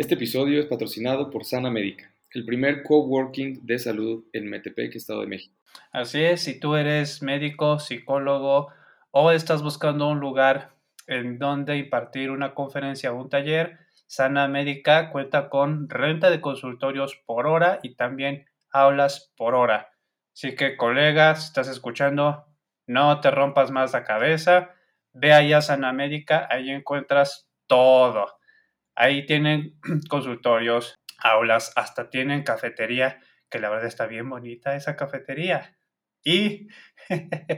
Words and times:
Este 0.00 0.14
episodio 0.14 0.60
es 0.60 0.66
patrocinado 0.66 1.28
por 1.28 1.44
Sana 1.44 1.70
Médica, 1.70 2.10
el 2.32 2.46
primer 2.46 2.82
coworking 2.84 3.66
de 3.66 3.78
salud 3.78 4.24
en 4.32 4.48
Metepec, 4.48 4.96
Estado 4.96 5.20
de 5.20 5.26
México. 5.26 5.54
Así 5.92 6.24
es, 6.24 6.40
si 6.42 6.58
tú 6.58 6.74
eres 6.74 7.20
médico, 7.20 7.78
psicólogo 7.78 8.68
o 9.10 9.30
estás 9.30 9.62
buscando 9.62 10.08
un 10.08 10.18
lugar 10.18 10.70
en 11.06 11.38
donde 11.38 11.76
impartir 11.76 12.30
una 12.30 12.54
conferencia 12.54 13.12
o 13.12 13.20
un 13.20 13.28
taller, 13.28 13.78
Sana 14.06 14.48
Médica 14.48 15.10
cuenta 15.10 15.50
con 15.50 15.90
renta 15.90 16.30
de 16.30 16.40
consultorios 16.40 17.20
por 17.26 17.46
hora 17.46 17.78
y 17.82 17.94
también 17.94 18.46
aulas 18.72 19.34
por 19.36 19.54
hora. 19.54 19.90
Así 20.32 20.56
que 20.56 20.78
colegas, 20.78 21.44
estás 21.44 21.68
escuchando, 21.68 22.46
no 22.86 23.20
te 23.20 23.30
rompas 23.30 23.70
más 23.70 23.92
la 23.92 24.04
cabeza, 24.04 24.70
ve 25.12 25.34
allá 25.34 25.58
a 25.58 25.60
Sana 25.60 25.92
Médica, 25.92 26.48
ahí 26.50 26.70
encuentras 26.70 27.50
todo. 27.66 28.39
Ahí 29.00 29.24
tienen 29.24 29.80
consultorios, 30.10 30.94
aulas, 31.18 31.72
hasta 31.74 32.10
tienen 32.10 32.42
cafetería, 32.42 33.18
que 33.48 33.58
la 33.58 33.70
verdad 33.70 33.86
está 33.86 34.06
bien 34.06 34.28
bonita 34.28 34.76
esa 34.76 34.94
cafetería. 34.94 35.78
Y 36.22 36.68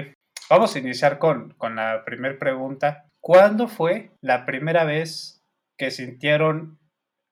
vamos 0.51 0.75
a 0.75 0.79
iniciar 0.81 1.19
con, 1.19 1.55
con 1.59 1.77
la 1.77 2.05
primera 2.05 2.39
pregunta. 2.39 3.09
¿Cuándo 3.21 3.69
fue 3.69 4.11
la 4.21 4.47
primera 4.47 4.85
vez 4.85 5.38
que 5.79 5.91
sintieron 5.91 6.79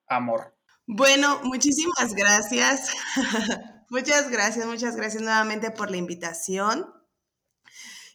amor. 0.08 0.56
Bueno, 0.86 1.40
muchísimas 1.42 2.14
gracias. 2.14 2.92
muchas 3.90 4.30
gracias, 4.30 4.64
muchas 4.66 4.96
gracias 4.96 5.22
nuevamente 5.22 5.72
por 5.72 5.90
la 5.90 5.96
invitación. 5.96 6.86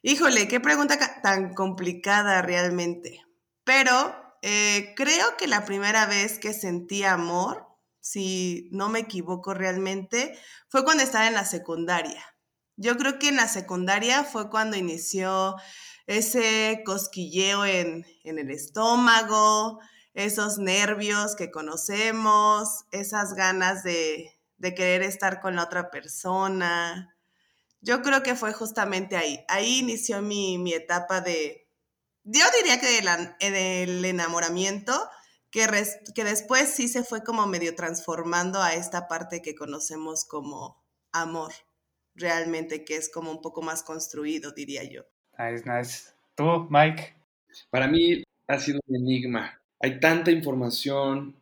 Híjole, 0.01 0.47
qué 0.47 0.59
pregunta 0.59 0.97
tan 1.21 1.53
complicada 1.53 2.41
realmente. 2.41 3.21
Pero 3.65 4.15
eh, 4.41 4.93
creo 4.95 5.37
que 5.37 5.47
la 5.47 5.65
primera 5.65 6.05
vez 6.05 6.39
que 6.39 6.53
sentí 6.53 7.03
amor, 7.03 7.67
si 7.99 8.69
no 8.71 8.89
me 8.89 8.99
equivoco 8.99 9.53
realmente, 9.53 10.35
fue 10.69 10.83
cuando 10.85 11.03
estaba 11.03 11.27
en 11.27 11.35
la 11.35 11.45
secundaria. 11.45 12.25
Yo 12.77 12.97
creo 12.97 13.19
que 13.19 13.27
en 13.27 13.35
la 13.35 13.47
secundaria 13.47 14.23
fue 14.23 14.49
cuando 14.49 14.77
inició 14.77 15.57
ese 16.07 16.81
cosquilleo 16.85 17.65
en, 17.65 18.05
en 18.23 18.39
el 18.39 18.49
estómago, 18.49 19.79
esos 20.13 20.57
nervios 20.57 21.35
que 21.35 21.51
conocemos, 21.51 22.85
esas 22.91 23.33
ganas 23.33 23.83
de, 23.83 24.37
querer 24.61 25.01
estar 25.01 25.39
con 25.39 25.55
la 25.55 25.63
otra 25.63 25.89
persona. 25.89 27.15
Yo 27.81 28.01
creo 28.01 28.21
que 28.21 28.35
fue 28.35 28.53
justamente 28.53 29.15
ahí. 29.15 29.43
Ahí 29.47 29.79
inició 29.79 30.21
mi, 30.21 30.73
etapa 30.73 31.21
de, 31.21 31.67
yo 32.23 32.45
diría 32.57 32.79
que 32.79 33.47
del, 33.49 34.05
enamoramiento, 34.05 34.93
que, 35.49 35.67
que 36.13 36.23
después 36.23 36.69
sí 36.69 36.87
se 36.87 37.03
fue 37.03 37.23
como 37.23 37.47
medio 37.47 37.75
transformando 37.75 38.61
a 38.61 38.73
esta 38.73 39.07
parte 39.07 39.41
que 39.41 39.55
conocemos 39.55 40.25
como 40.25 40.83
amor, 41.11 41.53
realmente, 42.13 42.85
que 42.85 42.97
es 42.97 43.09
como 43.09 43.31
un 43.31 43.41
poco 43.41 43.61
más 43.61 43.83
construido, 43.83 44.51
diría 44.51 44.83
yo. 44.83 45.03
Nice, 45.37 45.63
nice. 45.67 46.11
¿Tú, 46.35 46.67
Mike? 46.69 47.15
Para 47.69 47.87
mí 47.87 48.23
ha 48.47 48.59
sido 48.59 48.79
un 48.87 48.95
enigma 48.95 49.60
hay 49.81 49.99
tanta 49.99 50.31
información, 50.31 51.33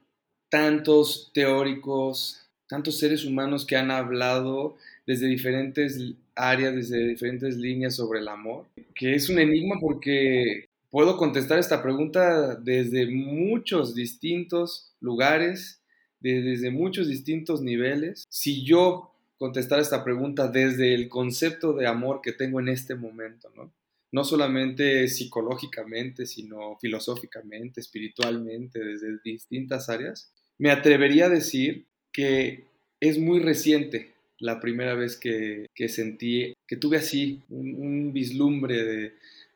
tantos 0.50 1.31
teóricos, 1.33 2.41
tantos 2.67 2.97
seres 2.97 3.25
humanos 3.25 3.66
que 3.66 3.75
han 3.75 3.91
hablado 3.91 4.77
desde 5.05 5.27
diferentes 5.27 6.00
áreas, 6.35 6.75
desde 6.75 7.07
diferentes 7.07 7.57
líneas 7.57 7.95
sobre 7.95 8.19
el 8.19 8.28
amor, 8.28 8.66
que 8.95 9.16
es 9.16 9.29
un 9.29 9.39
enigma 9.39 9.75
porque 9.81 10.66
puedo 10.89 11.17
contestar 11.17 11.59
esta 11.59 11.83
pregunta 11.83 12.55
desde 12.55 13.07
muchos 13.07 13.94
distintos 13.94 14.94
lugares, 15.01 15.81
desde 16.19 16.72
muchos 16.72 17.07
distintos 17.07 17.61
niveles. 17.61 18.23
Si 18.29 18.63
yo 18.63 19.11
contestara 19.38 19.81
esta 19.81 20.03
pregunta 20.03 20.47
desde 20.47 20.94
el 20.94 21.09
concepto 21.09 21.73
de 21.73 21.88
amor 21.88 22.22
que 22.22 22.33
tengo 22.33 22.59
en 22.59 22.69
este 22.69 22.95
momento, 22.95 23.51
¿no? 23.55 23.72
No 24.12 24.24
solamente 24.24 25.08
psicológicamente, 25.08 26.25
sino 26.25 26.78
filosóficamente, 26.80 27.80
espiritualmente, 27.81 28.80
desde 28.80 29.20
distintas 29.24 29.90
áreas, 29.90 30.31
me 30.58 30.72
atrevería 30.72 31.25
a 31.25 31.30
decir 31.30 31.86
que 32.12 32.66
es 33.00 33.18
muy 33.18 33.40
reciente 33.40 34.14
la 34.40 34.59
primera 34.59 34.96
vez 34.96 35.18
que, 35.18 35.68
sentí, 35.90 36.53
que 36.68 36.78
tuve 36.78 36.97
así 36.97 37.42
un, 37.50 38.14
vislumbre 38.14 38.84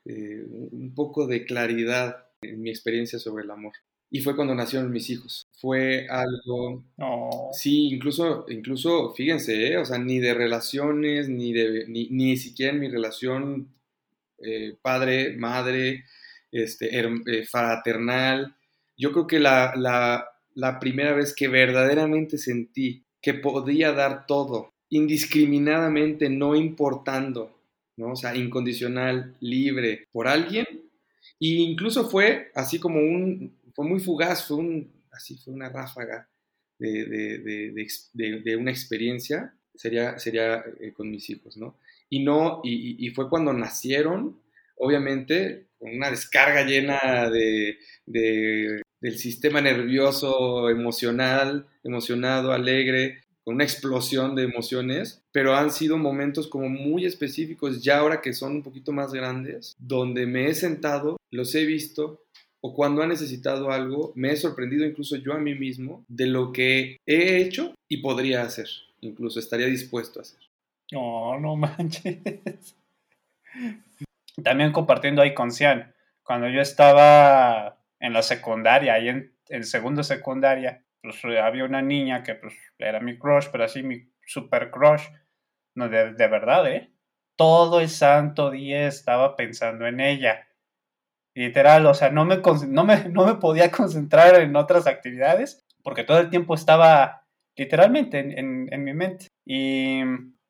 de, 0.06 0.46
un 0.72 0.94
poco 0.94 1.25
de 1.25 1.46
claridad 1.46 2.28
en 2.41 2.62
mi 2.62 2.70
experiencia 2.70 3.20
sobre 3.20 3.44
el 3.44 3.52
amor. 3.52 3.74
Y 4.12 4.22
fue 4.22 4.35
cuando 4.35 4.53
nacieron 4.53 4.91
mis 4.91 5.09
hijos. 5.09 5.47
Fue 5.59 6.06
algo... 6.08 6.84
Sí, 7.53 7.88
incluso, 7.88 8.46
incluso 8.50 9.14
fíjense, 9.16 9.70
¿eh? 9.70 9.78
o 9.78 9.85
sea, 9.85 9.97
ni 9.97 10.20
de 10.20 10.35
relaciones, 10.35 11.30
ni, 11.30 11.52
de, 11.52 11.85
ni, 11.88 12.09
ni 12.09 12.38
siquiera 12.38 12.74
en 12.74 12.80
mi 12.80 12.90
relación 12.90 13.70
eh, 14.43 14.75
padre, 14.81 15.35
madre, 15.37 16.05
este, 16.51 16.99
eh, 16.99 17.45
fraternal. 17.45 18.55
Yo 18.97 19.11
creo 19.11 19.27
que 19.27 19.39
la, 19.39 19.73
la, 19.75 20.79
primera 20.79 21.13
vez 21.13 21.33
que 21.35 21.47
verdaderamente 21.47 22.37
sentí 22.37 23.03
que 23.21 23.33
podía 23.33 23.91
dar 23.91 24.27
todo, 24.27 24.73
indiscriminadamente, 24.89 26.29
no 26.29 26.55
importando, 26.55 27.57
¿no? 27.97 28.11
O 28.11 28.15
sea, 28.15 28.35
incondicional, 28.35 29.35
libre, 29.39 30.07
por 30.11 30.27
alguien. 30.27 30.67
E 31.39 31.47
incluso 31.47 32.09
fue 32.09 32.51
así 32.53 32.79
como 32.79 32.99
un, 32.99 33.57
fue 33.73 33.85
muy 33.85 33.99
fugaz, 33.99 34.47
fue 34.47 34.57
un, 34.57 34.91
así 35.11 35.37
fue 35.37 35.53
una 35.53 35.69
ráfaga 35.69 36.29
de, 36.77 37.05
de, 37.05 38.41
de, 38.43 38.55
una 38.55 38.71
experiencia, 38.71 39.53
sería, 39.75 40.19
sería 40.19 40.63
eh, 40.79 40.93
con 40.93 41.09
mis 41.09 41.29
hijos, 41.29 41.57
¿no? 41.57 41.78
Y 42.13 42.19
no, 42.19 42.61
y, 42.63 43.09
fue 43.09 43.27
cuando 43.27 43.53
nacieron, 43.53 44.39
obviamente, 44.77 45.65
con 45.79 45.95
una 45.95 46.11
descarga 46.11 46.63
llena 46.63 47.27
de, 47.31 47.79
del 48.05 49.17
sistema 49.17 49.61
nervioso, 49.61 50.69
emocional, 50.69 51.65
emocionado, 51.83 52.51
alegre, 52.51 53.23
con 53.43 53.55
una 53.55 53.63
explosión 53.63 54.35
de 54.35 54.43
emociones, 54.43 55.23
pero 55.31 55.55
han 55.55 55.71
sido 55.71 55.97
momentos 55.97 56.47
como 56.47 56.69
muy 56.69 57.07
específicos, 57.07 57.81
ya 57.81 57.97
ahora 57.97 58.21
que 58.21 58.33
son 58.33 58.57
un 58.57 58.61
poquito 58.61 58.91
más 58.91 59.11
grandes, 59.11 59.75
donde 59.79 60.27
me 60.27 60.45
he 60.45 60.53
sentado, 60.53 61.17
los 61.31 61.55
he 61.55 61.65
visto, 61.65 62.21
o 62.61 62.75
cuando 62.75 63.01
ha 63.01 63.07
necesitado 63.07 63.71
algo, 63.71 64.13
me 64.15 64.31
he 64.31 64.35
sorprendido 64.35 64.85
incluso 64.85 65.15
yo 65.15 65.33
a 65.33 65.39
mí 65.39 65.55
mismo 65.55 66.05
de 66.07 66.27
lo 66.27 66.51
que 66.53 66.97
he 67.07 67.37
hecho 67.37 67.73
y 67.89 68.03
podría 68.03 68.43
hacer, 68.43 68.67
incluso 69.01 69.39
estaría 69.39 69.65
dispuesto 69.65 70.19
a 70.19 70.21
hacer. 70.21 70.53
No, 70.91 71.40
no 71.40 71.56
manches. 71.58 72.78
También 74.44 74.72
compartiendo 74.72 75.22
ahí 75.22 75.34
con 75.34 75.52
Cian, 75.52 75.94
cuando 76.24 76.50
yo 76.50 76.62
estaba 76.62 77.78
en 78.00 78.14
la 78.14 78.22
secundaria, 78.22 78.94
ahí 78.94 79.09
en, 79.09 79.35
en 79.50 79.64
segundo 79.64 80.03
secundaria, 80.03 80.84
pues 81.02 81.24
había 81.26 81.66
una 81.66 81.82
niña 81.82 82.24
que 82.24 82.35
pues 82.35 82.53
era 82.78 83.00
mi 83.00 83.18
crush, 83.18 83.47
pero 83.52 83.66
así 83.66 83.84
mi 83.84 84.09
super 84.26 84.72
crush, 84.72 85.03
no, 85.76 85.90
de, 85.90 86.14
de 86.14 86.28
verdad, 86.28 86.68
¿eh? 86.72 86.91
Todo 87.35 87.80
el 87.82 87.90
santo 87.90 88.52
día 88.52 88.88
estaba 88.88 89.35
pensando 89.35 89.88
en 89.88 90.00
ella. 90.00 90.47
Literal, 91.35 91.85
o 91.88 91.94
sea, 91.94 92.09
no 92.09 92.26
me, 92.26 92.38
no 92.68 92.84
me, 92.85 93.03
no 93.09 93.26
me 93.26 93.35
podía 93.35 93.72
concentrar 93.72 94.35
en 94.40 94.56
otras 94.56 94.88
actividades 94.88 95.66
porque 95.84 96.03
todo 96.03 96.20
el 96.20 96.30
tiempo 96.30 96.56
estaba 96.56 97.26
literalmente 97.56 98.20
en, 98.20 98.72
en, 98.72 98.84
mi 98.84 98.94
mente. 98.94 99.28
Y 99.46 100.02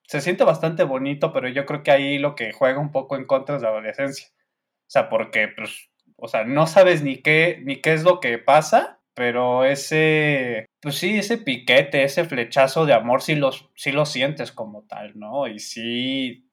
se 0.07 0.21
siente 0.21 0.43
bastante 0.43 0.83
bonito, 0.83 1.33
pero 1.33 1.47
yo 1.47 1.65
creo 1.65 1.83
que 1.83 1.91
ahí 1.91 2.17
lo 2.17 2.35
que 2.35 2.51
juega 2.51 2.79
un 2.79 2.91
poco 2.91 3.15
en 3.15 3.25
contra 3.25 3.55
es 3.55 3.61
la 3.61 3.69
adolescencia. 3.69 4.27
O 4.31 4.91
sea, 4.93 5.09
porque, 5.09 5.47
pues, 5.47 5.89
o 6.17 6.27
sea, 6.27 6.43
no 6.43 6.67
sabes 6.67 7.01
ni 7.03 7.21
qué, 7.21 7.61
ni 7.63 7.81
qué 7.81 7.93
es 7.93 8.03
lo 8.03 8.19
que 8.19 8.37
pasa, 8.37 8.99
pero 9.13 9.65
ese, 9.65 10.65
pues 10.81 10.95
sí, 10.95 11.17
ese 11.17 11.37
piquete, 11.37 12.03
ese 12.03 12.25
flechazo 12.25 12.85
de 12.85 12.93
amor 12.93 13.21
sí, 13.21 13.35
los, 13.35 13.69
sí 13.75 13.91
lo 13.91 14.05
sientes 14.05 14.51
como 14.51 14.83
tal, 14.83 15.17
¿no? 15.17 15.47
Y 15.47 15.59
sí, 15.59 16.49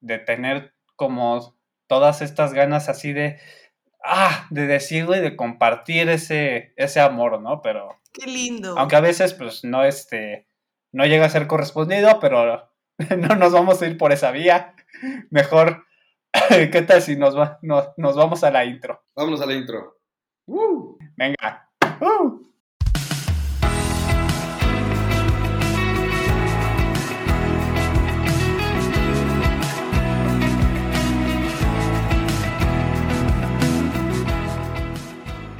de 0.00 0.18
tener 0.18 0.74
como 0.96 1.56
todas 1.86 2.22
estas 2.22 2.54
ganas 2.54 2.88
así 2.88 3.12
de, 3.12 3.38
ah, 4.04 4.46
de 4.50 4.66
decirlo 4.66 5.16
y 5.16 5.20
de 5.20 5.36
compartir 5.36 6.08
ese, 6.08 6.72
ese 6.76 7.00
amor, 7.00 7.40
¿no? 7.40 7.60
Pero... 7.62 8.00
Qué 8.12 8.26
lindo. 8.26 8.78
Aunque 8.78 8.96
a 8.96 9.00
veces, 9.00 9.34
pues, 9.34 9.64
no, 9.64 9.84
este, 9.84 10.46
no 10.92 11.04
llega 11.04 11.26
a 11.26 11.30
ser 11.30 11.46
correspondido, 11.46 12.18
pero 12.20 12.70
no 13.18 13.36
nos 13.36 13.52
vamos 13.52 13.82
a 13.82 13.86
ir 13.86 13.98
por 13.98 14.12
esa 14.12 14.30
vía. 14.30 14.74
Mejor, 15.30 15.84
¿qué 16.48 16.82
tal 16.82 17.02
si 17.02 17.16
nos, 17.16 17.36
va, 17.36 17.58
nos 17.62 18.16
vamos 18.16 18.42
a 18.42 18.50
la 18.50 18.64
intro? 18.64 19.04
Vámonos 19.14 19.40
a 19.42 19.46
la 19.46 19.54
intro. 19.54 19.98
Venga. 21.16 21.70
Uh. 22.00 22.46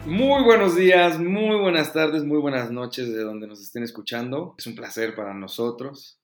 Muy 0.07 0.45
buenos 0.45 0.77
días, 0.77 1.19
muy 1.19 1.59
buenas 1.59 1.93
tardes, 1.93 2.25
muy 2.25 2.39
buenas 2.39 2.71
noches 2.71 3.13
de 3.13 3.23
donde 3.23 3.47
nos 3.47 3.61
estén 3.61 3.83
escuchando. 3.83 4.55
Es 4.57 4.67
un 4.67 4.75
placer 4.75 5.15
para 5.15 5.35
nosotros 5.35 6.19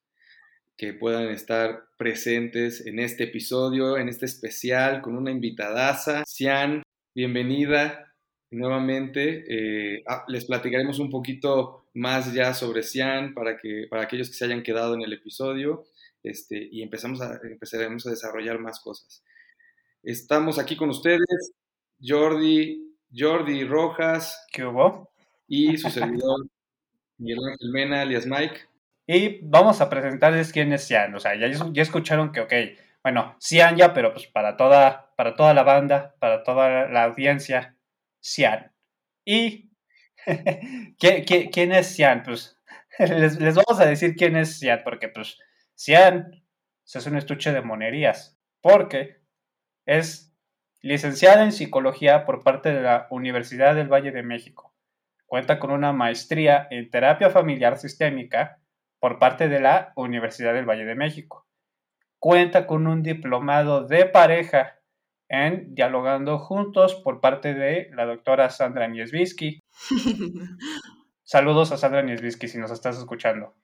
que 0.77 0.95
puedan 0.95 1.29
estar 1.29 1.85
presentes 1.97 2.87
en 2.87 2.99
este 2.99 3.25
episodio, 3.25 3.97
en 3.99 4.09
este 4.09 4.27
especial, 4.27 5.03
con 5.03 5.17
una 5.17 5.31
invitadaza. 5.31 6.25
Cian, 6.27 6.83
bienvenida 7.15 8.15
nuevamente. 8.51 9.45
Eh, 9.49 10.03
ah, 10.07 10.25
les 10.29 10.45
platicaremos 10.45 10.99
un 10.99 11.11
poquito 11.11 11.87
más 11.95 12.33
ya 12.33 12.55
sobre 12.55 12.83
Cian 12.83 13.35
para, 13.35 13.57
que, 13.57 13.87
para 13.89 14.03
aquellos 14.03 14.29
que 14.29 14.35
se 14.35 14.45
hayan 14.45 14.63
quedado 14.63 14.95
en 14.95 15.03
el 15.03 15.13
episodio 15.13 15.85
este, 16.23 16.69
y 16.71 16.83
empezamos 16.83 17.21
a, 17.21 17.41
empezaremos 17.43 18.07
a 18.07 18.11
desarrollar 18.11 18.59
más 18.59 18.81
cosas. 18.81 19.23
Estamos 20.03 20.59
aquí 20.59 20.77
con 20.77 20.91
ustedes, 20.91 21.53
Jordi 22.01 22.93
Jordi 23.15 23.65
Rojas. 23.65 24.47
¿Qué 24.51 24.65
hubo? 24.65 25.11
Y 25.47 25.77
su 25.77 25.91
servidor 25.91 26.47
Miguel 27.19 27.39
Ángel 27.51 27.71
Mena, 27.71 28.03
alias 28.03 28.27
Mike. 28.27 28.72
Y 29.07 29.41
vamos 29.43 29.81
a 29.81 29.91
presentarles 29.91 30.53
quién 30.53 30.73
es 30.73 30.87
Cian. 30.87 31.15
O 31.15 31.21
sea, 31.21 31.35
ya, 31.35 31.49
ya 31.49 31.83
escucharon 31.83 32.33
que, 32.33 32.41
ok, 32.41 32.53
bueno, 33.03 33.37
Cian 33.41 33.77
ya, 33.77 33.93
pero 33.93 34.13
pues 34.13 34.27
para 34.27 34.57
toda, 34.57 35.13
para 35.17 35.35
toda 35.35 35.55
la 35.55 35.65
banda, 35.65 36.15
para 36.21 36.43
toda 36.45 36.89
la 36.89 37.05
audiencia, 37.05 37.77
Cian. 38.21 38.73
Y, 39.25 39.73
¿quién, 40.99 41.73
es 41.73 41.95
Cian? 41.95 42.23
Pues 42.23 42.59
les, 42.99 43.41
les, 43.41 43.55
vamos 43.55 43.81
a 43.81 43.87
decir 43.87 44.15
quién 44.15 44.37
es 44.37 44.59
Cian, 44.59 44.83
porque 44.85 45.09
pues 45.09 45.39
Cian 45.75 46.43
es 46.85 47.07
un 47.07 47.17
estuche 47.17 47.53
de 47.53 47.63
monerías, 47.63 48.39
porque 48.61 49.23
es 49.87 50.33
Licenciada 50.85 51.45
en 51.45 51.53
Psicología 51.53 52.25
por 52.25 52.43
parte 52.43 52.73
de 52.75 52.83
la 52.83 53.07
Universidad 53.11 53.77
del 53.77 53.87
Valle 53.87 54.11
de 54.11 54.25
México. 54.25 54.75
Cuenta 55.27 55.61
con 55.61 55.71
una 55.71 55.93
maestría 55.93 56.67
en 56.73 56.91
Terapia 56.91 57.31
Familiar 57.31 57.79
Sistémica 57.79 58.59
por 59.03 59.19
parte 59.19 59.49
de 59.49 59.59
la 59.59 59.93
Universidad 59.97 60.55
del 60.55 60.65
Valle 60.65 60.85
de 60.85 60.95
México. 60.95 61.45
Cuenta 62.21 62.69
con 62.69 62.87
un 62.87 63.03
diplomado 63.03 63.85
de 63.85 64.05
pareja 64.05 64.79
en 65.29 65.75
Dialogando 65.75 66.39
Juntos 66.39 66.95
por 66.95 67.21
parte 67.21 67.53
de 67.53 67.91
la 67.95 68.07
doctora 68.07 68.49
Sandra 68.49 68.87
Niesbisky. 68.87 69.59
Saludos 71.25 71.73
a 71.73 71.79
Sandra 71.79 72.03
Niesbisky 72.03 72.47
si 72.47 72.59
nos 72.59 72.71
estás 72.71 72.97
escuchando. 72.97 73.57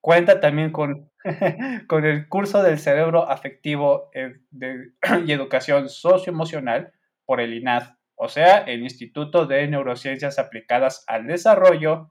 Cuenta 0.00 0.40
también 0.40 0.72
con, 0.72 1.12
con 1.86 2.04
el 2.04 2.28
curso 2.28 2.64
del 2.64 2.80
cerebro 2.80 3.30
afectivo 3.30 4.10
eh, 4.14 4.40
y 5.26 5.30
educación 5.30 5.88
socioemocional 5.88 6.92
por 7.24 7.40
el 7.40 7.54
INAD, 7.54 7.94
o 8.16 8.28
sea, 8.28 8.58
el 8.58 8.82
Instituto 8.82 9.46
de 9.46 9.68
Neurociencias 9.68 10.40
Aplicadas 10.40 11.04
al 11.06 11.28
Desarrollo. 11.28 12.10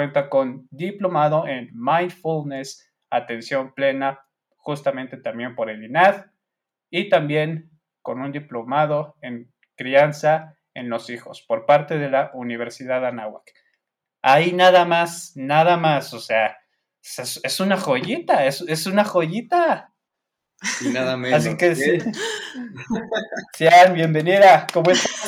Cuenta 0.00 0.30
con 0.30 0.66
diplomado 0.70 1.46
en 1.46 1.68
mindfulness, 1.74 2.90
atención 3.10 3.74
plena, 3.74 4.18
justamente 4.56 5.18
también 5.18 5.54
por 5.54 5.68
el 5.68 5.84
INAD, 5.84 6.24
y 6.88 7.10
también 7.10 7.70
con 8.00 8.22
un 8.22 8.32
diplomado 8.32 9.16
en 9.20 9.52
crianza 9.76 10.56
en 10.72 10.88
los 10.88 11.10
hijos 11.10 11.44
por 11.46 11.66
parte 11.66 11.98
de 11.98 12.08
la 12.08 12.30
Universidad 12.32 13.04
Anáhuac. 13.04 13.52
Ahí 14.22 14.54
nada 14.54 14.86
más, 14.86 15.32
nada 15.34 15.76
más, 15.76 16.14
o 16.14 16.18
sea, 16.18 16.56
es, 17.02 17.60
una 17.60 17.76
joyita, 17.76 18.46
es, 18.46 18.86
una 18.86 19.04
joyita. 19.04 19.92
Y 20.80 20.88
nada 20.88 21.18
menos. 21.18 21.44
Así 21.44 21.58
que 21.58 21.76
sí. 21.76 21.98
Sean 23.52 23.92
bienvenida, 23.92 24.66
¿cómo 24.72 24.92
estás? 24.92 25.19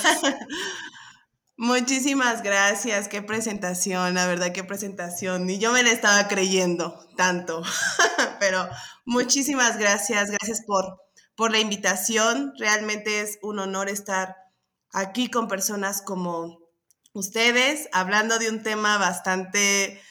Muchísimas 1.64 2.42
gracias, 2.42 3.06
qué 3.06 3.22
presentación, 3.22 4.14
la 4.14 4.26
verdad, 4.26 4.50
qué 4.50 4.64
presentación. 4.64 5.48
Y 5.48 5.60
yo 5.60 5.70
me 5.70 5.84
la 5.84 5.92
estaba 5.92 6.26
creyendo 6.26 7.06
tanto, 7.16 7.62
pero 8.40 8.68
muchísimas 9.04 9.78
gracias, 9.78 10.32
gracias 10.32 10.62
por, 10.66 11.00
por 11.36 11.52
la 11.52 11.60
invitación. 11.60 12.52
Realmente 12.58 13.20
es 13.20 13.38
un 13.42 13.60
honor 13.60 13.88
estar 13.88 14.34
aquí 14.92 15.30
con 15.30 15.46
personas 15.46 16.02
como 16.02 16.58
ustedes, 17.12 17.88
hablando 17.92 18.40
de 18.40 18.48
un 18.48 18.64
tema 18.64 18.98
bastante 18.98 20.02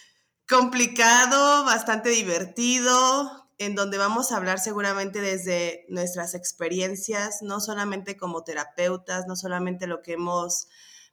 complicado, 0.47 1.65
bastante 1.65 2.11
divertido, 2.11 3.49
en 3.57 3.75
donde 3.75 3.97
vamos 3.97 4.31
a 4.31 4.37
hablar 4.37 4.59
seguramente 4.59 5.19
desde 5.19 5.83
nuestras 5.89 6.33
experiencias, 6.33 7.39
no 7.41 7.59
solamente 7.59 8.15
como 8.15 8.45
terapeutas, 8.45 9.27
no 9.27 9.35
solamente 9.35 9.85
lo 9.85 10.01
que 10.01 10.13
hemos 10.13 10.69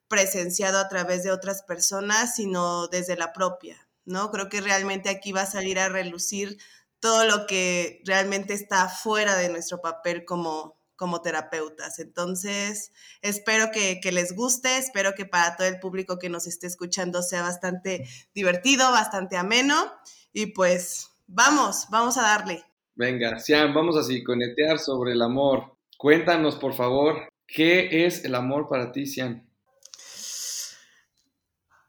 presenciado 0.08 0.78
a 0.78 0.88
través 0.88 1.22
de 1.22 1.30
otras 1.30 1.62
personas, 1.62 2.34
sino 2.34 2.88
desde 2.88 3.16
la 3.16 3.32
propia, 3.32 3.88
¿no? 4.04 4.30
Creo 4.30 4.48
que 4.48 4.60
realmente 4.60 5.10
aquí 5.10 5.32
va 5.32 5.42
a 5.42 5.46
salir 5.46 5.78
a 5.78 5.88
relucir 5.88 6.58
todo 7.00 7.24
lo 7.26 7.46
que 7.46 8.02
realmente 8.04 8.54
está 8.54 8.88
fuera 8.88 9.36
de 9.36 9.48
nuestro 9.48 9.80
papel 9.80 10.24
como, 10.24 10.78
como 10.96 11.22
terapeutas. 11.22 11.98
Entonces, 12.00 12.92
espero 13.22 13.70
que, 13.70 14.00
les 14.12 14.34
guste, 14.34 14.78
espero 14.78 15.14
que 15.14 15.26
para 15.26 15.56
todo 15.56 15.68
el 15.68 15.78
público 15.78 16.18
que 16.18 16.28
nos 16.28 16.46
esté 16.46 16.66
escuchando 16.66 17.22
sea 17.22 17.42
bastante 17.42 18.08
divertido, 18.34 18.90
bastante 18.90 19.36
ameno. 19.36 19.92
Y 20.32 20.46
pues, 20.46 21.10
vamos, 21.26 21.86
vamos 21.90 22.18
a 22.18 22.22
darle. 22.22 22.64
Venga, 22.96 23.38
Sian, 23.38 23.72
vamos 23.74 23.96
a 23.96 24.02
psiconetear 24.02 24.78
sobre 24.78 25.12
el 25.12 25.22
amor. 25.22 25.76
Cuéntanos, 25.96 26.56
por 26.56 26.74
favor, 26.74 27.28
¿qué 27.46 28.06
es 28.06 28.24
el 28.24 28.34
amor 28.34 28.68
para 28.68 28.90
ti, 28.90 29.06
Sian? 29.06 29.47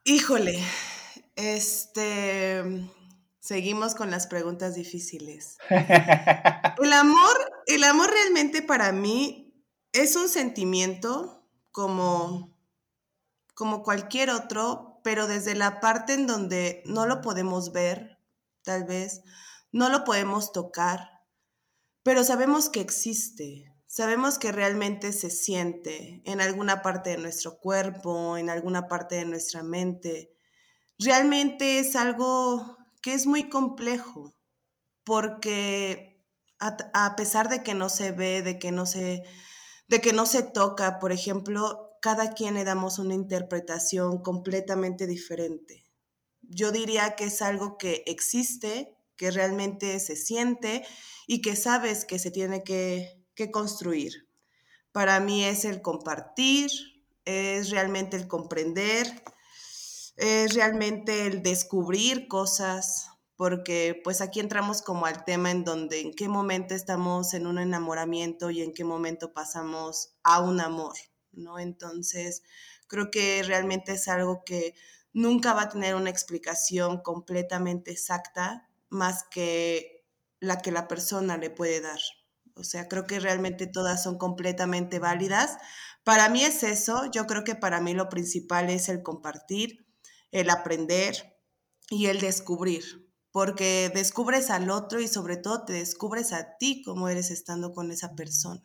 Híjole, 0.09 0.59
este, 1.35 2.63
seguimos 3.39 3.93
con 3.93 4.09
las 4.09 4.25
preguntas 4.25 4.73
difíciles. 4.73 5.59
El 5.69 6.93
amor 6.93 7.37
el 7.67 7.83
amor 7.83 8.09
realmente 8.09 8.63
para 8.63 8.91
mí 8.91 9.53
es 9.93 10.15
un 10.15 10.27
sentimiento 10.27 11.45
como, 11.71 12.57
como 13.53 13.83
cualquier 13.83 14.31
otro, 14.31 14.99
pero 15.03 15.27
desde 15.27 15.53
la 15.53 15.79
parte 15.79 16.13
en 16.13 16.25
donde 16.25 16.81
no 16.87 17.05
lo 17.05 17.21
podemos 17.21 17.71
ver, 17.71 18.17
tal 18.63 18.85
vez, 18.85 19.21
no 19.71 19.89
lo 19.89 20.05
podemos 20.05 20.51
tocar, 20.51 21.21
pero 22.01 22.23
sabemos 22.23 22.69
que 22.69 22.81
existe, 22.81 23.68
sabemos 23.99 24.39
que 24.39 24.53
realmente 24.53 25.11
se 25.11 25.29
siente 25.29 26.21
en 26.23 26.39
alguna 26.39 26.81
parte 26.81 27.09
de 27.09 27.17
nuestro 27.17 27.59
cuerpo, 27.59 28.37
en 28.37 28.49
alguna 28.49 28.87
parte 28.87 29.15
de 29.15 29.25
nuestra 29.25 29.61
mente. 29.61 30.31
Realmente 30.97 31.79
es 31.79 31.97
algo 31.97 32.77
que 33.01 33.13
es 33.13 33.27
muy 33.27 33.49
complejo, 33.49 34.37
porque 35.03 36.25
a, 36.59 37.17
pesar 37.17 37.49
de 37.49 37.61
que 37.61 37.73
no 37.73 37.89
se 37.89 38.13
ve, 38.13 38.41
de 38.41 38.57
que 38.57 38.71
no 38.71 38.85
se, 38.85 39.23
de 39.89 39.99
que 39.99 40.13
no 40.13 40.25
se 40.25 40.43
toca, 40.43 40.97
por 40.99 41.11
ejemplo, 41.11 41.89
cada 42.01 42.31
quien 42.31 42.53
le 42.53 42.63
damos 42.63 42.99
una 42.99 43.15
interpretación 43.15 44.23
completamente 44.23 45.07
diferente. 45.07 45.83
yo 46.41 46.71
diría 46.71 47.17
que 47.17 47.25
es 47.25 47.41
algo 47.41 47.77
que 47.77 48.03
existe, 48.05 48.95
que 49.17 49.29
realmente 49.29 49.99
se 49.99 50.15
siente 50.15 50.85
y 51.27 51.41
que 51.41 51.57
sabes 51.57 52.05
que 52.05 52.17
se 52.17 52.31
tiene 52.31 52.63
que, 52.63 53.18
que 53.39 53.51
construir. 53.51 54.27
Para 54.91 55.21
mí 55.21 55.45
es 55.45 55.63
el 55.63 55.81
compartir, 55.81 56.69
es 57.23 57.69
realmente 57.69 58.17
el 58.17 58.27
comprender, 58.27 59.07
es 60.17 60.53
realmente 60.55 61.25
el 61.25 61.41
descubrir 61.41 62.27
cosas, 62.27 63.07
porque 63.37 64.01
pues 64.03 64.19
aquí 64.19 64.41
entramos 64.41 64.81
como 64.81 65.05
al 65.05 65.23
tema 65.23 65.51
en 65.51 65.63
donde 65.63 66.01
en 66.01 66.13
qué 66.13 66.27
momento 66.27 66.75
estamos 66.75 67.33
en 67.33 67.47
un 67.47 67.59
enamoramiento 67.59 68.49
y 68.49 68.61
en 68.61 68.73
qué 68.73 68.83
momento 68.83 69.31
pasamos 69.31 70.15
a 70.23 70.41
un 70.41 70.59
amor, 70.59 70.95
¿no? 71.31 71.59
Entonces, 71.59 72.43
creo 72.87 73.09
que 73.09 73.41
realmente 73.43 73.93
es 73.93 74.09
algo 74.09 74.43
que 74.43 74.75
nunca 75.13 75.53
va 75.53 75.63
a 75.63 75.69
tener 75.69 75.95
una 75.95 76.09
explicación 76.09 77.01
completamente 77.01 77.91
exacta 77.91 78.69
más 78.89 79.23
que 79.31 80.03
la 80.41 80.57
que 80.57 80.73
la 80.73 80.89
persona 80.89 81.37
le 81.37 81.49
puede 81.49 81.79
dar. 81.79 81.99
O 82.59 82.63
sea, 82.63 82.87
creo 82.87 83.05
que 83.05 83.19
realmente 83.19 83.67
todas 83.67 84.03
son 84.03 84.17
completamente 84.17 84.99
válidas. 84.99 85.57
Para 86.03 86.29
mí 86.29 86.43
es 86.43 86.63
eso, 86.63 87.09
yo 87.11 87.25
creo 87.25 87.43
que 87.43 87.55
para 87.55 87.81
mí 87.81 87.93
lo 87.93 88.09
principal 88.09 88.69
es 88.69 88.89
el 88.89 89.01
compartir, 89.01 89.85
el 90.31 90.49
aprender 90.49 91.37
y 91.89 92.07
el 92.07 92.19
descubrir, 92.19 92.83
porque 93.31 93.91
descubres 93.93 94.49
al 94.49 94.69
otro 94.69 94.99
y 94.99 95.07
sobre 95.07 95.37
todo 95.37 95.65
te 95.65 95.73
descubres 95.73 96.33
a 96.33 96.57
ti 96.57 96.81
como 96.83 97.09
eres 97.09 97.31
estando 97.31 97.71
con 97.71 97.91
esa 97.91 98.15
persona. 98.15 98.61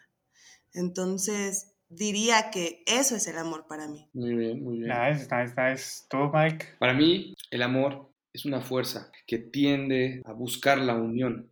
Entonces, 0.72 1.74
diría 1.88 2.50
que 2.50 2.82
eso 2.86 3.16
es 3.16 3.26
el 3.26 3.38
amor 3.38 3.66
para 3.68 3.88
mí. 3.88 4.08
Muy 4.12 4.34
bien, 4.34 4.62
muy 4.62 4.78
bien. 4.78 4.88
Nice, 4.88 5.28
nice, 5.30 5.54
nice. 5.56 6.04
¿Tú, 6.08 6.30
Mike? 6.32 6.76
Para 6.78 6.94
mí, 6.94 7.34
el 7.50 7.62
amor 7.62 8.10
es 8.32 8.44
una 8.44 8.60
fuerza 8.60 9.10
que 9.26 9.38
tiende 9.38 10.20
a 10.24 10.32
buscar 10.32 10.78
la 10.78 10.94
unión, 10.94 11.48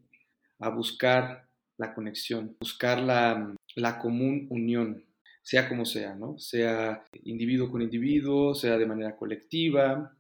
a 0.58 0.68
buscar 0.68 1.49
la 1.82 1.94
conexión, 1.94 2.56
buscar 2.60 3.00
la, 3.00 3.54
la 3.74 3.98
común 3.98 4.46
unión, 4.50 5.04
sea 5.42 5.68
como 5.68 5.84
sea, 5.84 6.14
¿no? 6.14 6.38
Sea 6.38 7.04
individuo 7.24 7.70
con 7.70 7.82
individuo, 7.82 8.54
sea 8.54 8.78
de 8.78 8.86
manera 8.86 9.16
colectiva. 9.16 10.16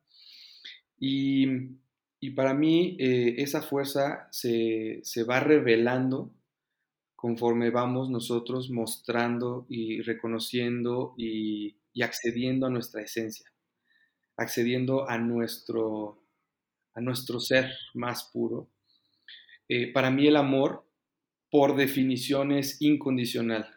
Y, 0.98 1.46
y 2.20 2.30
para 2.30 2.52
mí 2.52 2.96
eh, 2.98 3.36
esa 3.38 3.62
fuerza 3.62 4.28
se, 4.30 5.00
se 5.04 5.22
va 5.22 5.38
revelando 5.40 6.32
conforme 7.14 7.70
vamos 7.70 8.10
nosotros 8.10 8.68
mostrando 8.70 9.64
y 9.68 10.02
reconociendo 10.02 11.14
y, 11.16 11.76
y, 11.92 12.02
accediendo 12.02 12.66
a 12.66 12.70
nuestra 12.70 13.02
esencia, 13.02 13.48
accediendo 14.36 15.08
a 15.08 15.18
nuestro, 15.18 16.24
a 16.94 17.00
nuestro 17.00 17.38
ser 17.38 17.70
más 17.94 18.24
puro. 18.32 18.68
Eh, 19.68 19.92
para 19.92 20.10
mí 20.10 20.26
el 20.26 20.36
amor 20.36 20.84
por 21.52 21.76
definición 21.76 22.50
es 22.50 22.80
incondicional. 22.80 23.68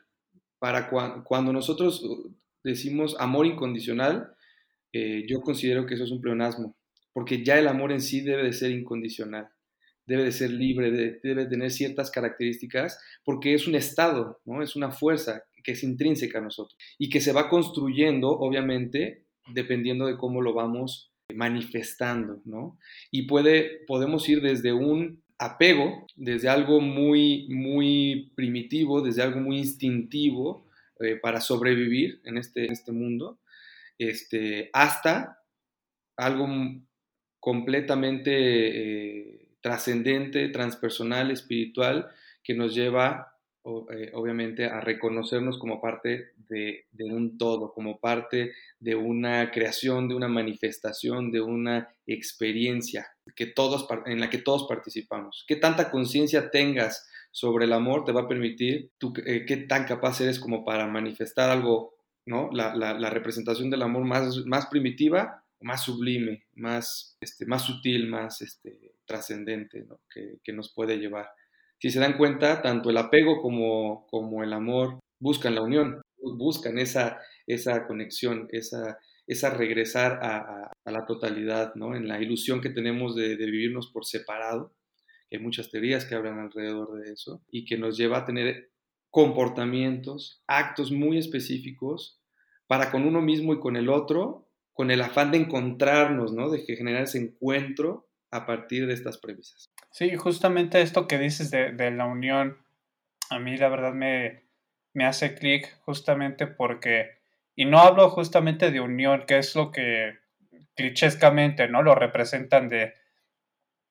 Para 0.59 0.89
cuando 1.25 1.51
nosotros 1.51 2.01
uh, 2.01 2.33
decimos 2.63 3.17
amor 3.19 3.45
incondicional, 3.45 4.33
eh, 4.93 5.25
yo 5.27 5.41
considero 5.41 5.85
que 5.85 5.95
eso 5.95 6.05
es 6.05 6.11
un 6.11 6.21
pleonasmo, 6.21 6.77
porque 7.11 7.43
ya 7.43 7.59
el 7.59 7.67
amor 7.67 7.91
en 7.91 7.99
sí 7.99 8.21
debe 8.21 8.43
de 8.43 8.53
ser 8.53 8.71
incondicional, 8.71 9.49
debe 10.07 10.23
de 10.23 10.31
ser 10.31 10.51
libre, 10.51 10.89
de, 10.89 11.19
debe 11.21 11.47
tener 11.47 11.69
ciertas 11.69 12.09
características, 12.11 12.97
porque 13.25 13.53
es 13.53 13.67
un 13.67 13.75
estado, 13.75 14.39
¿no? 14.45 14.63
es 14.63 14.77
una 14.77 14.91
fuerza 14.91 15.43
que 15.61 15.73
es 15.73 15.83
intrínseca 15.83 16.39
a 16.39 16.43
nosotros 16.43 16.77
y 16.97 17.09
que 17.09 17.19
se 17.19 17.33
va 17.33 17.49
construyendo, 17.49 18.29
obviamente, 18.29 19.25
dependiendo 19.53 20.05
de 20.05 20.15
cómo 20.15 20.41
lo 20.41 20.53
vamos 20.53 21.11
manifestando, 21.33 22.41
¿no? 22.45 22.77
Y 23.11 23.23
puede, 23.23 23.83
podemos 23.87 24.29
ir 24.29 24.41
desde 24.41 24.71
un 24.71 25.24
apego 25.37 26.07
desde 26.15 26.49
algo 26.49 26.79
muy, 26.81 27.47
muy 27.49 28.31
primitivo, 28.35 29.01
desde 29.01 29.23
algo 29.23 29.39
muy 29.39 29.57
instintivo 29.57 30.65
eh, 30.99 31.15
para 31.15 31.41
sobrevivir 31.41 32.21
en 32.23 32.37
este, 32.37 32.71
este 32.71 32.91
mundo, 32.91 33.39
este, 33.97 34.69
hasta 34.73 35.39
algo 36.15 36.47
completamente 37.39 38.31
eh, 38.31 39.47
trascendente, 39.61 40.49
transpersonal, 40.49 41.31
espiritual, 41.31 42.09
que 42.43 42.53
nos 42.53 42.73
lleva 42.73 43.35
eh, 43.65 44.11
obviamente 44.13 44.65
a 44.65 44.79
reconocernos 44.79 45.57
como 45.57 45.81
parte 45.81 46.33
de, 46.47 46.85
un 46.99 47.37
todo, 47.37 47.73
como 47.73 47.99
parte 47.99 48.53
de 48.79 48.93
una 48.93 49.49
creación, 49.49 50.07
de 50.07 50.13
una 50.13 50.27
manifestación, 50.27 51.31
de 51.31 51.41
una 51.41 51.89
experiencia 52.05 53.14
que 53.35 53.45
todos, 53.45 53.87
en 54.05 54.19
la 54.19 54.29
que 54.29 54.37
todos 54.37 54.67
participamos. 54.67 55.45
Qué 55.47 55.55
tanta 55.55 55.89
conciencia 55.91 56.51
tengas 56.51 57.07
sobre 57.31 57.65
el 57.65 57.73
amor 57.73 58.05
te 58.05 58.11
va 58.11 58.21
a 58.21 58.27
permitir 58.27 58.91
tú, 58.97 59.13
eh, 59.25 59.45
qué 59.45 59.57
tan 59.57 59.85
capaz 59.85 60.21
eres 60.21 60.39
como 60.39 60.63
para 60.63 60.87
manifestar 60.87 61.49
algo, 61.49 61.95
¿no? 62.25 62.49
La, 62.53 62.75
la, 62.75 63.09
representación 63.09 63.69
del 63.69 63.81
amor 63.81 64.05
más, 64.05 64.45
más 64.45 64.67
primitiva, 64.67 65.43
más 65.59 65.83
sublime, 65.83 66.45
más, 66.53 67.17
este, 67.19 67.45
más 67.45 67.63
sutil, 67.63 68.07
más 68.07 68.41
este, 68.41 68.93
trascendente, 69.05 69.85
que, 70.09 70.37
que 70.43 70.53
nos 70.53 70.73
puede 70.73 70.97
llevar 70.97 71.29
si 71.85 71.91
se 71.91 71.99
dan 71.99 72.17
cuenta, 72.17 72.61
tanto 72.61 72.89
el 72.89 72.97
apego 72.97 73.41
como, 73.41 74.07
como 74.07 74.43
el 74.43 74.53
amor 74.53 74.99
buscan 75.19 75.55
la 75.55 75.61
unión, 75.61 76.01
buscan 76.17 76.79
esa, 76.79 77.19
esa 77.45 77.85
conexión, 77.85 78.47
esa, 78.51 78.97
regresar 79.27 80.19
a, 80.21 80.71
a, 80.85 80.91
la 80.91 81.05
totalidad, 81.05 81.75
¿no? 81.75 81.95
En 81.95 82.07
la 82.07 82.21
ilusión 82.21 82.61
que 82.61 82.69
tenemos 82.69 83.15
de, 83.15 83.35
de 83.37 83.45
vivirnos 83.45 83.91
por 83.91 84.05
separado, 84.05 84.75
hay 85.31 85.39
muchas 85.39 85.71
teorías 85.71 86.05
que 86.05 86.15
hablan 86.15 86.39
alrededor 86.39 87.01
de 87.01 87.11
eso, 87.11 87.41
y 87.49 87.65
que 87.65 87.77
nos 87.77 87.97
lleva 87.97 88.19
a 88.19 88.25
tener 88.25 88.71
comportamientos, 89.09 90.43
actos 90.47 90.91
muy 90.91 91.17
específicos 91.17 92.21
para 92.67 92.91
con 92.91 93.05
uno 93.05 93.21
mismo 93.21 93.53
y 93.53 93.59
con 93.59 93.75
el 93.77 93.89
otro, 93.89 94.49
con 94.73 94.91
el 94.91 95.01
afán 95.01 95.31
de 95.31 95.37
encontrarnos, 95.37 96.33
¿no? 96.33 96.49
De 96.49 96.59
generar 96.59 97.03
ese 97.03 97.19
encuentro 97.19 98.07
a 98.31 98.45
partir 98.45 98.87
de 98.87 98.93
estas 98.93 99.17
premisas. 99.17 99.69
Sí, 99.91 100.15
justamente 100.17 100.81
esto 100.81 101.07
que 101.07 101.17
dices 101.17 101.49
de, 101.49 101.71
de 101.71 101.91
la 101.91 102.05
unión, 102.05 102.57
a 103.29 103.39
mí 103.39 103.55
la 103.55 103.69
verdad 103.69 103.93
me, 103.93 104.43
me 104.93 105.05
hace 105.05 105.35
clic 105.35 105.77
justamente 105.81 106.47
porque, 106.47 107.11
y 107.55 107.65
no 107.65 107.79
hablo 107.79 108.09
justamente 108.09 108.71
de 108.71 108.81
unión, 108.81 109.25
que 109.25 109.37
es 109.37 109.55
lo 109.55 109.71
que 109.71 110.19
clichéscamente, 110.75 111.67
¿no? 111.67 111.81
Lo 111.81 111.95
representan 111.95 112.69
de 112.69 112.93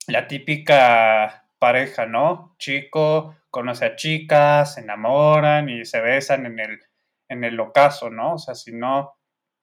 la 0.06 0.26
típica 0.26 1.48
pareja, 1.58 2.06
¿no? 2.06 2.54
Chico 2.58 3.36
conoce 3.50 3.86
a 3.86 3.96
chicas, 3.96 4.74
se 4.74 4.80
enamoran 4.80 5.68
y 5.68 5.84
se 5.84 6.00
besan 6.00 6.46
en 6.46 6.58
el, 6.58 6.80
en 7.28 7.44
el 7.44 7.58
ocaso, 7.60 8.10
¿no? 8.10 8.34
O 8.34 8.38
sea, 8.38 8.54
sino 8.54 9.14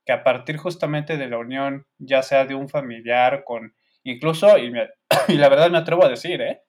que 0.05 0.13
a 0.13 0.24
partir 0.24 0.58
justamente 0.58 1.17
de 1.17 1.27
la 1.27 1.38
unión, 1.38 1.86
ya 2.00 2.24
sea 2.24 2.46
de 2.46 2.55
un 2.55 2.70
familiar 2.70 3.43
con 3.43 3.75
Incluso, 4.03 4.58
y, 4.58 4.74
y, 5.27 5.34
la 5.34 5.50
verdad 5.50 5.70
me 5.70 5.77
atrevo 5.77 6.05
a 6.05 6.10
decir, 6.10 6.41
¿eh? 6.41 6.63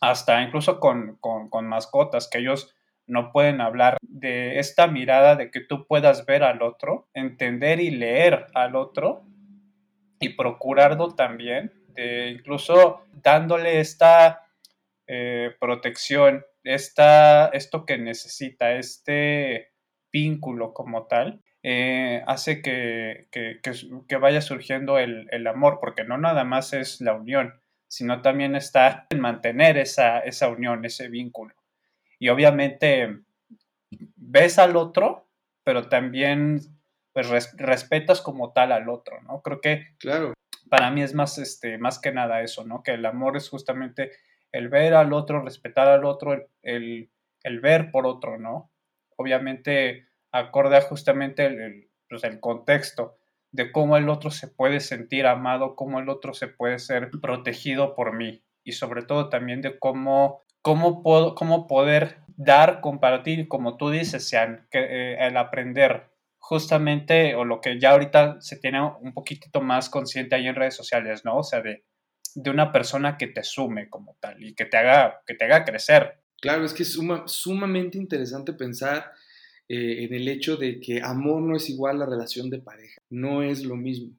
hasta 0.00 0.42
incluso 0.42 0.80
con, 0.80 1.16
con, 1.16 1.66
mascotas, 1.66 2.28
que 2.28 2.38
ellos 2.38 2.74
no 3.06 3.32
pueden 3.32 3.60
hablar 3.60 3.98
de 4.02 4.58
esta 4.58 4.86
mirada 4.86 5.36
de 5.36 5.50
que 5.50 5.60
tú 5.60 5.86
puedas 5.86 6.26
ver 6.26 6.42
al 6.42 6.62
otro, 6.62 7.08
entender 7.14 7.80
y 7.80 7.90
leer 7.90 8.46
al 8.54 8.76
otro 8.76 9.24
y 10.20 10.30
procurarlo 10.30 11.14
también, 11.14 11.72
de 11.88 12.28
incluso 12.28 13.04
dándole 13.22 13.80
esta 13.80 14.46
eh, 15.06 15.54
protección, 15.60 16.44
esta, 16.62 17.48
esto 17.48 17.84
que 17.84 17.98
necesita, 17.98 18.72
este 18.72 19.72
vínculo 20.10 20.72
como 20.72 21.06
tal, 21.06 21.42
eh, 21.62 22.22
hace 22.26 22.62
que, 22.62 23.28
que, 23.30 24.16
vaya 24.16 24.40
surgiendo 24.40 24.98
el, 24.98 25.28
el, 25.30 25.46
amor, 25.46 25.78
porque 25.80 26.04
no 26.04 26.18
nada 26.18 26.44
más 26.44 26.72
es 26.72 27.00
la 27.00 27.14
unión, 27.14 27.54
sino 27.88 28.22
también 28.22 28.54
está 28.54 29.06
en 29.10 29.20
mantener 29.20 29.78
esa, 29.78 30.20
esa 30.20 30.48
unión, 30.48 30.84
ese 30.84 31.08
vínculo. 31.08 31.54
Y 32.24 32.30
obviamente 32.30 33.18
ves 34.16 34.58
al 34.58 34.76
otro, 34.76 35.28
pero 35.62 35.90
también 35.90 36.58
pues, 37.12 37.28
respetas 37.58 38.22
como 38.22 38.54
tal 38.54 38.72
al 38.72 38.88
otro, 38.88 39.20
¿no? 39.20 39.42
Creo 39.42 39.60
que 39.60 39.88
claro. 39.98 40.32
para 40.70 40.90
mí 40.90 41.02
es 41.02 41.12
más, 41.12 41.36
este, 41.36 41.76
más 41.76 41.98
que 41.98 42.12
nada 42.12 42.40
eso, 42.40 42.64
¿no? 42.64 42.82
Que 42.82 42.92
el 42.92 43.04
amor 43.04 43.36
es 43.36 43.50
justamente 43.50 44.12
el 44.52 44.70
ver 44.70 44.94
al 44.94 45.12
otro, 45.12 45.42
respetar 45.42 45.86
al 45.86 46.06
otro, 46.06 46.32
el, 46.32 46.46
el, 46.62 47.10
el 47.42 47.60
ver 47.60 47.90
por 47.90 48.06
otro, 48.06 48.38
¿no? 48.38 48.72
Obviamente 49.16 50.08
acorde 50.32 50.78
a 50.78 50.80
justamente 50.80 51.44
el, 51.44 51.90
pues, 52.08 52.24
el, 52.24 52.40
contexto 52.40 53.18
de 53.52 53.70
cómo 53.70 53.98
el 53.98 54.08
otro 54.08 54.30
se 54.30 54.48
puede 54.48 54.80
sentir 54.80 55.26
amado, 55.26 55.76
cómo 55.76 56.00
el 56.00 56.08
otro 56.08 56.32
se 56.32 56.48
puede 56.48 56.78
ser 56.78 57.10
protegido 57.20 57.94
por 57.94 58.14
mí 58.14 58.42
y 58.64 58.72
sobre 58.72 59.02
todo 59.02 59.28
también 59.28 59.60
de 59.60 59.78
cómo, 59.78 60.40
cómo, 60.64 61.02
puedo, 61.02 61.34
cómo 61.34 61.66
poder 61.66 62.16
dar, 62.38 62.80
compartir, 62.80 63.48
como 63.48 63.76
tú 63.76 63.90
dices, 63.90 64.26
Sean, 64.26 64.66
que, 64.70 64.78
eh, 64.78 65.26
el 65.26 65.36
aprender 65.36 66.08
justamente, 66.38 67.34
o 67.34 67.44
lo 67.44 67.60
que 67.60 67.78
ya 67.78 67.90
ahorita 67.90 68.40
se 68.40 68.56
tiene 68.56 68.80
un 68.82 69.12
poquitito 69.12 69.60
más 69.60 69.90
consciente 69.90 70.34
ahí 70.34 70.46
en 70.46 70.54
redes 70.54 70.74
sociales, 70.74 71.22
¿no? 71.22 71.36
O 71.38 71.42
sea, 71.42 71.60
de, 71.60 71.84
de 72.34 72.50
una 72.50 72.72
persona 72.72 73.18
que 73.18 73.26
te 73.26 73.42
sume 73.42 73.90
como 73.90 74.16
tal 74.20 74.42
y 74.42 74.54
que 74.54 74.64
te 74.64 74.78
haga, 74.78 75.20
que 75.26 75.34
te 75.34 75.44
haga 75.44 75.66
crecer. 75.66 76.22
Claro, 76.40 76.64
es 76.64 76.72
que 76.72 76.82
es 76.82 76.98
sumamente 77.26 77.98
interesante 77.98 78.54
pensar 78.54 79.12
eh, 79.68 80.04
en 80.04 80.14
el 80.14 80.28
hecho 80.28 80.56
de 80.56 80.80
que 80.80 81.02
amor 81.02 81.42
no 81.42 81.56
es 81.56 81.68
igual 81.68 82.00
a 82.00 82.06
relación 82.06 82.48
de 82.48 82.60
pareja, 82.60 83.02
no 83.10 83.42
es 83.42 83.64
lo 83.64 83.76
mismo. 83.76 84.16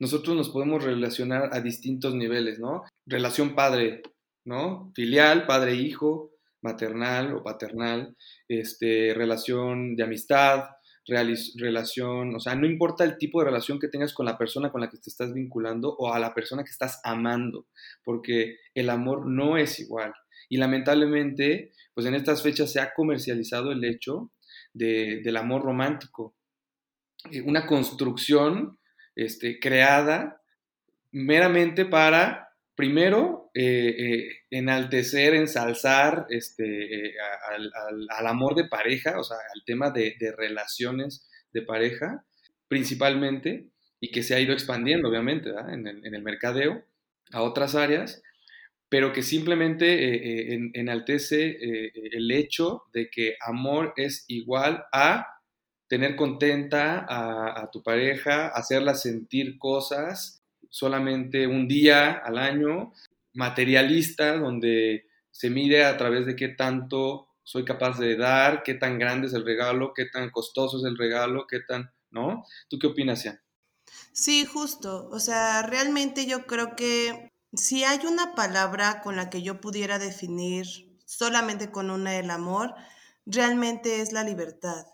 Nosotros 0.00 0.36
nos 0.36 0.48
podemos 0.48 0.82
relacionar 0.82 1.50
a 1.52 1.60
distintos 1.60 2.14
niveles, 2.14 2.58
¿no? 2.58 2.82
Relación 3.06 3.54
padre, 3.54 4.02
¿no? 4.44 4.92
Filial, 4.94 5.46
padre-hijo, 5.46 6.32
maternal 6.62 7.34
o 7.34 7.42
paternal, 7.42 8.16
este, 8.48 9.14
relación 9.14 9.96
de 9.96 10.02
amistad, 10.02 10.64
relación, 11.06 12.34
o 12.36 12.40
sea, 12.40 12.54
no 12.54 12.66
importa 12.66 13.04
el 13.04 13.18
tipo 13.18 13.40
de 13.40 13.46
relación 13.46 13.80
que 13.80 13.88
tengas 13.88 14.12
con 14.12 14.26
la 14.26 14.38
persona 14.38 14.70
con 14.70 14.80
la 14.80 14.88
que 14.88 14.98
te 14.98 15.10
estás 15.10 15.32
vinculando 15.32 15.94
o 15.96 16.12
a 16.12 16.18
la 16.18 16.34
persona 16.34 16.62
que 16.62 16.70
estás 16.70 17.00
amando, 17.04 17.66
porque 18.04 18.56
el 18.74 18.90
amor 18.90 19.26
no 19.26 19.56
es 19.56 19.80
igual. 19.80 20.12
Y 20.48 20.56
lamentablemente, 20.56 21.72
pues 21.94 22.06
en 22.06 22.14
estas 22.14 22.42
fechas 22.42 22.72
se 22.72 22.80
ha 22.80 22.92
comercializado 22.94 23.72
el 23.72 23.84
hecho 23.84 24.32
del 24.72 25.36
amor 25.36 25.62
romántico, 25.62 26.36
eh, 27.30 27.40
una 27.42 27.66
construcción 27.66 28.78
este, 29.16 29.58
creada 29.58 30.40
meramente 31.12 31.84
para 31.84 32.48
primero, 32.76 33.39
eh, 33.52 33.94
eh, 33.98 34.28
enaltecer, 34.50 35.34
ensalzar 35.34 36.26
este, 36.30 37.08
eh, 37.08 37.14
al, 37.48 38.26
amor 38.28 38.54
de 38.54 38.68
pareja, 38.68 39.18
o 39.18 39.24
sea, 39.24 39.38
al 39.54 39.64
tema 39.64 39.90
de, 39.90 40.14
relaciones 40.36 41.28
de 41.52 41.62
pareja, 41.62 42.24
principalmente, 42.68 43.66
y 43.98 44.12
que 44.12 44.22
se 44.22 44.36
ha 44.36 44.40
ido 44.40 44.52
expandiendo, 44.52 45.08
obviamente, 45.08 45.50
en 45.50 45.86
el, 45.86 46.22
mercadeo 46.22 46.84
a 47.32 47.42
otras 47.42 47.74
áreas, 47.74 48.22
pero 48.88 49.12
que 49.12 49.22
simplemente 49.22 50.54
enaltece 50.78 51.58
el 51.94 52.30
hecho 52.30 52.84
de 52.92 53.10
que 53.10 53.36
amor 53.40 53.94
es 53.96 54.24
igual 54.28 54.84
a 54.92 55.26
tener 55.88 56.14
contenta 56.14 57.04
a, 57.08 57.62
a 57.62 57.70
tu 57.70 57.82
pareja, 57.82 58.48
hacerla 58.48 58.94
sentir 58.94 59.58
cosas, 59.58 60.44
solamente 60.70 61.46
un 61.46 61.66
día 61.68 62.12
al 62.12 62.38
año, 62.38 62.92
materialista, 63.32 64.36
donde 64.36 65.06
se 65.30 65.50
mide 65.50 65.84
a 65.84 65.96
través 65.96 66.26
de 66.26 66.36
qué 66.36 66.48
tanto 66.48 67.28
soy 67.42 67.64
capaz 67.64 67.98
de 67.98 68.16
dar, 68.16 68.62
qué 68.62 68.74
tan 68.74 68.98
grande 68.98 69.26
es 69.26 69.32
el 69.34 69.44
regalo, 69.44 69.92
qué 69.94 70.06
tan 70.06 70.30
costoso 70.30 70.78
es 70.78 70.84
el 70.84 70.96
regalo, 70.96 71.46
qué 71.48 71.60
tan, 71.60 71.90
¿no? 72.10 72.44
¿Tú 72.68 72.78
qué 72.78 72.88
opinas, 72.88 73.24
Ian? 73.24 73.40
Sí, 74.12 74.44
justo. 74.44 75.08
O 75.10 75.18
sea, 75.18 75.62
realmente 75.62 76.26
yo 76.26 76.46
creo 76.46 76.76
que 76.76 77.30
si 77.52 77.84
hay 77.84 78.00
una 78.06 78.34
palabra 78.34 79.00
con 79.02 79.16
la 79.16 79.30
que 79.30 79.42
yo 79.42 79.60
pudiera 79.60 79.98
definir 79.98 80.66
solamente 81.06 81.70
con 81.70 81.90
una 81.90 82.16
el 82.16 82.30
amor, 82.30 82.74
realmente 83.26 84.00
es 84.00 84.12
la 84.12 84.22
libertad. 84.22 84.86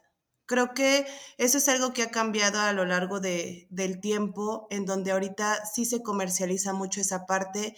Creo 0.47 0.75
que 0.75 1.07
eso 1.39 1.59
es 1.59 1.69
algo 1.69 1.93
que 1.93 2.03
ha 2.03 2.11
cambiado 2.11 2.61
a 2.61 2.73
lo 2.73 2.85
largo 2.85 3.21
de, 3.21 3.67
del 3.71 4.01
tiempo, 4.01 4.69
en 4.71 4.87
donde 4.87 5.11
ahorita 5.11 5.67
sí 5.67 5.85
se 5.85 6.03
comercializa 6.03 6.73
mucho 6.73 7.01
esa 7.01 7.27
parte. 7.27 7.75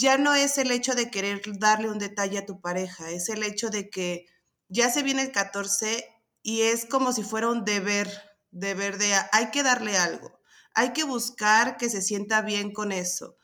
Ya 0.00 0.16
no 0.16 0.32
es 0.32 0.58
el 0.58 0.70
hecho 0.70 0.94
de 0.94 1.10
querer 1.10 1.42
darle 1.58 1.90
un 1.90 1.98
detalle 1.98 2.38
a 2.38 2.46
tu 2.46 2.60
pareja, 2.60 3.10
es 3.10 3.28
el 3.30 3.42
hecho 3.42 3.68
de 3.68 3.90
que 3.90 4.26
ya 4.68 4.90
se 4.90 5.02
viene 5.02 5.22
el 5.22 5.32
14 5.32 6.06
y 6.40 6.60
es 6.62 6.86
como 6.86 7.12
si 7.12 7.24
fuera 7.24 7.48
un 7.48 7.64
deber, 7.64 8.08
deber 8.52 8.98
de 8.98 9.12
hay 9.32 9.50
que 9.50 9.64
darle 9.64 9.96
algo, 9.96 10.38
hay 10.72 10.92
que 10.92 11.02
buscar 11.02 11.76
que 11.78 11.90
se 11.90 12.00
sienta 12.00 12.42
bien 12.42 12.72
con 12.72 12.92
eso. 12.92 13.38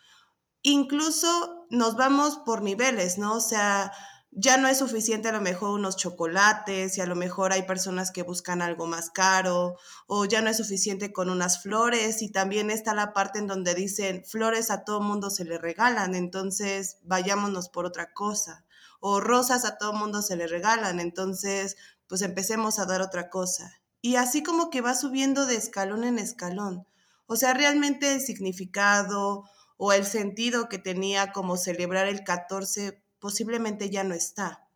Incluso 0.62 1.66
nos 1.70 1.96
vamos 1.96 2.38
por 2.46 2.62
niveles, 2.62 3.18
¿no? 3.18 3.34
O 3.34 3.40
sea, 3.40 3.90
ya 4.36 4.56
no 4.56 4.66
es 4.68 4.78
suficiente 4.78 5.28
a 5.28 5.32
lo 5.32 5.40
mejor 5.40 5.70
unos 5.70 5.96
chocolates 5.96 6.98
y 6.98 7.00
a 7.00 7.06
lo 7.06 7.14
mejor 7.14 7.52
hay 7.52 7.62
personas 7.62 8.10
que 8.10 8.24
buscan 8.24 8.62
algo 8.62 8.86
más 8.86 9.10
caro 9.10 9.76
o 10.06 10.24
ya 10.24 10.40
no 10.40 10.50
es 10.50 10.56
suficiente 10.56 11.12
con 11.12 11.30
unas 11.30 11.62
flores 11.62 12.20
y 12.20 12.32
también 12.32 12.70
está 12.70 12.94
la 12.94 13.12
parte 13.12 13.38
en 13.38 13.46
donde 13.46 13.74
dicen 13.74 14.24
flores 14.24 14.70
a 14.70 14.84
todo 14.84 15.00
mundo 15.00 15.30
se 15.30 15.44
le 15.44 15.58
regalan, 15.58 16.14
entonces 16.16 16.98
vayámonos 17.02 17.68
por 17.68 17.86
otra 17.86 18.12
cosa 18.12 18.64
o 18.98 19.20
rosas 19.20 19.64
a 19.64 19.78
todo 19.78 19.92
mundo 19.92 20.20
se 20.22 20.34
le 20.34 20.46
regalan, 20.46 20.98
entonces 20.98 21.76
pues 22.08 22.22
empecemos 22.22 22.78
a 22.78 22.86
dar 22.86 23.02
otra 23.02 23.30
cosa. 23.30 23.70
Y 24.00 24.16
así 24.16 24.42
como 24.42 24.68
que 24.68 24.80
va 24.80 24.94
subiendo 24.94 25.46
de 25.46 25.56
escalón 25.56 26.04
en 26.04 26.18
escalón. 26.18 26.86
O 27.26 27.36
sea, 27.36 27.54
realmente 27.54 28.12
el 28.14 28.20
significado 28.20 29.44
o 29.76 29.92
el 29.92 30.04
sentido 30.04 30.68
que 30.68 30.78
tenía 30.78 31.32
como 31.32 31.56
celebrar 31.56 32.06
el 32.06 32.24
14 32.24 33.03
posiblemente 33.24 33.88
ya 33.88 34.04
no 34.04 34.14
está. 34.14 34.68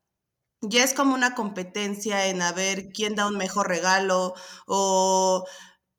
Ya 0.62 0.82
es 0.82 0.94
como 0.94 1.12
una 1.12 1.34
competencia 1.34 2.28
en 2.28 2.40
a 2.40 2.50
ver 2.50 2.88
quién 2.94 3.14
da 3.14 3.26
un 3.26 3.37
mejor 3.37 3.68
regalo 3.68 4.32
o 4.66 5.46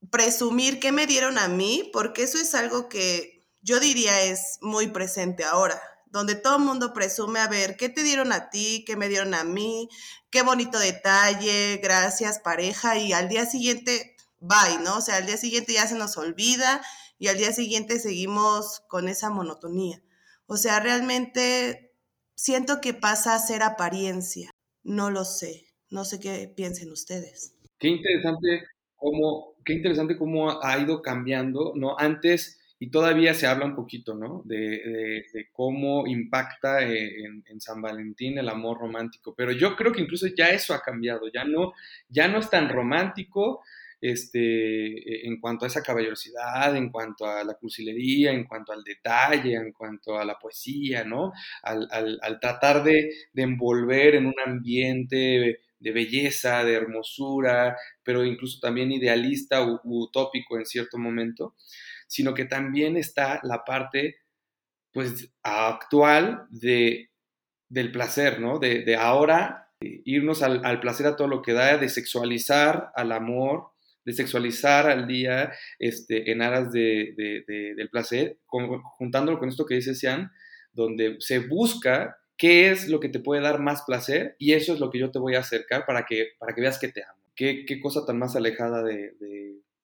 presumir 0.10 0.80
qué 0.80 0.92
me 0.92 1.06
dieron 1.06 1.38
a 1.38 1.48
mí, 1.48 1.92
porque 1.94 2.24
eso 2.24 2.40
es 2.40 2.56
algo 2.56 2.90
que 2.90 3.46
yo 3.62 3.80
diría 3.80 4.22
es 4.22 4.58
muy 4.62 4.88
presente 4.88 5.44
ahora, 5.44 5.80
donde 6.08 6.34
todo 6.34 6.58
el 6.58 6.64
mundo 6.64 6.92
presume 6.92 7.40
a 7.40 7.48
ver 7.48 7.78
qué 7.78 7.88
te 7.88 8.02
dieron 8.02 8.32
a 8.32 8.50
ti, 8.50 8.84
qué 8.84 8.96
me 8.96 9.10
dieron 9.10 9.36
a 9.36 9.44
mí, 9.44 9.88
qué 10.32 10.42
bonito 10.42 10.80
detalle, 10.80 11.78
gracias 11.84 12.40
pareja, 12.40 12.98
y 12.98 13.14
al 13.14 13.30
día 13.30 13.46
siguiente, 13.46 14.16
bye, 14.40 14.80
¿no? 14.84 14.98
O 14.98 15.02
sea, 15.02 15.18
al 15.18 15.28
día 15.28 15.38
siguiente 15.38 15.74
ya 15.74 15.86
se 15.86 15.94
nos 15.94 16.18
olvida 16.18 16.82
y 17.20 17.28
al 17.28 17.38
día 17.38 17.54
siguiente 17.54 18.00
seguimos 18.00 18.82
con 18.88 19.08
esa 19.08 19.30
monotonía. 19.30 20.02
O 20.48 20.58
sea, 20.58 20.80
realmente 20.80 21.89
siento 22.40 22.80
que 22.80 22.94
pasa 22.94 23.36
a 23.36 23.40
ser 23.40 23.64
apariencia. 23.64 24.52
No 24.84 25.12
lo 25.12 25.26
sé. 25.26 25.66
No 25.90 26.06
sé 26.06 26.20
qué 26.20 26.52
piensen 26.56 26.92
ustedes. 26.92 27.56
Qué 27.78 27.90
interesante 27.90 28.64
cómo, 28.96 29.56
qué 29.66 29.74
interesante 29.74 30.18
cómo 30.18 30.64
ha 30.64 30.80
ido 30.80 31.02
cambiando, 31.02 31.74
¿no? 31.76 31.98
Antes, 31.98 32.60
y 32.80 32.92
todavía 32.92 33.34
se 33.34 33.48
habla 33.48 33.66
un 33.66 33.76
poquito, 33.76 34.14
¿no? 34.14 34.42
De, 34.46 35.26
cómo 35.52 36.08
impacta 36.08 36.82
eh, 36.88 37.26
en, 37.26 37.44
en, 37.48 37.60
San 37.60 37.82
Valentín 37.82 38.38
el 38.38 38.48
amor 38.48 38.80
romántico. 38.80 39.34
Pero 39.36 39.52
yo 39.52 39.76
creo 39.76 39.92
que 39.92 40.02
incluso 40.02 40.28
ya 40.28 40.50
eso 40.50 40.74
ha 40.74 40.82
cambiado. 40.82 41.28
Ya 41.34 41.44
no, 41.44 41.74
ya 42.08 42.30
no 42.30 42.40
es 42.40 42.50
tan 42.50 42.70
romántico, 42.70 43.64
este, 44.02 45.28
en 45.28 45.40
cuanto 45.40 45.66
a 45.66 45.68
esa 45.68 45.84
caballerosidad, 45.84 46.76
en 46.76 46.90
cuanto 46.90 47.26
a 47.26 47.44
la 47.44 47.56
cursilería, 47.56 48.32
en 48.32 48.46
cuanto 48.46 48.72
al 48.72 48.84
detalle, 48.84 49.56
en 49.56 49.74
cuanto 49.74 50.18
a 50.18 50.26
la 50.26 50.38
poesía, 50.40 51.04
¿no? 51.04 51.34
Al, 51.64 52.40
tratar 52.40 52.84
de, 52.84 53.10
envolver 53.36 54.16
en 54.16 54.28
un 54.28 54.36
ambiente 54.46 55.60
de 55.80 55.92
belleza, 55.92 56.64
de 56.64 56.74
hermosura, 56.74 57.76
pero 58.04 58.26
incluso 58.26 58.60
también 58.60 58.92
idealista 58.92 59.64
u, 59.66 59.80
utópico 59.84 60.58
en 60.58 60.66
cierto 60.66 60.98
momento, 60.98 61.56
sino 62.08 62.34
que 62.34 62.46
también 62.46 62.98
está 62.98 63.40
la 63.44 63.64
parte, 63.66 64.18
pues, 64.94 65.30
actual 65.44 66.48
de, 66.50 67.12
del 67.70 67.92
placer, 67.92 68.40
¿no? 68.40 68.60
De, 68.60 68.96
ahora 68.96 69.66
irnos 69.82 70.42
al, 70.42 70.66
al, 70.66 70.82
placer 70.82 71.08
a 71.08 71.16
todo 71.16 71.28
lo 71.28 71.42
que 71.42 71.54
da, 71.54 71.78
de 71.78 71.88
sexualizar 71.90 72.92
al 72.96 73.14
amor, 73.14 73.72
de 74.10 74.16
sexualizar 74.16 74.90
al 74.90 75.06
día 75.06 75.52
este, 75.78 76.32
en 76.32 76.42
aras 76.42 76.72
de, 76.72 77.14
del 77.78 77.90
placer, 77.90 78.40
juntándolo 78.48 79.38
con 79.38 79.50
esto 79.50 79.68
que 79.68 79.76
dice 79.76 79.94
Sian, 79.94 80.32
donde 80.74 81.18
se 81.20 81.38
busca 81.38 82.18
qué 82.36 82.72
es 82.72 82.90
lo 82.90 83.00
que 83.00 83.10
te 83.10 83.20
puede 83.20 83.44
dar 83.44 83.60
más 83.60 83.84
placer 83.84 84.36
y 84.40 84.54
eso 84.54 84.74
es 84.74 84.80
lo 84.80 84.90
que 84.90 84.98
yo 84.98 85.12
te 85.12 85.20
voy 85.20 85.36
a 85.36 85.42
acercar 85.42 85.86
para 85.86 86.08
que, 86.08 86.30
para 86.40 86.56
que 86.56 86.62
veas 86.62 86.80
que 86.80 86.88
te 86.88 87.04
amo. 87.04 87.22
Qué, 87.36 87.66
qué 87.68 87.80
cosa 87.80 88.04
tan 88.04 88.18
más 88.18 88.36
alejada 88.36 88.82
de, 88.84 89.14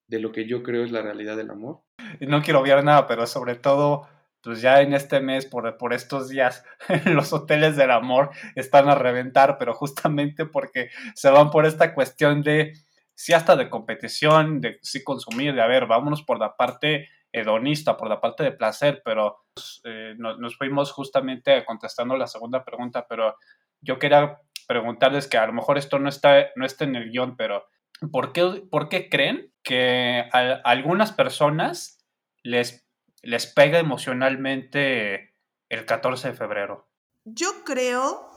de 0.08 0.18
lo 0.18 0.32
que 0.32 0.48
yo 0.48 0.64
creo 0.64 0.84
es 0.84 0.90
la 0.90 1.02
realidad 1.02 1.36
del 1.36 1.50
amor. 1.50 1.82
No 2.18 2.42
quiero 2.42 2.60
obviar 2.60 2.82
nada, 2.82 3.06
pero 3.06 3.28
sobre 3.28 3.54
todo 3.54 4.08
pues 4.46 4.60
ya 4.60 4.80
en 4.80 4.94
este 4.94 5.18
mes, 5.18 5.44
por, 5.44 5.76
por 5.76 5.92
estos 5.92 6.28
días, 6.28 6.62
los 7.04 7.32
hoteles 7.32 7.76
del 7.76 7.90
amor 7.90 8.30
están 8.54 8.88
a 8.88 8.94
reventar, 8.94 9.58
pero 9.58 9.74
justamente 9.74 10.46
porque 10.46 10.90
se 11.16 11.30
van 11.30 11.50
por 11.50 11.66
esta 11.66 11.94
cuestión 11.94 12.42
de 12.42 12.72
sí 13.16 13.32
hasta 13.32 13.56
de 13.56 13.70
competición, 13.70 14.60
de 14.60 14.78
sí 14.82 15.02
consumir, 15.02 15.54
de 15.54 15.62
a 15.62 15.66
ver, 15.66 15.86
vámonos 15.86 16.22
por 16.22 16.38
la 16.38 16.56
parte 16.56 17.08
hedonista, 17.32 17.96
por 17.96 18.08
la 18.08 18.20
parte 18.20 18.44
de 18.44 18.52
placer, 18.52 19.02
pero 19.04 19.38
eh, 19.84 20.14
nos, 20.18 20.56
fuimos 20.56 20.92
justamente 20.92 21.64
contestando 21.64 22.16
la 22.16 22.26
segunda 22.26 22.64
pregunta, 22.64 23.06
pero 23.08 23.36
yo 23.80 23.98
quería 23.98 24.38
preguntarles 24.68 25.26
que 25.28 25.38
a 25.38 25.46
lo 25.46 25.54
mejor 25.54 25.78
esto 25.78 25.98
no 25.98 26.08
está, 26.08 26.46
no 26.56 26.66
está 26.66 26.84
en 26.84 26.94
el 26.96 27.10
guion, 27.10 27.36
pero 27.36 27.64
¿por 28.12 28.32
qué, 28.32 28.62
por 28.70 28.88
qué 28.88 29.08
creen 29.08 29.52
que 29.62 30.28
a, 30.32 30.60
algunas 30.64 31.12
personas 31.12 32.04
les, 32.42 32.86
les 33.22 33.46
pega 33.46 33.78
emocionalmente 33.78 35.34
el 35.70 35.86
14 35.86 36.28
de 36.28 36.34
febrero? 36.34 36.88
Yo 37.24 37.64
creo 37.64 38.30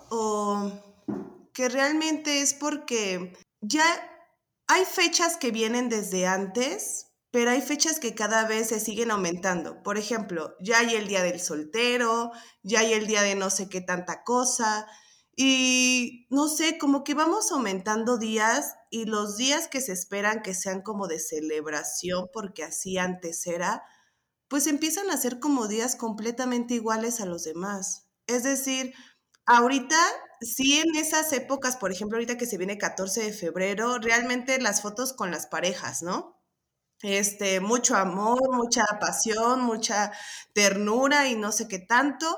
que 1.53 1.67
realmente 1.67 2.41
es 2.41 2.53
porque 2.53 3.33
ya 3.61 3.83
hay 4.69 4.85
fechas 4.85 5.35
que 5.35 5.49
vienen 5.49 5.89
desde 5.89 6.27
antes, 6.27 7.07
pero 7.31 7.49
hay 7.49 7.61
fechas 7.61 7.99
que 7.99 8.13
cada 8.13 8.47
vez 8.47 8.67
se 8.69 8.79
siguen 8.79 9.09
aumentando. 9.09 9.81
Por 9.81 9.97
ejemplo, 9.97 10.55
ya 10.61 10.77
hay 10.77 10.93
el 10.93 11.07
día 11.07 11.23
del 11.23 11.39
soltero, 11.39 12.31
ya 12.61 12.81
hay 12.81 12.93
el 12.93 13.07
día 13.07 13.23
de 13.23 13.33
no 13.33 13.49
sé 13.49 13.67
qué 13.67 13.81
tanta 13.81 14.23
cosa. 14.23 14.85
Y 15.35 16.27
no 16.29 16.47
sé, 16.47 16.77
como 16.77 17.03
que 17.03 17.15
vamos 17.15 17.51
aumentando 17.51 18.19
días 18.19 18.75
y 18.91 19.05
los 19.05 19.37
días 19.37 19.67
que 19.67 19.81
se 19.81 19.91
esperan 19.91 20.43
que 20.43 20.53
sean 20.53 20.83
como 20.83 21.07
de 21.07 21.19
celebración, 21.19 22.27
porque 22.31 22.63
así 22.63 22.99
antes 22.99 23.47
era, 23.47 23.81
pues 24.47 24.67
empiezan 24.67 25.09
a 25.09 25.17
ser 25.17 25.39
como 25.39 25.67
días 25.67 25.95
completamente 25.95 26.75
iguales 26.75 27.21
a 27.21 27.25
los 27.25 27.43
demás. 27.43 28.07
Es 28.27 28.43
decir, 28.43 28.93
ahorita, 29.47 29.97
sí 30.41 30.79
en 30.79 30.95
esas 30.95 31.31
épocas, 31.33 31.77
por 31.77 31.91
ejemplo, 31.91 32.17
ahorita 32.17 32.37
que 32.37 32.45
se 32.45 32.57
viene 32.57 32.77
14 32.77 33.23
de 33.23 33.33
febrero, 33.33 33.97
realmente 33.99 34.59
las 34.59 34.81
fotos 34.81 35.13
con 35.13 35.31
las 35.31 35.47
parejas, 35.47 36.01
¿no? 36.01 36.39
este, 37.01 37.59
mucho 37.59 37.95
amor, 37.95 38.53
mucha 38.53 38.83
pasión, 38.99 39.61
mucha 39.61 40.11
ternura 40.53 41.27
y 41.27 41.35
no 41.35 41.51
sé 41.51 41.67
qué 41.67 41.79
tanto, 41.79 42.37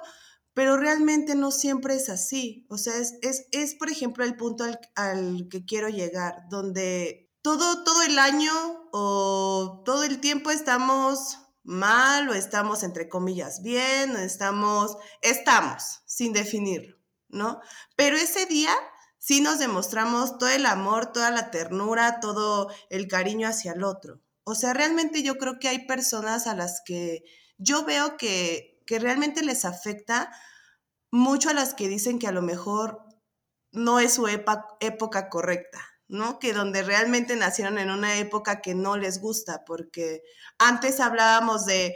pero 0.53 0.77
realmente 0.77 1.35
no 1.35 1.51
siempre 1.51 1.95
es 1.95 2.09
así. 2.09 2.65
O 2.69 2.77
sea, 2.77 2.93
es, 2.97 3.47
es, 3.51 3.75
por 3.75 3.89
ejemplo, 3.89 4.23
el 4.23 4.35
punto 4.35 4.65
al, 4.95 5.47
que 5.49 5.65
quiero 5.65 5.89
llegar, 5.89 6.43
donde 6.49 7.31
todo, 7.41 7.83
todo 7.83 8.03
el 8.03 8.19
año 8.19 8.53
o 8.91 9.81
todo 9.85 10.03
el 10.03 10.19
tiempo 10.19 10.51
estamos 10.51 11.39
mal 11.63 12.29
o 12.29 12.33
estamos 12.33 12.83
entre 12.83 13.07
comillas 13.07 13.61
bien 13.61 14.15
o 14.15 14.19
estamos, 14.19 14.97
estamos, 15.21 16.01
sin 16.05 16.33
definirlo, 16.33 16.97
¿no? 17.31 17.61
Pero 17.95 18.17
ese 18.17 18.45
día 18.45 18.73
sí 19.17 19.41
nos 19.41 19.59
demostramos 19.59 20.37
todo 20.37 20.49
el 20.49 20.65
amor, 20.65 21.11
toda 21.11 21.31
la 21.31 21.51
ternura, 21.51 22.19
todo 22.19 22.71
el 22.89 23.07
cariño 23.07 23.47
hacia 23.47 23.73
el 23.73 23.83
otro. 23.83 24.21
O 24.43 24.55
sea, 24.55 24.73
realmente 24.73 25.23
yo 25.23 25.37
creo 25.37 25.59
que 25.59 25.67
hay 25.67 25.85
personas 25.85 26.47
a 26.47 26.55
las 26.55 26.81
que 26.85 27.23
yo 27.57 27.85
veo 27.85 28.17
que, 28.17 28.81
que 28.85 28.99
realmente 28.99 29.43
les 29.43 29.65
afecta 29.65 30.31
mucho 31.11 31.49
a 31.49 31.53
las 31.53 31.73
que 31.73 31.87
dicen 31.87 32.19
que 32.19 32.27
a 32.27 32.31
lo 32.31 32.41
mejor 32.41 33.03
no 33.71 33.99
es 33.99 34.13
su 34.13 34.27
época 34.27 35.29
correcta, 35.29 35.79
¿no? 36.07 36.39
Que 36.39 36.53
donde 36.53 36.83
realmente 36.83 37.35
nacieron 37.35 37.77
en 37.77 37.91
una 37.91 38.17
época 38.17 38.61
que 38.61 38.75
no 38.75 38.97
les 38.97 39.19
gusta, 39.19 39.63
porque 39.65 40.23
antes 40.57 40.99
hablábamos 40.99 41.65
de 41.65 41.95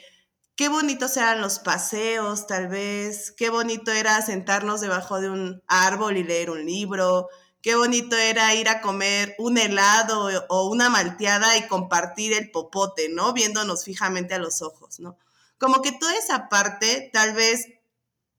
qué 0.55 0.69
bonitos 0.69 1.17
eran 1.17 1.41
los 1.41 1.59
paseos, 1.59 2.47
tal 2.47 2.67
vez, 2.67 3.31
qué 3.31 3.49
bonito 3.49 3.91
era 3.91 4.21
sentarnos 4.21 4.81
debajo 4.81 5.19
de 5.19 5.29
un 5.29 5.63
árbol 5.67 6.17
y 6.17 6.23
leer 6.23 6.49
un 6.49 6.65
libro, 6.65 7.27
qué 7.61 7.75
bonito 7.75 8.15
era 8.15 8.53
ir 8.53 8.69
a 8.69 8.81
comer 8.81 9.35
un 9.39 9.57
helado 9.57 10.29
o 10.49 10.69
una 10.69 10.89
malteada 10.89 11.57
y 11.57 11.67
compartir 11.67 12.33
el 12.33 12.51
popote, 12.51 13.09
¿no? 13.09 13.33
Viéndonos 13.33 13.83
fijamente 13.83 14.35
a 14.35 14.39
los 14.39 14.61
ojos, 14.61 14.99
¿no? 14.99 15.17
Como 15.57 15.81
que 15.81 15.91
toda 15.91 16.13
esa 16.15 16.47
parte, 16.49 17.09
tal 17.11 17.33
vez 17.33 17.67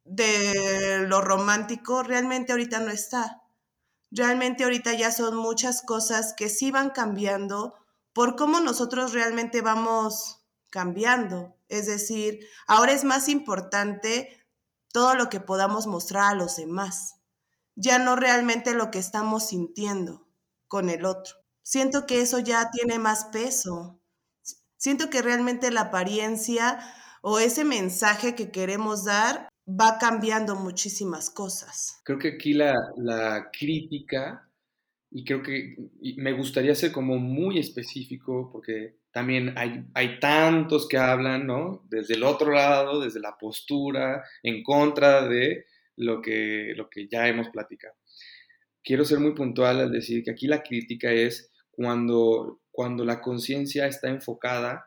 de 0.05 1.01
lo 1.09 1.21
romántico, 1.21 2.03
realmente 2.03 2.53
ahorita 2.53 2.79
no 2.81 2.91
está. 2.93 3.43
Realmente 4.13 4.65
ahorita 4.65 4.95
ya 4.95 5.11
son 5.11 5.37
muchas 5.37 5.83
cosas 5.83 6.35
que 6.37 6.49
sí 6.49 6.71
van 6.71 6.91
cambiando 6.91 7.75
por 8.13 8.37
cómo 8.37 8.61
nosotros 8.61 9.13
realmente 9.13 9.61
vamos 9.61 10.39
cambiando. 10.71 11.56
Es 11.69 11.87
decir, 11.87 12.41
ahora 12.67 12.93
es 12.93 13.05
más 13.05 13.29
importante 13.29 14.45
todo 14.93 15.15
lo 15.15 15.29
que 15.29 15.41
podamos 15.41 15.87
mostrar 15.87 16.33
a 16.33 16.35
los 16.35 16.57
demás 16.57 17.17
ya 17.77 17.99
no 17.99 18.17
realmente 18.17 18.75
lo 18.75 18.91
que 18.91 18.99
estamos 18.99 19.49
sintiendo 19.49 20.27
con 20.67 20.89
el 20.89 21.05
otro. 21.05 21.35
Siento 21.63 22.07
que 22.07 22.23
eso 22.23 22.39
ya 22.41 22.71
tiene 22.71 22.99
más 22.99 23.27
peso. 23.27 24.01
Siento 24.77 25.11
que 25.11 25.23
realmente 25.23 25.71
la 25.71 25.83
apariencia 25.83 26.79
o 27.23 27.39
ese 27.39 27.65
mensaje 27.65 28.35
que 28.35 28.51
queremos 28.51 29.05
dar 29.05 29.49
va 29.69 29.99
cambiando 29.99 30.57
muchísimas 30.57 31.29
cosas. 31.29 32.01
Creo 32.05 32.19
que 32.19 32.35
aquí 32.35 32.55
la, 32.55 32.75
la 32.97 33.51
crítica, 33.53 34.49
y 35.11 35.25
creo 35.25 35.43
que 35.43 35.77
me 36.17 36.33
gustaría 36.33 36.75
ser 36.75 36.93
como 36.93 37.19
muy 37.19 37.59
específico, 37.59 38.49
porque 38.53 38.97
también 39.17 39.55
hay, 39.57 39.83
hay 39.95 40.21
tantos 40.21 40.87
que 40.87 40.99
hablan, 40.99 41.47
¿no? 41.47 41.83
Desde 41.89 42.17
el 42.17 42.23
otro 42.23 42.53
lado, 42.53 43.01
desde 43.01 43.19
la 43.19 43.39
postura, 43.39 44.23
en 44.43 44.63
contra 44.63 45.27
de 45.27 45.65
lo 45.97 46.21
que, 46.21 46.75
lo 46.77 46.91
que 46.91 47.09
ya 47.09 47.27
hemos 47.27 47.49
platicado. 47.49 47.95
Quiero 48.85 49.07
ser 49.07 49.19
muy 49.19 49.33
puntual 49.33 49.81
al 49.81 49.91
decir 49.91 50.23
que 50.23 50.33
aquí 50.33 50.47
la 50.47 50.63
crítica 50.63 51.11
es 51.11 51.51
cuando, 51.71 52.61
cuando 52.71 53.07
la 53.07 53.23
conciencia 53.23 53.87
está 53.87 54.11
enfocada 54.11 54.87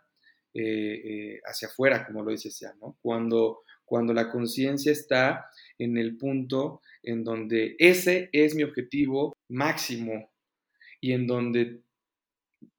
eh, 0.54 0.62
eh, 0.64 1.40
hacia 1.46 1.70
afuera, 1.70 2.06
como 2.06 2.22
lo 2.22 2.30
dice 2.30 2.52
Sean, 2.52 2.78
¿no? 2.80 3.00
Cuando, 3.02 3.64
cuando 3.84 4.14
la 4.14 4.30
conciencia 4.30 4.92
está 4.92 5.50
en 5.80 5.98
el 5.98 6.18
punto 6.18 6.82
en 7.02 7.24
donde 7.24 7.76
ese 7.80 8.30
es 8.32 8.54
mi 8.54 8.62
objetivo 8.62 9.34
máximo 9.48 10.30
y 11.02 11.14
en 11.14 11.26
donde 11.26 11.82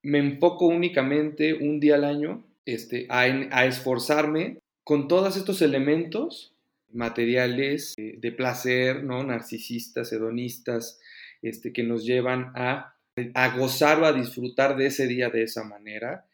me 0.03 0.19
enfoco 0.19 0.65
únicamente 0.67 1.53
un 1.53 1.79
día 1.79 1.95
al 1.95 2.03
año 2.03 2.43
este, 2.65 3.07
a, 3.09 3.65
esforzarme 3.65 4.59
con 4.83 5.07
todos 5.07 5.37
estos 5.37 5.61
elementos 5.61 6.53
materiales 6.91 7.93
eh, 7.97 8.15
de 8.17 8.31
placer, 8.31 9.03
¿no? 9.03 9.23
Narcisistas, 9.23 10.11
hedonistas, 10.11 10.99
este, 11.41 11.71
que 11.73 11.83
nos 11.83 12.05
llevan 12.05 12.51
a, 12.55 12.95
a, 13.33 13.57
gozar 13.57 14.01
o 14.01 14.05
a 14.05 14.13
disfrutar 14.13 14.75
de 14.75 14.87
ese 14.87 15.07
día 15.07 15.29
de 15.29 15.43
esa 15.43 15.63
manera. 15.63 16.25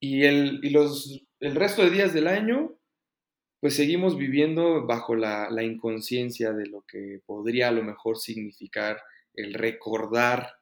Y, 0.00 0.24
el, 0.24 0.60
y 0.62 0.70
los, 0.70 1.22
el 1.40 1.54
resto 1.54 1.82
de 1.82 1.90
días 1.90 2.14
del 2.14 2.28
año, 2.28 2.74
pues 3.60 3.74
seguimos 3.74 4.16
viviendo 4.16 4.86
bajo 4.86 5.16
la, 5.16 5.50
la 5.50 5.64
inconsciencia 5.64 6.52
de 6.52 6.66
lo 6.66 6.82
que 6.82 7.20
podría 7.26 7.68
a 7.68 7.72
lo 7.72 7.82
mejor 7.82 8.18
significar 8.18 9.02
el 9.34 9.54
recordar, 9.54 10.57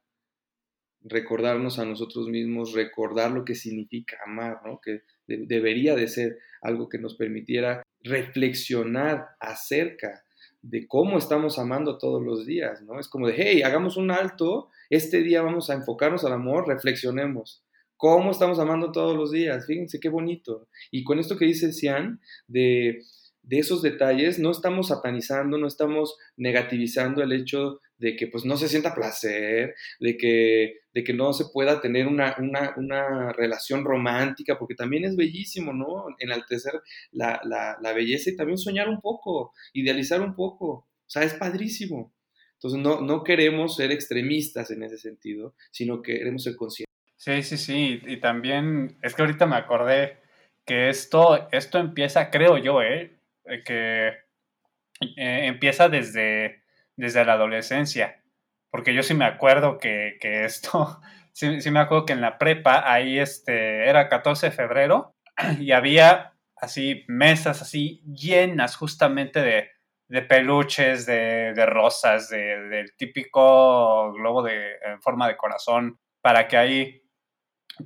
recordarnos 1.09 1.79
a 1.79 1.85
nosotros 1.85 2.29
mismos, 2.29 2.73
recordar 2.73 3.31
lo 3.31 3.45
que 3.45 3.55
significa 3.55 4.19
amar, 4.25 4.61
¿no? 4.65 4.81
Que 4.81 5.03
debería 5.27 5.95
de 5.95 6.09
ser 6.09 6.39
algo 6.63 6.89
que 6.89 6.99
nos 6.99 7.17
permitiera 7.17 7.83
reflexionar 8.03 9.29
acerca 9.41 10.25
de 10.63 10.87
cómo 10.87 11.19
estamos 11.19 11.59
amando 11.59 11.99
todos 11.99 12.23
los 12.23 12.45
días, 12.45 12.83
¿no? 12.83 12.99
Es 12.99 13.09
como 13.09 13.29
de, 13.29 13.35
hey, 13.37 13.63
hagamos 13.63 13.97
un 13.97 14.11
alto, 14.11 14.69
este 14.91 15.23
día 15.23 15.43
vamos 15.43 15.71
a 15.71 15.75
enfocarnos 15.75 16.25
al 16.25 16.33
amor, 16.33 16.67
reflexionemos. 16.67 17.63
¿Cómo 17.97 18.31
estamos 18.31 18.59
amando 18.59 18.93
todos 18.93 19.17
los 19.17 19.31
días? 19.31 19.67
Fíjense 19.67 20.01
qué 20.01 20.09
bonito. 20.09 20.69
Y 20.91 21.05
con 21.05 21.19
esto 21.19 21.37
que 21.37 21.47
dice 21.47 21.73
Sian, 21.73 22.21
de, 22.47 23.03
de 23.43 23.59
esos 23.59 23.81
detalles, 23.81 24.39
no 24.39 24.51
estamos 24.51 24.89
satanizando, 24.89 25.57
no 25.57 25.67
estamos 25.67 26.17
negativizando 26.37 27.23
el 27.23 27.33
hecho 27.33 27.81
de 27.99 28.17
que 28.17 28.27
pues 28.27 28.45
no 28.45 28.57
se 28.57 28.69
sienta 28.69 28.95
placer, 28.95 29.75
de 30.01 30.17
que, 30.17 30.81
de 30.93 31.05
que 31.05 31.13
no 31.13 31.33
se 31.33 31.47
pueda 31.53 31.81
tener 31.81 32.07
una, 32.07 32.37
una, 32.39 33.33
relación 33.33 33.85
romántica, 33.85 34.59
porque 34.59 34.75
también 34.75 35.05
es 35.05 35.17
bellísimo, 35.17 35.73
¿no? 35.73 36.07
Enaltecer 36.19 36.75
la, 37.13 37.41
la, 37.45 37.77
la, 37.81 37.93
belleza 37.93 38.31
y 38.31 38.37
también 38.37 38.59
soñar 38.59 38.89
un 38.89 39.01
poco, 39.01 39.53
idealizar 39.73 40.21
un 40.21 40.35
poco, 40.35 40.67
o 40.67 40.89
sea, 41.07 41.23
es 41.23 41.35
padrísimo. 41.35 42.13
Entonces 42.55 42.81
no, 42.81 43.01
no 43.01 43.23
queremos 43.23 43.77
ser 43.77 43.93
extremistas 43.93 44.71
en 44.71 44.83
ese 44.83 44.99
sentido, 44.99 45.55
sino 45.71 46.03
que 46.03 46.19
queremos 46.19 46.43
ser 46.43 46.57
conscientes. 46.57 46.87
Sí, 47.17 47.43
sí, 47.43 47.57
sí, 47.57 48.01
y 48.07 48.19
también 48.19 48.99
es 49.03 49.15
que 49.15 49.23
ahorita 49.23 49.47
me 49.47 49.57
acordé 49.57 50.19
que 50.67 50.89
esto, 50.91 51.49
esto 51.53 51.79
empieza, 51.79 52.31
creo 52.31 52.59
yo, 52.59 52.83
¿eh? 52.83 53.19
que 53.65 54.09
eh, 54.09 55.47
empieza 55.47 55.89
desde 55.89 56.63
desde 56.97 57.25
la 57.25 57.35
adolescencia, 57.35 58.23
porque 58.71 58.95
yo 58.95 59.03
sí 59.03 59.15
me 59.15 59.25
acuerdo 59.25 59.79
que, 59.79 60.19
esto, 60.21 61.01
sí, 61.33 61.61
sí, 61.61 61.71
me 61.71 61.81
acuerdo 61.81 62.07
que 62.07 62.13
en 62.13 62.21
la 62.21 62.39
prepa, 62.39 62.91
ahí 62.91 63.19
este, 63.19 63.89
era 63.89 64.09
14 64.09 64.47
de 64.47 64.53
febrero 64.53 65.15
y 65.61 65.73
había 65.73 66.33
así 66.57 67.05
mesas 67.07 67.61
así 67.61 68.03
llenas 68.07 68.77
justamente 68.77 69.41
de, 69.43 69.71
de 70.09 70.23
peluches, 70.23 71.07
de, 71.07 71.53
de 71.55 71.67
rosas, 71.67 72.29
de, 72.31 72.69
del 72.69 72.97
típico 72.97 74.13
globo 74.13 74.43
de, 74.43 74.77
en 74.85 75.01
forma 75.03 75.29
de 75.29 75.37
corazón, 75.37 75.99
para 76.23 76.49
que 76.49 76.57
ahí 76.57 77.03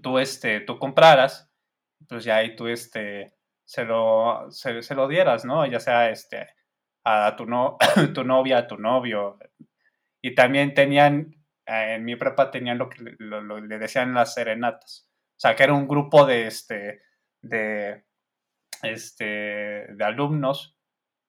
tú, 0.02 0.18
este, 0.18 0.60
tú 0.60 0.78
compraras, 0.78 1.50
pues 2.08 2.24
ya 2.24 2.36
ahí 2.36 2.54
tú 2.54 2.68
este, 2.68 3.34
se, 3.64 3.84
lo, 3.84 4.50
se 4.50 4.94
lo 4.94 5.08
dieras, 5.08 5.44
¿no? 5.44 5.66
Ya 5.66 5.80
sea 5.80 6.10
este, 6.10 6.48
a 7.04 7.34
tu, 7.36 7.46
no, 7.46 7.76
tu 8.14 8.24
novia, 8.24 8.58
a 8.58 8.66
tu 8.66 8.76
novio. 8.76 9.38
Y 10.22 10.34
también 10.34 10.74
tenían, 10.74 11.34
eh, 11.66 11.94
en 11.94 12.04
mi 12.04 12.16
prepa 12.16 12.50
tenían 12.50 12.78
lo 12.78 12.88
que 12.88 13.02
le 13.02 13.78
decían 13.78 14.14
las 14.14 14.34
serenatas. 14.34 15.08
O 15.36 15.40
sea, 15.40 15.56
que 15.56 15.62
era 15.62 15.72
un 15.72 15.88
grupo 15.88 16.26
de, 16.26 16.46
este, 16.46 17.02
de, 17.40 18.04
este, 18.82 19.24
de 19.24 20.04
alumnos 20.04 20.76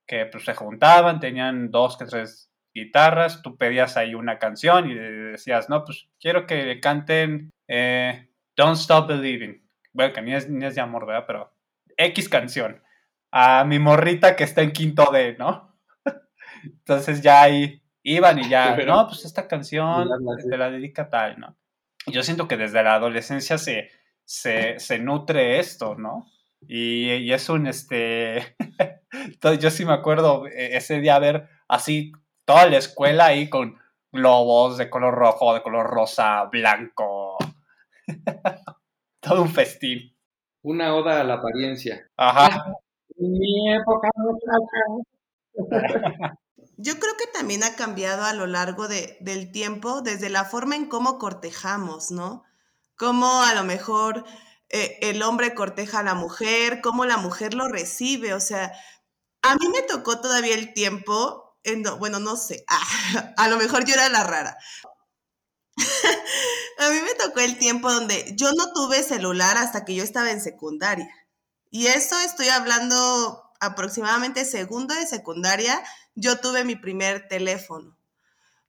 que 0.05 0.25
pues, 0.25 0.43
se 0.43 0.53
juntaban, 0.53 1.19
tenían 1.19 1.71
dos 1.71 1.97
que 1.97 2.05
tres 2.05 2.51
guitarras, 2.73 3.41
tú 3.41 3.57
pedías 3.57 3.97
ahí 3.97 4.13
una 4.15 4.39
canción 4.39 4.89
y 4.89 4.95
decías, 4.95 5.69
no, 5.69 5.85
pues 5.85 6.09
quiero 6.19 6.45
que 6.45 6.79
canten 6.79 7.51
eh, 7.67 8.29
Don't 8.55 8.77
Stop 8.77 9.07
Believing. 9.07 9.61
Bueno, 9.93 10.13
que 10.13 10.21
ni 10.21 10.33
es, 10.33 10.49
ni 10.49 10.65
es 10.65 10.75
de 10.75 10.81
amor, 10.81 11.05
¿verdad? 11.05 11.25
Pero 11.27 11.53
X 11.97 12.29
canción. 12.29 12.81
A 13.31 13.63
mi 13.63 13.79
morrita 13.79 14.35
que 14.35 14.43
está 14.43 14.61
en 14.61 14.71
quinto 14.71 15.09
D, 15.11 15.35
¿no? 15.37 15.75
Entonces 16.63 17.21
ya 17.21 17.41
ahí 17.41 17.81
iban 18.03 18.39
y 18.39 18.49
ya, 18.49 18.75
no, 18.85 19.07
pues 19.07 19.25
esta 19.25 19.47
canción 19.47 20.09
te 20.49 20.57
la 20.57 20.69
dedica 20.69 21.09
tal, 21.09 21.39
¿no? 21.39 21.57
Yo 22.07 22.23
siento 22.23 22.47
que 22.47 22.57
desde 22.57 22.83
la 22.83 22.95
adolescencia 22.95 23.57
se, 23.57 23.91
se, 24.25 24.99
nutre 24.99 25.59
esto, 25.59 25.95
¿no? 25.95 26.25
Y, 26.67 27.31
es 27.31 27.49
un, 27.49 27.67
este, 27.67 28.55
entonces 29.11 29.63
yo 29.63 29.69
sí 29.69 29.85
me 29.85 29.93
acuerdo 29.93 30.47
eh, 30.47 30.77
ese 30.77 30.99
día 30.99 31.19
ver 31.19 31.47
así 31.67 32.11
toda 32.45 32.67
la 32.67 32.77
escuela 32.77 33.27
ahí 33.27 33.49
con 33.49 33.77
globos 34.11 34.77
de 34.77 34.89
color 34.89 35.13
rojo, 35.13 35.53
de 35.53 35.61
color 35.61 35.87
rosa, 35.87 36.43
blanco. 36.45 37.37
Todo 39.19 39.43
un 39.43 39.49
festín. 39.49 40.15
Una 40.63 40.95
oda 40.95 41.21
a 41.21 41.23
la 41.23 41.35
apariencia. 41.35 42.09
Ajá. 42.17 42.75
Mi 43.27 43.73
época 43.73 44.09
Yo 46.77 46.99
creo 46.99 47.13
que 47.17 47.27
también 47.27 47.63
ha 47.63 47.75
cambiado 47.75 48.23
a 48.23 48.33
lo 48.33 48.47
largo 48.47 48.87
de, 48.87 49.17
del 49.21 49.51
tiempo, 49.51 50.01
desde 50.01 50.29
la 50.29 50.45
forma 50.45 50.75
en 50.75 50.87
cómo 50.87 51.19
cortejamos, 51.19 52.11
¿no? 52.11 52.43
Cómo 52.97 53.43
a 53.43 53.53
lo 53.53 53.63
mejor 53.63 54.25
eh, 54.69 54.97
el 55.01 55.21
hombre 55.21 55.53
corteja 55.53 55.99
a 55.99 56.03
la 56.03 56.15
mujer, 56.15 56.81
cómo 56.81 57.05
la 57.05 57.17
mujer 57.17 57.53
lo 57.53 57.67
recibe. 57.67 58.33
O 58.33 58.39
sea, 58.39 58.71
a 59.43 59.55
mí 59.55 59.67
me 59.69 59.83
tocó 59.83 60.19
todavía 60.19 60.55
el 60.55 60.73
tiempo, 60.73 61.57
en, 61.63 61.83
bueno, 61.99 62.19
no 62.19 62.35
sé, 62.37 62.65
a 63.37 63.47
lo 63.47 63.57
mejor 63.57 63.85
yo 63.85 63.93
era 63.93 64.09
la 64.09 64.23
rara. 64.23 64.57
a 66.79 66.89
mí 66.89 66.99
me 67.01 67.13
tocó 67.15 67.39
el 67.39 67.57
tiempo 67.57 67.91
donde 67.91 68.33
yo 68.35 68.51
no 68.53 68.73
tuve 68.73 69.03
celular 69.03 69.57
hasta 69.57 69.85
que 69.85 69.95
yo 69.95 70.03
estaba 70.03 70.31
en 70.31 70.41
secundaria. 70.41 71.07
Y 71.71 71.87
eso 71.87 72.19
estoy 72.19 72.49
hablando 72.49 73.51
aproximadamente 73.59 74.45
segundo 74.45 74.93
de 74.93 75.07
secundaria, 75.07 75.81
yo 76.13 76.39
tuve 76.39 76.63
mi 76.63 76.75
primer 76.75 77.27
teléfono. 77.27 77.97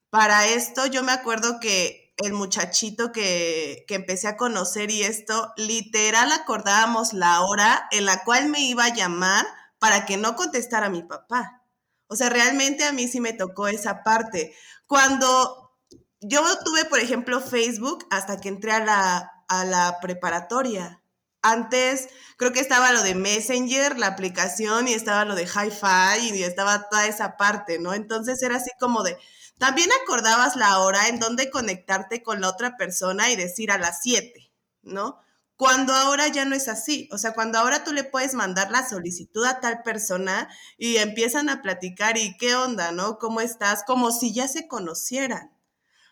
Para 0.09 0.47
esto 0.47 0.87
yo 0.87 1.03
me 1.03 1.13
acuerdo 1.13 1.61
que 1.61 2.15
el 2.19 2.33
muchachito 2.33 3.11
que, 3.11 3.85
que, 3.89 3.97
empecé 3.97 4.29
a 4.29 4.37
conocer 4.37 4.91
y 4.91 5.03
esto, 5.03 5.53
literal 5.57 6.31
acordábamos 6.31 7.13
la 7.13 7.41
hora 7.41 7.89
en 7.91 8.05
la 8.05 8.23
cual 8.23 8.49
me 8.49 8.61
iba 8.61 8.85
a 8.85 8.95
llamar 8.95 9.47
para 9.79 10.07
que 10.07 10.17
no 10.17 10.37
contestara 10.37 10.89
mi 10.89 11.03
papá. 11.03 11.65
O 12.07 12.15
sea, 12.15 12.29
realmente 12.29 12.85
a 12.85 12.93
mí 12.93 13.09
sí 13.09 13.21
me 13.21 13.33
tocó 13.33 13.69
esa 13.69 14.03
parte. 14.03 14.55
Cuando 14.87 15.73
yo 16.21 16.43
tuve, 16.65 16.85
por 16.85 17.01
ejemplo, 17.01 17.41
Facebook 17.41 18.07
hasta 18.11 18.41
que 18.41 18.49
entré 18.49 18.73
a 18.73 18.85
la, 18.85 19.33
a 19.49 19.65
la 19.65 19.99
preparatoria. 20.01 21.02
Antes 21.43 22.09
creo 22.37 22.53
que 22.53 22.61
estaba 22.61 22.93
lo 22.93 23.03
de 23.03 23.15
Messenger, 23.15 23.99
la 23.99 24.07
aplicación, 24.09 24.89
y 24.89 24.95
estaba 24.95 25.25
lo 25.25 25.35
de 25.35 25.45
Hi-Fi, 25.45 26.35
y 26.35 26.43
estaba 26.43 26.89
toda 26.89 27.07
esa 27.07 27.37
parte, 27.37 27.79
¿no? 27.79 27.95
Entonces 27.95 28.43
era 28.43 28.57
así 28.57 28.71
como 28.81 29.03
de, 29.03 29.17
también 29.59 29.91
acordabas 30.03 30.57
la 30.57 30.79
hora 30.79 31.09
en 31.09 31.19
donde 31.21 31.51
conectarte 31.51 32.23
con 32.23 32.41
la 32.41 32.49
otra 32.49 32.77
persona 32.77 33.31
y 33.31 33.37
decir 33.37 33.71
a 33.71 33.79
las 33.79 34.03
7, 34.03 34.53
¿no? 34.83 35.21
Cuando 35.57 35.93
ahora 35.95 36.27
ya 36.29 36.45
no 36.45 36.57
es 36.57 36.67
así, 36.67 37.09
o 37.13 37.19
sea, 37.19 37.35
cuando 37.35 37.59
ahora 37.59 37.85
tú 37.85 37.93
le 37.93 38.03
puedes 38.03 38.35
mandar 38.35 38.71
la 38.73 38.89
solicitud 38.89 39.45
a 39.45 39.61
tal 39.61 39.83
persona 39.83 40.49
y 40.77 40.97
empiezan 40.97 41.49
a 41.49 41.63
platicar 41.63 42.19
y 42.19 42.37
qué 42.37 42.57
onda, 42.57 42.91
¿no? 42.91 43.19
¿Cómo 43.19 43.41
estás? 43.41 43.85
Como 43.85 44.11
si 44.11 44.33
ya 44.35 44.49
se 44.49 44.67
conocieran. 44.67 45.57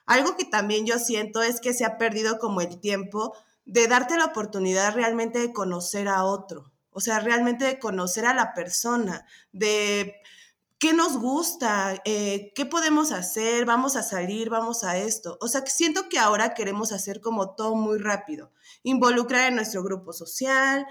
Algo 0.07 0.37
que 0.37 0.45
también 0.45 0.87
yo 0.87 0.99
siento 0.99 1.43
es 1.43 1.61
que 1.61 1.75
se 1.75 1.85
ha 1.85 1.99
perdido 1.99 2.38
como 2.38 2.61
el 2.61 2.81
tiempo 2.81 3.37
de 3.70 3.87
darte 3.87 4.16
la 4.16 4.24
oportunidad 4.26 4.94
realmente 4.94 5.38
de 5.38 5.52
conocer 5.52 6.09
a 6.09 6.24
otro, 6.24 6.72
o 6.90 7.00
sea, 7.00 7.20
realmente 7.20 7.64
de 7.64 7.78
conocer 7.78 8.26
a 8.26 8.35
la 8.35 8.52
persona, 8.52 9.24
de 9.52 10.16
qué 10.80 10.92
nos 10.92 11.18
gusta, 11.18 12.02
eh, 12.04 12.52
qué 12.56 12.66
podemos 12.66 13.12
hacer, 13.12 13.66
vamos 13.66 13.94
a 13.94 14.02
salir, 14.02 14.50
vamos 14.50 14.83
a 14.83 14.96
esto. 14.96 15.38
O 15.40 15.46
sea, 15.46 15.64
siento 15.66 16.09
que 16.09 16.18
ahora 16.18 16.52
queremos 16.52 16.90
hacer 16.90 17.20
como 17.20 17.54
todo 17.54 17.76
muy 17.76 17.98
rápido, 17.98 18.50
involucrar 18.83 19.48
en 19.48 19.54
nuestro 19.54 19.85
grupo 19.85 20.12
social, 20.12 20.85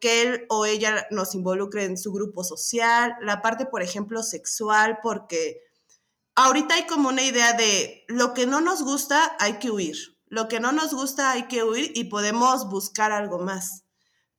que 0.00 0.22
él 0.22 0.44
o 0.50 0.66
ella 0.66 1.06
nos 1.10 1.34
involucre 1.34 1.84
en 1.84 1.96
su 1.96 2.12
grupo 2.12 2.44
social, 2.44 3.14
la 3.22 3.40
parte, 3.40 3.64
por 3.64 3.82
ejemplo, 3.82 4.22
sexual, 4.22 4.98
porque 5.02 5.62
ahorita 6.34 6.74
hay 6.74 6.86
como 6.86 7.08
una 7.08 7.22
idea 7.22 7.54
de 7.54 8.04
lo 8.08 8.34
que 8.34 8.46
no 8.46 8.60
nos 8.60 8.82
gusta 8.82 9.34
hay 9.40 9.54
que 9.54 9.70
huir. 9.70 10.15
Lo 10.36 10.48
que 10.48 10.60
no 10.60 10.70
nos 10.70 10.92
gusta 10.92 11.30
hay 11.30 11.44
que 11.44 11.64
huir 11.64 11.92
y 11.94 12.04
podemos 12.04 12.68
buscar 12.68 13.10
algo 13.10 13.38
más. 13.38 13.84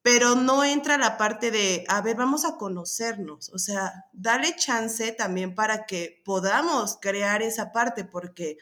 Pero 0.03 0.35
no 0.35 0.63
entra 0.63 0.99
la 0.99 1.17
parte 1.17 1.49
de, 1.49 1.85
a 1.87 2.01
ver, 2.01 2.15
vamos 2.15 2.45
a 2.45 2.55
conocernos. 2.55 3.49
O 3.49 3.57
sea, 3.57 4.05
dale 4.13 4.55
chance 4.55 5.11
también 5.13 5.55
para 5.55 5.87
que 5.87 6.21
podamos 6.23 6.99
crear 7.01 7.41
esa 7.41 7.71
parte, 7.71 8.03
porque 8.03 8.59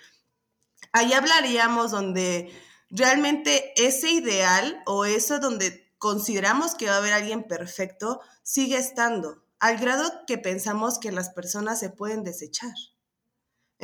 ahí 0.93 1.11
hablaríamos 1.11 1.91
donde 1.91 2.57
realmente 2.89 3.73
ese 3.75 4.11
ideal 4.11 4.81
o 4.85 5.03
eso 5.03 5.39
donde 5.39 5.93
consideramos 5.97 6.73
que 6.75 6.85
va 6.87 6.93
a 6.93 6.97
haber 6.99 7.11
alguien 7.11 7.43
perfecto 7.49 8.21
sigue 8.43 8.77
estando, 8.77 9.43
al 9.59 9.77
grado 9.77 10.09
que 10.25 10.37
pensamos 10.37 10.99
que 10.99 11.11
las 11.11 11.31
personas 11.31 11.81
se 11.81 11.89
pueden 11.89 12.23
desechar. 12.23 12.71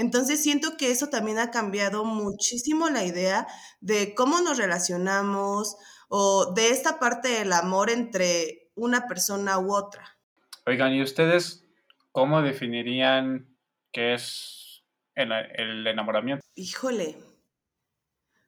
Entonces 0.02 0.42
siento 0.42 0.78
que 0.78 0.90
eso 0.90 1.10
también 1.10 1.38
ha 1.38 1.52
cambiado 1.52 2.06
muchísimo 2.06 2.90
la 2.90 3.06
idea 3.06 3.46
de 3.82 4.16
cómo 4.16 4.42
nos 4.42 4.58
relacionamos 4.58 5.78
o 6.10 6.54
de 6.56 6.72
esta 6.72 6.98
parte 6.98 7.28
del 7.28 7.54
amor 7.54 7.92
entre 7.92 8.72
una 8.74 9.08
persona 9.08 9.60
u 9.60 9.76
otra. 9.76 10.18
Oigan, 10.66 10.92
¿y 10.94 11.04
ustedes 11.04 11.64
cómo 12.12 12.42
definirían 12.42 13.56
qué 13.92 14.16
es 14.16 14.84
el, 15.14 15.32
el 15.32 15.86
enamoramiento? 15.86 16.44
Híjole, 16.56 17.16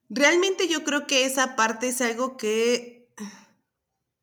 realmente 0.10 0.68
yo 0.68 0.84
creo 0.84 1.06
que 1.06 1.26
esa 1.26 1.56
parte 1.56 1.90
es 1.90 2.02
algo 2.02 2.36
que 2.36 3.14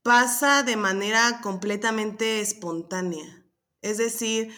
pasa 0.02 0.64
de 0.64 0.74
manera 0.74 1.40
completamente 1.44 2.40
espontánea. 2.40 3.46
Es 3.82 3.98
decir, 3.98 4.52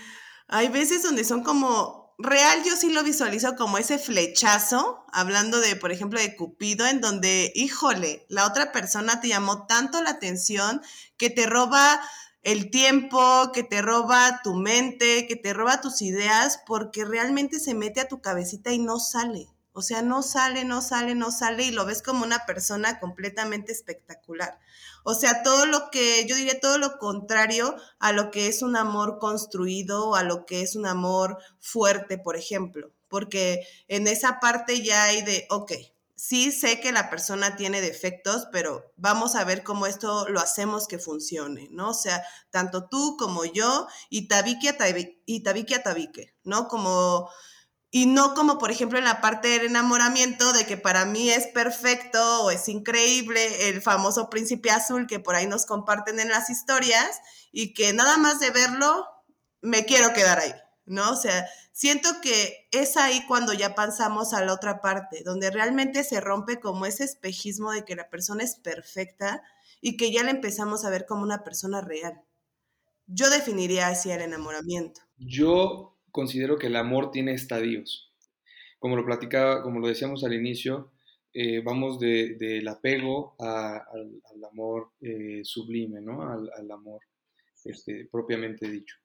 hay 0.49 0.69
veces 0.69 1.03
donde 1.03 1.25
son 1.25 1.43
como 1.43 2.02
real 2.23 2.63
yo 2.65 2.77
sí 2.77 2.91
lo 2.91 3.03
visualizo 3.03 3.57
como 3.57 3.79
ese 3.79 3.99
flechazo, 3.99 5.05
hablando 5.13 5.61
de, 5.61 5.77
por 5.77 5.93
ejemplo, 5.93 6.21
de 6.21 6.37
Cupido, 6.37 6.87
en 6.87 7.01
donde, 7.01 7.53
híjole, 7.55 8.27
la 8.29 8.47
otra 8.47 8.73
persona 8.73 9.21
te 9.21 9.29
llamó 9.29 9.67
tanto 9.67 10.03
la 10.03 10.11
atención 10.11 10.81
que 11.17 11.31
te 11.31 11.47
roba 11.47 12.01
el 12.43 12.71
tiempo, 12.71 13.53
que 13.53 13.63
te 13.63 13.83
roba 13.83 14.41
tu 14.43 14.55
mente, 14.55 15.27
que 15.27 15.37
te 15.37 15.53
roba 15.53 15.81
tus 15.81 16.03
ideas, 16.03 16.61
porque 16.67 17.05
realmente 17.05 17.61
se 17.61 17.75
mete 17.75 18.01
a 18.01 18.09
tu 18.09 18.21
cabecita 18.21 18.73
y 18.73 18.79
no 18.79 18.99
sale. 18.99 19.49
O 19.75 19.83
sea, 19.83 20.03
no 20.03 20.23
sale, 20.23 20.65
no 20.65 20.83
sale, 20.83 21.15
no 21.15 21.31
sale 21.31 21.65
y 21.65 21.71
lo 21.71 21.87
ves 21.87 22.03
como 22.03 22.25
una 22.25 22.45
persona 22.45 23.01
completamente 23.01 23.73
espectacular. 23.73 24.59
O 25.03 25.15
sea, 25.15 25.43
todo 25.43 25.67
lo 25.67 25.91
que, 25.91 26.27
yo 26.27 26.37
diría 26.37 26.61
todo 26.61 26.79
lo 26.79 26.99
contrario 26.99 27.75
a 27.99 28.13
lo 28.13 28.31
que 28.31 28.49
es 28.49 28.63
un 28.63 28.77
amor 28.77 29.19
construido 29.19 30.15
a 30.15 30.23
lo 30.23 30.45
que 30.47 30.63
es 30.63 30.77
un 30.77 30.87
amor 30.87 31.39
fuerte, 31.59 32.19
por 32.19 32.37
ejemplo. 32.37 32.93
Porque 33.09 33.67
en 33.89 34.07
esa 34.07 34.41
parte 34.41 34.83
ya 34.83 35.05
hay 35.05 35.23
de, 35.23 35.47
ok, 35.51 35.73
sí 36.23 36.53
sé 36.53 36.79
que 36.79 36.93
la 36.93 37.11
persona 37.11 37.57
tiene 37.57 37.81
defectos, 37.81 38.47
pero 38.53 38.93
vamos 38.97 39.35
a 39.35 39.45
ver 39.45 39.65
cómo 39.65 39.87
esto 39.87 40.29
lo 40.29 40.39
hacemos 40.39 40.87
que 40.87 41.01
funcione, 41.01 41.69
¿no? 41.73 41.91
O 41.91 41.95
sea, 41.95 42.23
tanto 42.51 42.89
tú 42.89 43.17
como 43.19 43.45
yo 43.45 43.89
y 44.09 44.29
tabique 44.29 44.69
a 44.69 44.77
y 45.27 45.43
tabique 45.43 45.75
a 45.75 45.83
tabique, 45.83 46.35
¿no? 46.45 46.69
Como 46.69 47.29
y 47.95 48.07
no 48.07 48.33
como 48.33 48.57
por 48.57 48.71
ejemplo 48.71 48.99
en 48.99 49.05
la 49.05 49.21
parte 49.21 49.49
del 49.49 49.67
enamoramiento 49.67 50.55
de 50.55 50.65
que 50.65 50.79
para 50.79 51.05
mí 51.05 51.29
es 51.29 51.47
perfecto 51.49 52.43
o 52.43 52.51
es 52.51 52.67
increíble 52.71 53.69
el 53.69 53.83
famoso 53.83 54.31
príncipe 54.31 54.71
azul 54.71 55.07
que 55.07 55.21
por 55.21 55.35
ahí 55.35 55.47
nos 55.47 55.67
comparten 55.67 56.19
en 56.19 56.31
las 56.31 56.49
historias 56.49 57.21
y 57.53 57.75
que 57.75 57.93
nada 57.93 58.17
más 58.17 58.41
de 58.41 58.51
verlo 58.51 59.07
me 59.61 59.85
quiero 59.85 60.15
quedar 60.15 60.39
ahí, 60.39 60.55
¿no? 60.87 61.11
O 61.11 61.17
sea, 61.17 61.47
siento 61.73 62.09
que 62.23 62.67
es 62.73 62.97
ahí 62.97 63.27
cuando 63.27 63.53
ya 63.53 63.75
pasamos 63.75 64.33
a 64.33 64.43
la 64.43 64.55
otra 64.55 64.81
parte, 64.81 65.23
donde 65.23 65.51
realmente 65.51 66.03
se 66.03 66.19
rompe 66.19 66.61
como 66.61 66.87
ese 66.87 67.05
espejismo 67.05 67.73
de 67.73 67.85
que 67.85 67.95
la 67.95 68.09
persona 68.09 68.43
es 68.43 68.57
perfecta 68.57 69.43
y 69.83 69.99
que 69.99 70.11
ya 70.11 70.25
la 70.25 70.31
empezamos 70.31 70.87
a 70.87 70.91
ver 70.91 71.05
como 71.05 71.25
una 71.25 71.45
persona 71.45 71.83
real. 71.83 72.23
Yo 73.07 73.29
definiría 73.29 73.89
así 73.89 74.11
el 74.11 74.23
enamoramiento. 74.23 75.03
Yo 75.19 75.92
considero 76.13 76.59
que 76.59 76.69
el 76.69 76.77
amor 76.77 77.11
tiene 77.11 77.33
estadios. 77.33 78.13
Como 78.79 78.97
lo 78.97 79.05
platicaba, 79.05 79.63
como 79.63 79.81
lo 79.81 79.89
decíamos 79.89 80.23
al 80.25 80.35
inicio, 80.35 80.93
eh, 81.35 81.61
vamos 81.61 81.99
del 81.99 82.69
apego 82.69 83.35
al, 83.39 84.21
amor 84.51 84.93
eh, 85.01 85.41
sublime, 85.45 86.01
¿no? 86.01 86.23
Al, 86.23 86.71
amor 86.71 87.01
este, 87.65 88.07
propiamente 88.11 88.71
dicho. 88.71 88.97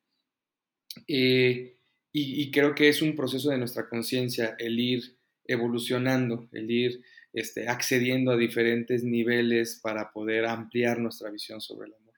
Eh, 1.08 1.78
y, 2.12 2.50
creo 2.52 2.74
que 2.74 2.90
es 2.90 3.04
un 3.04 3.16
proceso 3.16 3.52
de 3.52 3.60
nuestra 3.60 3.88
conciencia 3.88 4.56
el 4.58 4.80
ir 4.80 5.18
evolucionando, 5.46 6.50
el 6.52 6.72
ir 6.72 7.04
este, 7.32 7.68
accediendo 7.68 8.32
a 8.32 8.38
diferentes 8.38 9.04
niveles 9.04 9.80
para 9.82 10.12
poder 10.12 10.46
ampliar 10.46 11.00
nuestra 11.00 11.30
visión 11.30 11.62
sobre 11.62 11.88
el 11.88 11.94
amor. 11.94 12.16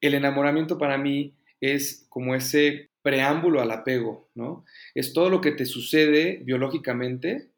El 0.00 0.14
enamoramiento 0.14 0.78
para 0.78 0.96
mí 0.96 1.36
es 1.60 2.06
como 2.08 2.34
ese 2.34 2.90
preámbulo 3.04 3.60
al 3.60 3.70
apego, 3.70 4.30
¿no? 4.34 4.64
Es 4.94 5.12
todo 5.12 5.28
lo 5.28 5.42
que 5.42 5.52
te 5.52 5.66
sucede 5.66 6.40
biológicamente 6.42 7.50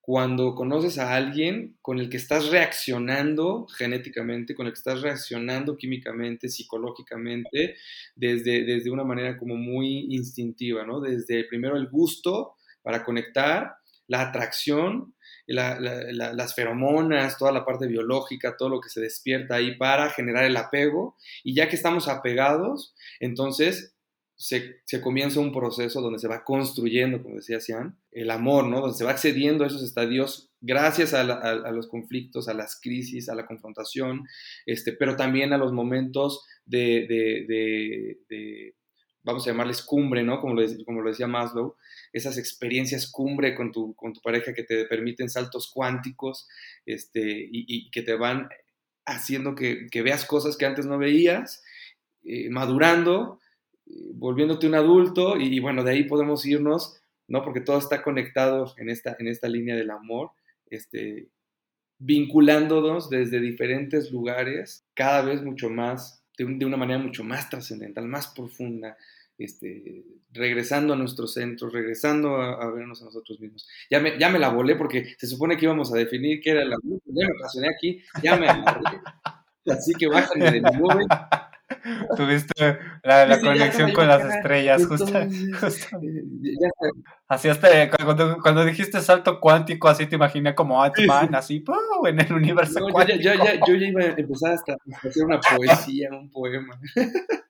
cuando 0.00 0.54
conoces 0.54 0.98
a 0.98 1.14
alguien 1.14 1.76
con 1.82 1.98
el 1.98 2.08
que 2.08 2.16
estás 2.16 2.48
reaccionando 2.48 3.66
genéticamente, 3.66 4.54
con 4.54 4.66
el 4.66 4.72
que 4.72 4.78
estás 4.78 5.02
reaccionando 5.02 5.76
químicamente, 5.76 6.48
psicológicamente, 6.48 7.76
desde, 8.16 8.64
desde 8.64 8.90
una 8.90 9.04
manera 9.04 9.36
como 9.36 9.56
muy 9.56 10.06
instintiva, 10.08 10.86
¿no? 10.86 11.00
Desde 11.00 11.44
primero 11.44 11.76
el 11.76 11.88
gusto 11.88 12.54
para 12.82 13.04
conectar, 13.04 13.74
la 14.06 14.22
atracción, 14.22 15.14
las 15.46 16.54
feromonas, 16.54 17.36
toda 17.36 17.52
la 17.52 17.66
parte 17.66 17.86
biológica, 17.86 18.56
todo 18.56 18.70
lo 18.70 18.80
que 18.80 18.88
se 18.88 19.02
despierta 19.02 19.56
ahí 19.56 19.76
para 19.76 20.08
generar 20.10 20.44
el 20.44 20.56
apego. 20.56 21.16
Y 21.42 21.54
ya 21.54 21.68
que 21.68 21.76
estamos 21.76 22.08
apegados, 22.08 22.94
entonces 23.20 23.94
se, 24.36 25.00
comienza 25.00 25.40
un 25.40 25.52
proceso 25.52 26.00
donde 26.00 26.18
se 26.18 26.28
va 26.28 26.44
construyendo, 26.44 27.22
como 27.22 27.36
decía 27.36 27.60
Sian, 27.60 27.98
el 28.10 28.30
amor, 28.30 28.66
¿no? 28.66 28.80
Donde 28.80 28.96
se 28.96 29.04
va 29.04 29.12
accediendo 29.12 29.64
a 29.64 29.68
esos 29.68 29.82
estadios 29.82 30.50
gracias 30.60 31.14
a, 31.14 31.22
los 31.72 31.88
conflictos, 31.88 32.48
a 32.48 32.54
las 32.54 32.80
crisis, 32.80 33.28
a 33.28 33.34
la 33.34 33.46
confrontación, 33.46 34.26
este, 34.66 34.92
pero 34.92 35.16
también 35.16 35.52
a 35.52 35.58
los 35.58 35.72
momentos 35.72 36.44
de, 36.64 38.16
vamos 39.22 39.46
a 39.46 39.50
llamarles 39.50 39.82
cumbre, 39.82 40.22
¿no? 40.22 40.40
Como 40.40 40.54
lo, 40.54 40.62
como 40.84 41.02
lo 41.02 41.10
decía 41.10 41.26
Maslow, 41.26 41.76
esas 42.12 42.38
experiencias 42.38 43.10
cumbre 43.10 43.54
con 43.54 43.72
tu, 43.72 43.94
con 43.94 44.12
tu 44.12 44.20
pareja 44.20 44.54
que 44.54 44.64
te 44.64 44.84
permiten 44.86 45.28
saltos 45.28 45.70
cuánticos 45.72 46.48
este, 46.86 47.48
y, 47.50 47.90
que 47.90 48.02
te 48.02 48.14
van 48.14 48.48
haciendo 49.06 49.54
que, 49.54 49.88
veas 50.02 50.24
cosas 50.24 50.56
que 50.56 50.66
antes 50.66 50.86
no 50.86 50.98
veías, 50.98 51.62
eh, 52.24 52.48
madurando 52.48 53.38
volviéndote 53.86 54.66
un 54.66 54.74
adulto 54.74 55.36
y, 55.36 55.60
bueno, 55.60 55.84
de 55.84 55.92
ahí 55.92 56.04
podemos 56.04 56.44
irnos, 56.46 57.00
¿no? 57.28 57.42
Porque 57.42 57.60
todo 57.60 57.78
está 57.78 58.02
conectado 58.02 58.74
en 58.78 58.88
esta, 58.88 59.16
en 59.18 59.28
esta 59.28 59.48
línea 59.48 59.76
del 59.76 59.90
amor, 59.90 60.30
este, 60.70 61.28
vinculándonos 61.98 63.10
desde 63.10 63.40
diferentes 63.40 64.10
lugares, 64.10 64.84
cada 64.94 65.22
vez 65.22 65.42
mucho 65.42 65.70
más, 65.70 66.22
de, 66.36 66.44
una 66.64 66.76
manera 66.76 66.98
mucho 66.98 67.24
más 67.24 67.48
trascendental, 67.48 68.06
más 68.06 68.28
profunda, 68.28 68.96
este, 69.36 70.04
regresando 70.32 70.94
a 70.94 70.96
nuestros 70.96 71.34
centros, 71.34 71.72
regresando 71.72 72.36
a, 72.36 72.70
vernos 72.72 73.02
a 73.02 73.06
nosotros 73.06 73.40
mismos. 73.40 73.68
Ya 73.90 74.00
me, 74.00 74.18
ya 74.18 74.28
me 74.30 74.38
la 74.38 74.48
volé 74.48 74.76
porque 74.76 75.14
se 75.18 75.26
supone 75.26 75.56
que 75.56 75.64
íbamos 75.64 75.92
a 75.92 75.96
definir 75.96 76.40
qué 76.40 76.50
era 76.50 76.62
el 76.62 76.72
amor, 76.72 77.00
ya 77.04 77.26
me 77.26 77.36
apasioné 77.36 77.68
aquí, 77.68 78.02
ya 78.22 78.36
me 78.36 78.48
amarré. 78.48 79.00
Así 79.66 79.94
que 79.94 80.08
bájale 80.08 80.50
de 80.50 80.60
mi 80.60 80.70
nube 80.78 81.06
Tuviste 82.16 82.78
la, 83.02 83.40
conexión 83.40 83.92
con 83.92 84.06
las 84.06 84.24
estrellas, 84.24 84.86
justo. 84.86 85.12
Así 87.28 87.48
hasta 87.48 87.90
cuando, 88.04 88.38
cuando, 88.40 88.64
dijiste 88.64 89.00
salto 89.00 89.40
cuántico, 89.40 89.88
así 89.88 90.06
te 90.06 90.16
imaginé 90.16 90.54
como 90.54 90.82
Ant-Man, 90.82 91.34
así 91.34 91.64
en 92.06 92.20
el 92.20 92.32
universo 92.32 92.86
cuántico. 92.92 93.18
Yo 93.18 93.34
ya, 93.34 93.54
yo 93.66 93.74
ya 93.74 93.86
iba 93.86 94.02
a 94.02 94.06
empezar 94.08 94.52
hasta 94.52 94.74
a 94.74 95.08
hacer 95.08 95.24
una 95.24 95.40
poesía, 95.40 96.10
un 96.10 96.30
poema. 96.30 96.78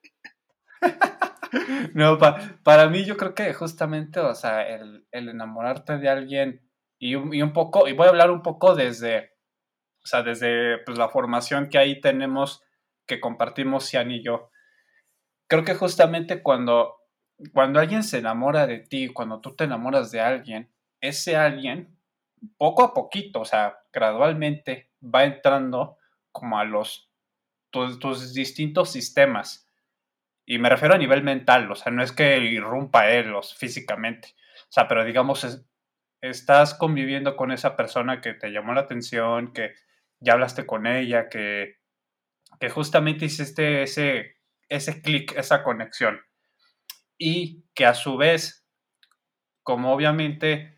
No, 1.93 2.17
para 2.63 2.89
mí 2.89 3.05
yo 3.05 3.15
creo 3.15 3.33
que 3.33 3.53
justamente, 3.53 4.19
o 4.19 4.35
sea, 4.35 4.67
el, 4.67 5.07
el 5.11 5.29
enamorarte 5.29 5.97
de 5.97 6.09
alguien 6.09 6.69
y 6.99 7.15
un, 7.15 7.33
y 7.33 7.41
un, 7.41 7.53
poco, 7.53 7.87
y 7.87 7.93
voy 7.93 8.07
a 8.07 8.09
hablar 8.09 8.29
un 8.29 8.41
poco 8.41 8.75
desde, 8.75 9.31
o 10.03 10.07
sea, 10.07 10.21
desde 10.21 10.79
pues, 10.79 10.97
la 10.97 11.07
formación 11.07 11.69
que 11.69 11.77
ahí 11.77 12.01
tenemos 12.01 12.64
que 13.05 13.19
compartimos 13.19 13.85
Sian 13.85 14.11
y 14.11 14.23
yo. 14.23 14.49
Creo 15.47 15.63
que 15.63 15.75
justamente 15.75 16.41
cuando, 16.41 16.97
cuando 17.53 17.79
alguien 17.79 18.03
se 18.03 18.19
enamora 18.19 18.67
de 18.67 18.79
ti, 18.79 19.09
cuando 19.09 19.41
tú 19.41 19.55
te 19.55 19.65
enamoras 19.65 20.11
de 20.11 20.21
alguien, 20.21 20.71
ese 21.01 21.35
alguien, 21.35 21.97
poco 22.57 22.83
a 22.83 22.93
poquito, 22.93 23.41
o 23.41 23.45
sea, 23.45 23.79
gradualmente, 23.93 24.91
va 25.03 25.25
entrando 25.25 25.97
como 26.31 26.59
a 26.59 26.65
los 26.65 27.09
tus, 27.69 28.33
distintos 28.33 28.91
sistemas. 28.91 29.69
Y 30.45 30.59
me 30.59 30.69
refiero 30.69 30.95
a 30.95 30.97
nivel 30.99 31.23
mental, 31.23 31.71
o 31.71 31.75
sea, 31.75 31.91
no 31.91 32.03
es 32.03 32.11
que 32.11 32.37
irrumpa 32.37 33.09
él 33.09 33.33
físicamente, 33.57 34.29
o 34.69 34.71
sea, 34.71 34.87
pero 34.87 35.03
digamos, 35.03 35.65
estás 36.21 36.73
conviviendo 36.75 37.35
con 37.35 37.51
esa 37.51 37.75
persona 37.75 38.21
que 38.21 38.33
te 38.33 38.51
llamó 38.51 38.73
la 38.73 38.81
atención, 38.81 39.53
que 39.53 39.73
ya 40.19 40.33
hablaste 40.33 40.65
con 40.65 40.87
ella, 40.87 41.29
que 41.29 41.77
que 42.59 42.69
justamente 42.69 43.25
hiciste 43.25 43.83
ese, 43.83 44.37
ese 44.69 45.01
clic, 45.01 45.35
esa 45.37 45.63
conexión. 45.63 46.19
Y 47.17 47.63
que 47.73 47.85
a 47.85 47.93
su 47.93 48.17
vez, 48.17 48.65
como 49.63 49.93
obviamente 49.93 50.77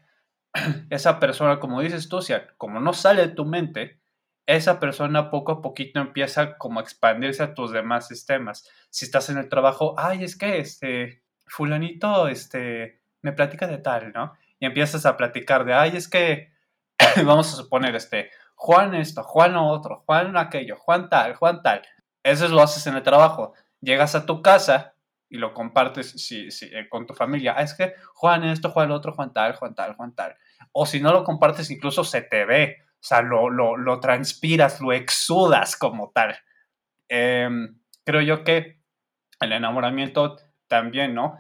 esa 0.90 1.20
persona, 1.20 1.60
como 1.60 1.82
dices 1.82 2.10
tú, 2.10 2.20
como 2.58 2.80
no 2.80 2.94
sale 2.94 3.28
de 3.28 3.34
tu 3.34 3.46
mente, 3.46 4.00
esa 4.46 4.80
persona 4.80 5.30
poco 5.30 5.52
a 5.52 5.62
poquito 5.62 6.00
empieza 6.00 6.58
como 6.58 6.80
a 6.80 6.84
expandirse 6.84 7.44
a 7.44 7.54
tus 7.54 7.72
demás 7.72 8.08
sistemas. 8.08 8.68
Si 8.90 9.06
estás 9.06 9.30
en 9.30 9.38
el 9.38 9.50
trabajo, 9.50 9.94
ay, 9.98 10.24
es 10.24 10.38
que 10.38 10.60
este 10.60 11.22
fulanito 11.46 12.28
este 12.28 13.02
me 13.22 13.34
platica 13.34 13.68
de 13.68 13.78
tal, 13.78 14.14
¿no? 14.14 14.34
Y 14.60 14.66
empiezas 14.66 15.06
a 15.06 15.18
platicar 15.18 15.66
de, 15.66 15.74
ay, 15.74 15.98
es 15.98 16.08
que 16.08 16.54
vamos 17.26 17.54
a 17.54 17.58
suponer 17.58 17.96
este 17.96 18.32
Juan 18.60 18.96
esto, 18.96 19.24
Juan 19.24 19.56
otro, 19.56 20.04
Juan 20.06 20.36
aquello, 20.36 20.78
Juan 20.78 21.10
tal, 21.10 21.36
Juan 21.36 21.62
tal. 21.62 21.84
Eso 22.24 22.48
lo 22.48 22.62
haces 22.62 22.86
en 22.88 22.96
el 22.96 23.04
trabajo. 23.04 23.54
Llegas 23.82 24.16
a 24.16 24.26
tu 24.26 24.42
casa 24.42 24.96
y 25.30 25.38
lo 25.38 25.54
compartes 25.54 26.12
si, 26.12 26.48
eh, 26.48 26.90
con 26.90 27.06
tu 27.06 27.14
familia. 27.14 27.54
Ah, 27.56 27.62
es 27.62 27.76
que 27.76 27.94
Juan 28.16 28.44
esto, 28.44 28.72
Juan 28.72 28.92
otro, 28.92 29.14
Juan 29.14 29.32
tal, 29.32 29.56
Juan 29.56 29.76
tal, 29.76 29.96
Juan 29.96 30.16
tal. 30.16 30.36
O 30.72 30.88
si 30.88 31.00
no 31.00 31.14
lo 31.14 31.24
compartes, 31.24 31.70
incluso 31.70 32.04
se 32.04 32.24
te 32.24 32.46
ve. 32.46 32.78
O 32.94 33.04
sea, 33.08 33.22
lo, 33.22 33.50
lo, 33.50 34.00
transpiras, 34.00 34.82
lo 34.82 34.92
exudas 34.92 35.78
como 35.78 36.10
tal. 36.10 36.36
Em, 37.08 37.78
creo 38.04 38.22
yo 38.22 38.44
que 38.44 38.82
el 39.40 39.54
enamoramiento 39.54 40.38
también, 40.68 41.14
¿no? 41.14 41.40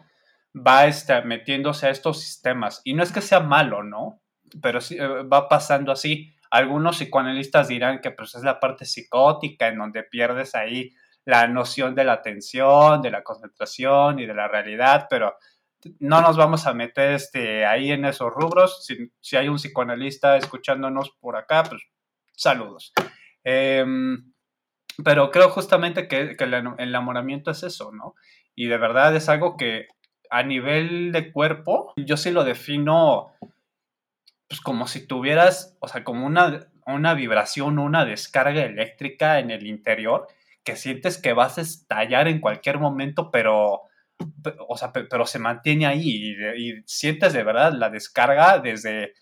Va 0.56 0.86
estar 0.86 1.26
metiéndose 1.26 1.88
a 1.88 1.90
estos 1.90 2.22
sistemas. 2.22 2.82
Y 2.84 2.94
no 2.94 3.02
es 3.02 3.12
que 3.12 3.22
sea 3.22 3.40
malo, 3.40 3.82
¿no? 3.82 4.22
Pero 4.62 4.82
sí 4.82 4.98
eh, 4.98 5.08
va 5.24 5.50
pasando 5.50 5.92
así. 5.92 6.32
Algunos 6.52 6.98
psicoanalistas 6.98 7.68
dirán 7.68 8.00
que 8.00 8.12
pues, 8.12 8.36
es 8.36 8.44
la 8.44 8.60
parte 8.60 8.86
psicótica 8.86 9.68
en 9.68 9.78
donde 9.78 10.04
pierdes 10.04 10.56
ahí 10.56 10.94
la 11.26 11.48
noción 11.48 11.94
de 11.94 12.06
la 12.06 12.14
atención, 12.14 13.02
de 13.02 13.12
la 13.12 13.24
concentración 13.24 14.20
y 14.20 14.26
de 14.26 14.34
la 14.34 14.48
realidad, 14.48 15.08
pero 15.10 15.36
no 16.00 16.22
nos 16.22 16.38
vamos 16.38 16.66
a 16.66 16.74
meter 16.74 17.12
este, 17.12 17.66
ahí 17.66 17.92
en 17.92 18.06
esos 18.06 18.32
rubros. 18.34 18.86
Si, 18.86 19.36
hay 19.36 19.50
un 19.50 19.58
psicoanalista 19.58 20.38
escuchándonos 20.38 21.12
por 21.20 21.36
acá, 21.36 21.64
pues 21.64 21.82
saludos. 22.34 22.94
Em, 23.44 24.34
pero 25.04 25.30
creo 25.30 25.50
justamente 25.50 26.08
que, 26.08 26.36
que, 26.38 26.44
el 26.46 26.54
enamoramiento 26.78 27.52
es 27.52 27.64
eso, 27.64 27.92
¿no? 27.92 28.16
Y 28.56 28.68
de 28.68 28.78
verdad 28.78 29.16
es 29.16 29.30
algo 29.30 29.58
que 29.58 29.88
a 30.30 30.44
nivel 30.44 31.12
de 31.12 31.32
cuerpo, 31.32 31.94
yo 31.98 32.18
sí 32.18 32.32
lo 32.32 32.44
defino 32.44 33.34
pues 34.48 34.62
como 34.62 34.88
si 34.88 35.06
tuvieras, 35.06 35.78
o 35.80 35.88
sea, 35.88 36.04
como 36.04 36.26
una, 36.26 36.68
una 36.86 37.14
vibración, 37.14 37.80
una 37.80 38.06
descarga 38.06 38.64
eléctrica 38.64 39.40
en 39.40 39.52
el 39.52 39.68
interior 39.68 40.28
que 40.64 40.76
sientes 40.76 41.18
que 41.18 41.34
vas 41.34 41.58
a 41.58 41.62
estallar 41.62 42.28
en 42.28 42.42
cualquier 42.42 42.78
momento, 42.78 43.32
pero, 43.32 43.84
o 44.68 44.78
sea, 44.78 44.92
pero 44.92 45.26
se 45.26 45.40
mantiene 45.40 45.86
ahí 45.86 46.36
y, 46.58 46.84
sientes 46.86 47.34
de 47.34 47.44
verdad 47.44 47.74
la 47.74 47.90
descarga 47.90 48.60
desde 48.60 49.14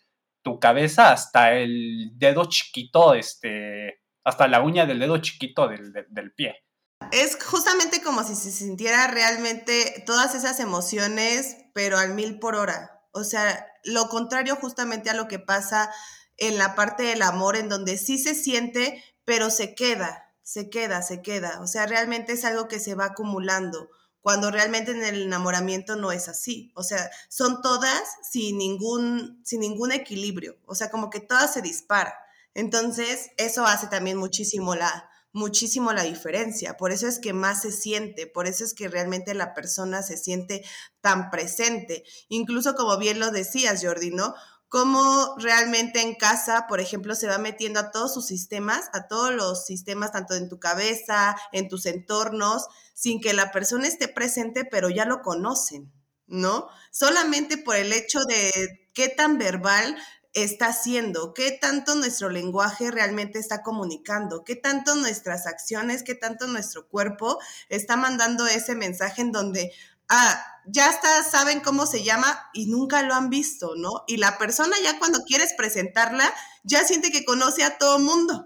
tu 0.43 0.59
cabeza 0.59 1.11
hasta 1.11 1.53
el 1.53 2.11
dedo 2.15 2.45
chiquito, 2.45 3.13
este, 3.13 4.01
hasta 4.23 4.47
la 4.47 4.61
uña 4.61 4.85
del 4.85 4.99
dedo 4.99 5.17
chiquito 5.17 5.67
del, 5.67 5.93
del 6.09 6.33
pie. 6.33 6.63
Es 7.11 7.37
justamente 7.43 8.01
como 8.01 8.23
si 8.23 8.35
se 8.35 8.51
sintiera 8.51 9.07
realmente 9.07 10.03
todas 10.05 10.33
esas 10.33 10.59
emociones, 10.59 11.57
pero 11.73 11.97
al 11.97 12.13
mil 12.13 12.39
por 12.39 12.55
hora. 12.55 12.94
O 13.15 13.23
sea, 13.23 13.65
lo 13.85 14.09
contrario 14.09 14.57
justamente 14.57 15.09
a 15.09 15.13
lo 15.13 15.29
que 15.29 15.39
pasa 15.39 15.89
en 16.35 16.57
la 16.57 16.75
parte 16.75 17.03
del 17.03 17.21
amor, 17.21 17.55
en 17.55 17.69
donde 17.69 17.97
sí 17.97 18.17
se 18.17 18.35
siente, 18.35 19.01
pero 19.23 19.49
se 19.49 19.73
queda, 19.73 20.33
se 20.43 20.69
queda, 20.69 21.01
se 21.01 21.21
queda. 21.21 21.61
O 21.61 21.67
sea, 21.67 21.85
realmente 21.85 22.33
es 22.33 22.43
algo 22.43 22.67
que 22.67 22.79
se 22.79 22.93
va 22.93 23.05
acumulando, 23.05 23.89
cuando 24.19 24.51
realmente 24.51 24.91
en 24.91 25.03
el 25.03 25.21
enamoramiento 25.21 25.95
no 25.95 26.11
es 26.11 26.27
así. 26.27 26.73
O 26.75 26.83
sea, 26.83 27.09
son 27.29 27.61
todas 27.61 28.01
sin 28.29 28.57
ningún, 28.57 29.39
sin 29.45 29.61
ningún 29.61 29.93
equilibrio. 29.93 30.57
O 30.65 30.75
sea, 30.75 30.89
como 30.91 31.09
que 31.09 31.21
todas 31.21 31.53
se 31.53 31.61
disparan. 31.61 32.13
Entonces, 32.53 33.29
eso 33.37 33.65
hace 33.65 33.87
también 33.87 34.17
muchísimo 34.17 34.75
la, 34.75 35.09
muchísimo 35.35 35.91
la 35.91 36.03
diferencia. 36.03 36.77
Por 36.77 36.93
eso 36.93 37.07
es 37.07 37.19
que 37.19 37.33
más 37.33 37.61
se 37.61 37.71
siente, 37.73 38.25
por 38.25 38.47
eso 38.47 38.63
es 38.63 38.73
que 38.73 38.87
realmente 38.87 39.33
la 39.33 39.53
persona 39.53 40.01
se 40.01 40.15
siente 40.15 40.63
tan 41.01 41.29
presente. 41.29 42.05
Incluso 42.29 42.73
como 42.73 42.97
bien 42.97 43.19
lo 43.19 43.31
decías, 43.31 43.83
Jordi, 43.83 44.11
¿no? 44.11 44.33
Cómo 44.69 45.35
realmente 45.37 46.01
en 46.01 46.15
casa, 46.15 46.67
por 46.69 46.79
ejemplo, 46.79 47.15
se 47.15 47.27
va 47.27 47.37
metiendo 47.37 47.81
a 47.81 47.91
todos 47.91 48.13
sus 48.13 48.25
sistemas, 48.25 48.89
a 48.93 49.07
todos 49.07 49.33
los 49.33 49.65
sistemas, 49.65 50.13
tanto 50.13 50.35
en 50.35 50.47
tu 50.47 50.57
cabeza, 50.57 51.35
en 51.51 51.67
tus 51.67 51.85
entornos, 51.85 52.65
sin 52.93 53.19
que 53.19 53.33
la 53.33 53.51
persona 53.51 53.87
esté 53.87 54.07
presente, 54.07 54.63
pero 54.63 54.89
ya 54.89 55.03
lo 55.03 55.21
conocen, 55.21 55.91
¿no? 56.27 56.69
Solamente 56.91 57.57
por 57.57 57.75
el 57.75 57.91
hecho 57.91 58.21
de 58.21 58.89
qué 58.93 59.09
tan 59.09 59.37
verbal 59.37 59.97
está 60.35 60.67
haciendo, 60.67 61.33
qué 61.33 61.51
tanto 61.51 61.95
nuestro 61.95 62.29
lenguaje 62.29 62.91
realmente 62.91 63.39
está 63.39 63.63
comunicando, 63.63 64.43
qué 64.43 64.55
tanto 64.55 64.93
nuestras 64.95 65.47
acciones, 65.47 66.03
qué 66.03 66.13
tanto 66.13 66.45
nuestro 66.47 66.87
cuerpo 66.87 67.39
está 67.69 67.95
mandando 67.95 68.45
ese 68.45 68.75
mensaje 68.75 69.21
en 69.21 69.31
donde, 69.31 69.71
ah, 70.09 70.45
ya 70.67 70.89
está, 70.89 71.23
saben 71.23 71.61
cómo 71.61 71.85
se 71.85 72.03
llama 72.03 72.49
y 72.53 72.67
nunca 72.67 73.01
lo 73.01 73.13
han 73.13 73.29
visto, 73.29 73.75
¿no? 73.77 74.03
Y 74.07 74.17
la 74.17 74.37
persona 74.37 74.75
ya 74.83 74.99
cuando 74.99 75.23
quieres 75.23 75.53
presentarla, 75.57 76.31
ya 76.63 76.83
siente 76.83 77.11
que 77.11 77.23
conoce 77.23 77.63
a 77.63 77.77
todo 77.77 77.97
mundo, 77.99 78.45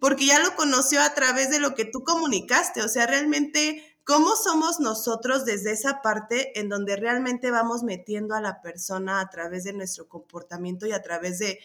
porque 0.00 0.24
ya 0.24 0.38
lo 0.40 0.56
conoció 0.56 1.02
a 1.02 1.14
través 1.14 1.50
de 1.50 1.60
lo 1.60 1.74
que 1.74 1.84
tú 1.84 2.02
comunicaste, 2.02 2.82
o 2.82 2.88
sea, 2.88 3.06
realmente 3.06 3.95
¿Cómo 4.06 4.36
somos 4.36 4.78
nosotros 4.78 5.44
desde 5.44 5.72
esa 5.72 6.00
parte 6.00 6.60
en 6.60 6.68
donde 6.68 6.94
realmente 6.94 7.50
vamos 7.50 7.82
metiendo 7.82 8.36
a 8.36 8.40
la 8.40 8.62
persona 8.62 9.18
a 9.20 9.28
través 9.30 9.64
de 9.64 9.72
nuestro 9.72 10.08
comportamiento 10.08 10.86
y 10.86 10.92
a 10.92 11.02
través 11.02 11.40
de, 11.40 11.58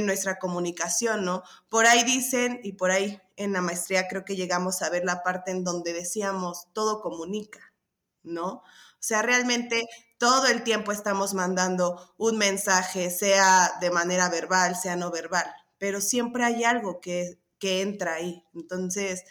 nuestra 0.00 0.38
comunicación, 0.38 1.24
¿no? 1.24 1.42
Por 1.68 1.86
ahí 1.86 2.04
dicen, 2.04 2.60
y 2.62 2.74
por 2.74 2.92
ahí 2.92 3.20
en 3.34 3.52
la 3.52 3.60
maestría 3.60 4.06
creo 4.06 4.24
que 4.24 4.36
llegamos 4.36 4.82
a 4.82 4.88
ver 4.88 5.04
la 5.04 5.24
parte 5.24 5.50
en 5.50 5.64
donde 5.64 5.92
decíamos, 5.92 6.68
todo 6.74 7.00
comunica, 7.00 7.74
¿no? 8.22 8.46
O 8.52 8.62
sea, 9.00 9.22
realmente 9.22 9.88
todo 10.16 10.46
el 10.46 10.62
tiempo 10.62 10.92
estamos 10.92 11.34
mandando 11.34 12.14
un 12.18 12.38
mensaje, 12.38 13.10
sea 13.10 13.68
de 13.80 13.90
manera 13.90 14.28
verbal, 14.28 14.76
sea 14.76 14.94
no 14.94 15.10
verbal, 15.10 15.52
pero 15.76 16.00
siempre 16.00 16.44
hay 16.44 16.62
algo 16.62 17.00
que, 17.00 17.40
que 17.58 17.82
entra 17.82 18.14
ahí. 18.14 18.44
Entonces, 18.54 19.24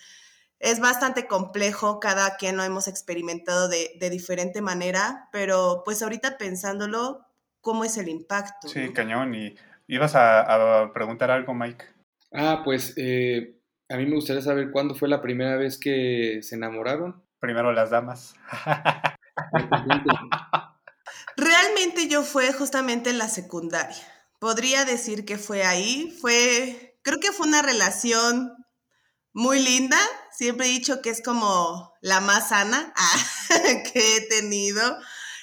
es 0.60 0.80
bastante 0.80 1.28
complejo, 1.28 2.00
cada 2.00 2.36
quien 2.38 2.58
lo 2.58 2.64
hemos 2.64 2.88
experimentado 2.88 3.70
de, 3.70 4.10
diferente 4.10 4.62
manera, 4.62 5.30
pero 5.32 5.84
pues 5.86 6.04
ahorita 6.04 6.38
pensándolo, 6.38 7.26
¿cómo 7.62 7.86
es 7.86 7.98
el 7.98 8.10
impacto? 8.10 8.68
Sí, 8.68 8.92
cañón. 8.94 9.34
¿Y 9.36 9.56
ibas 9.88 10.16
a, 10.16 10.92
preguntar 10.94 11.32
algo, 11.32 11.54
Mike? 11.54 11.86
Ah, 12.34 12.62
pues 12.64 12.94
eh, 12.98 13.56
a 13.90 13.98
mí 13.98 14.06
me 14.06 14.16
gustaría 14.16 14.42
saber 14.42 14.72
cuándo 14.72 14.96
fue 14.96 15.08
la 15.08 15.22
primera 15.22 15.56
vez 15.56 15.78
que 15.78 16.40
se 16.42 16.56
enamoraron. 16.56 17.24
Primero 17.40 17.72
las 17.72 17.90
damas. 17.90 18.36
Realmente 21.38 22.08
yo 22.08 22.24
fue 22.24 22.52
justamente 22.54 23.10
en 23.10 23.18
la 23.18 23.30
secundaria. 23.30 23.96
Podría 24.40 24.86
decir 24.86 25.26
que 25.26 25.38
fue 25.38 25.64
ahí, 25.64 26.16
fue, 26.22 26.98
creo 27.02 27.20
que 27.20 27.32
fue 27.32 27.48
una 27.48 27.62
relación 27.62 28.54
muy 29.34 29.60
linda. 29.62 29.98
Siempre 30.40 30.68
he 30.68 30.70
dicho 30.70 31.02
que 31.02 31.10
es 31.10 31.22
como 31.22 31.94
la 32.00 32.22
más 32.22 32.48
sana 32.48 32.94
que 33.92 34.16
he 34.16 34.22
tenido. 34.30 34.98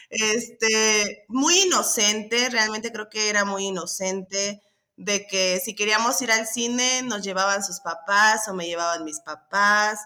Este, 0.08 1.26
muy 1.28 1.64
inocente, 1.64 2.48
realmente 2.48 2.90
creo 2.90 3.10
que 3.10 3.28
era 3.28 3.44
muy 3.44 3.66
inocente 3.66 4.62
de 4.96 5.26
que 5.26 5.60
si 5.62 5.74
queríamos 5.74 6.22
ir 6.22 6.32
al 6.32 6.46
cine 6.46 7.02
nos 7.02 7.22
llevaban 7.22 7.62
sus 7.62 7.80
papás 7.80 8.48
o 8.48 8.54
me 8.54 8.64
llevaban 8.64 9.04
mis 9.04 9.20
papás, 9.20 10.00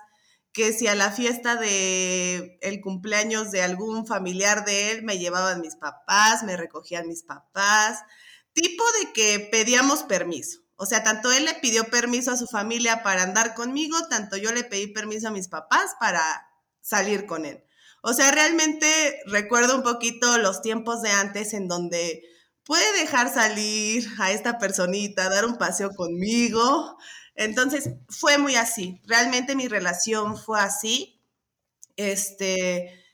que 0.50 0.72
si 0.72 0.88
a 0.88 0.96
la 0.96 1.12
fiesta 1.12 1.54
de 1.54 2.58
el 2.60 2.80
cumpleaños 2.80 3.52
de 3.52 3.62
algún 3.62 4.08
familiar 4.08 4.64
de 4.64 4.90
él 4.90 5.04
me 5.04 5.18
llevaban 5.18 5.60
mis 5.60 5.76
papás, 5.76 6.42
me 6.42 6.56
recogían 6.56 7.06
mis 7.06 7.22
papás, 7.22 8.00
tipo 8.54 8.82
de 9.00 9.12
que 9.12 9.38
pedíamos 9.52 10.02
permiso. 10.02 10.62
O 10.82 10.86
sea, 10.86 11.04
tanto 11.04 11.30
él 11.30 11.44
le 11.44 11.52
pidió 11.56 11.90
permiso 11.90 12.30
a 12.30 12.38
su 12.38 12.46
familia 12.46 13.02
para 13.02 13.22
andar 13.22 13.54
conmigo, 13.54 13.98
tanto 14.08 14.38
yo 14.38 14.50
le 14.50 14.64
pedí 14.64 14.86
permiso 14.86 15.28
a 15.28 15.30
mis 15.30 15.46
papás 15.46 15.94
para 16.00 16.48
salir 16.80 17.26
con 17.26 17.44
él. 17.44 17.62
O 18.02 18.14
sea, 18.14 18.30
realmente 18.30 19.20
recuerdo 19.26 19.76
un 19.76 19.82
poquito 19.82 20.38
los 20.38 20.62
tiempos 20.62 21.02
de 21.02 21.10
antes 21.10 21.52
en 21.52 21.68
donde 21.68 22.22
puede 22.64 22.98
dejar 22.98 23.30
salir 23.30 24.08
a 24.18 24.32
esta 24.32 24.56
personita, 24.56 25.28
dar 25.28 25.44
un 25.44 25.58
paseo 25.58 25.90
conmigo. 25.90 26.96
Entonces, 27.34 27.90
fue 28.08 28.38
muy 28.38 28.56
así. 28.56 29.02
Realmente 29.04 29.56
mi 29.56 29.68
relación 29.68 30.38
fue 30.38 30.60
así. 30.60 31.20
Este, 31.96 33.04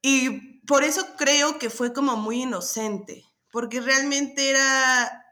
y 0.00 0.60
por 0.60 0.84
eso 0.84 1.04
creo 1.18 1.58
que 1.58 1.70
fue 1.70 1.92
como 1.92 2.16
muy 2.16 2.42
inocente, 2.42 3.24
porque 3.50 3.80
realmente 3.80 4.48
era 4.48 5.25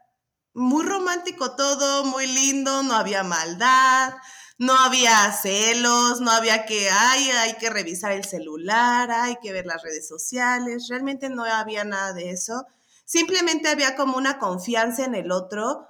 muy 0.55 0.85
romántico 0.85 1.55
todo, 1.55 2.05
muy 2.05 2.27
lindo, 2.27 2.81
no 2.81 2.95
había 2.95 3.23
maldad, 3.23 4.13
no 4.57 4.73
había 4.73 5.31
celos, 5.33 6.21
no 6.21 6.31
había 6.31 6.65
que, 6.65 6.89
ay, 6.89 7.29
hay 7.29 7.57
que 7.57 7.69
revisar 7.69 8.13
el 8.13 8.23
celular, 8.23 9.11
hay 9.11 9.35
que 9.41 9.51
ver 9.51 9.65
las 9.65 9.83
redes 9.83 10.07
sociales, 10.07 10.87
realmente 10.89 11.29
no 11.29 11.43
había 11.43 11.83
nada 11.83 12.13
de 12.13 12.31
eso. 12.31 12.65
Simplemente 13.03 13.67
había 13.67 13.97
como 13.97 14.17
una 14.17 14.39
confianza 14.39 15.03
en 15.03 15.15
el 15.15 15.31
otro 15.31 15.87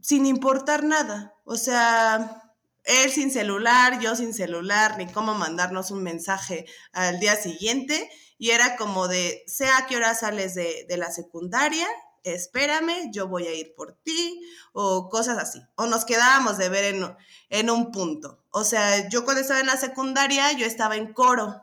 sin 0.00 0.24
importar 0.24 0.82
nada. 0.82 1.34
O 1.44 1.56
sea, 1.56 2.42
él 2.84 3.10
sin 3.10 3.30
celular, 3.30 4.00
yo 4.00 4.16
sin 4.16 4.32
celular, 4.32 4.96
ni 4.96 5.06
cómo 5.06 5.34
mandarnos 5.34 5.90
un 5.90 6.02
mensaje 6.02 6.64
al 6.92 7.20
día 7.20 7.36
siguiente. 7.36 8.10
Y 8.38 8.50
era 8.50 8.76
como 8.76 9.08
de, 9.08 9.44
sea 9.46 9.76
a 9.76 9.86
qué 9.86 9.96
hora 9.96 10.14
sales 10.14 10.54
de, 10.54 10.86
de 10.88 10.96
la 10.96 11.12
secundaria, 11.12 11.86
espérame, 12.24 13.10
yo 13.12 13.28
voy 13.28 13.46
a 13.46 13.54
ir 13.54 13.74
por 13.74 13.94
ti, 14.02 14.40
o 14.72 15.08
cosas 15.08 15.38
así. 15.38 15.60
O 15.76 15.86
nos 15.86 16.04
quedábamos 16.04 16.58
de 16.58 16.68
ver 16.68 16.94
en, 17.50 17.70
un 17.70 17.92
punto. 17.92 18.44
O 18.50 18.64
sea, 18.64 19.08
yo 19.08 19.24
cuando 19.24 19.42
estaba 19.42 19.60
en 19.60 19.66
la 19.66 19.76
secundaria, 19.76 20.52
yo 20.52 20.66
estaba 20.66 20.96
en 20.96 21.12
coro. 21.12 21.62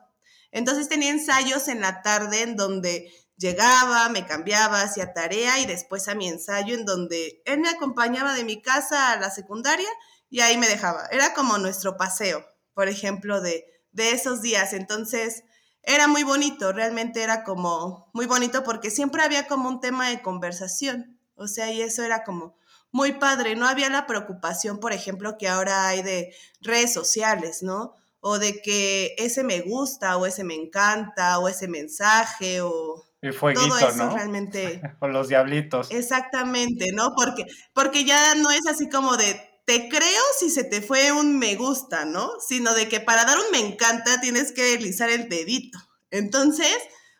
Entonces 0.52 0.90
tenía 0.90 1.12
ensayos 1.12 1.68
en 1.68 1.82
la 1.82 2.02
tarde 2.02 2.42
en 2.42 2.56
donde 2.56 3.12
llegaba, 3.38 4.10
me 4.10 4.26
cambiaba, 4.26 4.82
hacía 4.82 5.14
tarea 5.14 5.60
y 5.60 5.66
después 5.66 6.08
a 6.08 6.16
mi 6.16 6.28
ensayo 6.28 6.76
en 6.76 6.86
donde 6.86 7.42
él 7.46 7.60
me 7.60 7.70
acompañaba 7.70 8.34
de 8.34 8.44
mi 8.44 8.62
casa 8.62 9.12
a 9.12 9.20
la 9.20 9.32
secundaria 9.32 9.90
y 10.30 10.42
ahí 10.42 10.58
me 10.58 10.68
dejaba. 10.68 11.08
Era 11.12 11.34
como 11.34 11.58
nuestro 11.58 11.98
paseo, 11.98 12.46
por 12.74 12.90
ejemplo, 12.90 13.42
de, 13.42 13.66
de 13.92 14.12
esos 14.12 14.42
días. 14.42 14.74
Entonces, 14.74 15.44
era 15.84 16.08
muy 16.08 16.24
bonito, 16.24 16.72
realmente 16.72 17.24
era 17.24 17.44
como 17.44 18.10
muy 18.14 18.26
bonito 18.26 18.64
porque 18.64 18.92
siempre 18.92 19.24
había 19.24 19.48
como 19.48 19.70
un 19.70 19.80
tema 19.80 20.10
de 20.10 20.22
conversación, 20.22 21.20
o 21.36 21.48
sea, 21.48 21.72
y 21.72 21.82
eso 21.82 22.04
era 22.04 22.24
como 22.24 22.58
muy 22.92 23.14
padre, 23.14 23.56
no 23.56 23.68
había 23.68 23.90
la 23.90 24.08
preocupación, 24.08 24.80
por 24.80 24.94
ejemplo, 24.94 25.38
que 25.38 25.48
ahora 25.48 25.88
hay 25.88 26.02
de 26.02 26.34
redes 26.62 26.94
sociales, 26.94 27.62
¿no? 27.62 27.94
O 28.20 28.40
de 28.40 28.62
que 28.62 29.16
ese 29.18 29.44
me 29.44 29.62
gusta, 29.62 30.18
o 30.18 30.26
ese 30.26 30.44
me 30.44 30.56
encanta, 30.56 31.40
o 31.40 31.48
ese 31.48 31.68
mensaje, 31.68 32.62
o... 32.62 33.06
todo 33.22 33.78
eso 33.78 34.10
realmente... 34.10 34.82
o 35.00 35.08
los 35.08 35.30
diablitos. 35.30 35.92
Exactamente, 35.92 36.92
¿no? 36.92 37.14
Porque, 37.16 37.46
porque 37.74 38.06
ya 38.06 38.36
no 38.36 38.50
es 38.52 38.68
así 38.68 38.90
como 38.90 39.16
de 39.18 39.49
te 39.70 39.88
creo 39.88 40.24
si 40.40 40.50
se 40.50 40.64
te 40.64 40.82
fue 40.82 41.12
un 41.12 41.38
me 41.38 41.56
gusta, 41.56 42.04
¿no? 42.04 42.32
Sino 42.40 42.74
de 42.74 42.90
que 42.90 43.00
para 43.00 43.24
dar 43.24 43.38
un 43.38 43.52
me 43.52 43.60
encanta 43.60 44.20
tienes 44.20 44.52
que 44.52 44.64
deslizar 44.64 45.12
el 45.12 45.30
dedito. 45.30 45.78
Entonces, 46.10 46.76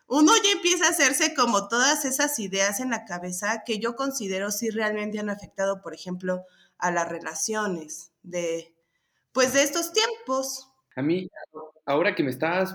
uno 0.08 0.32
ya 0.42 0.50
empieza 0.50 0.86
a 0.86 0.90
hacerse 0.90 1.32
como 1.32 1.68
todas 1.68 2.04
esas 2.04 2.36
ideas 2.40 2.80
en 2.80 2.90
la 2.90 3.04
cabeza 3.04 3.62
que 3.64 3.78
yo 3.78 3.94
considero 3.94 4.50
si 4.50 4.70
realmente 4.70 5.20
han 5.20 5.30
afectado, 5.30 5.80
por 5.80 5.94
ejemplo, 5.94 6.42
a 6.76 6.90
las 6.90 7.08
relaciones 7.08 8.10
de, 8.24 8.74
pues, 9.30 9.52
de 9.52 9.62
estos 9.62 9.92
tiempos. 9.92 10.66
A 10.96 11.02
mí, 11.02 11.30
ahora 11.86 12.16
que 12.16 12.24
me 12.24 12.30
estabas, 12.30 12.74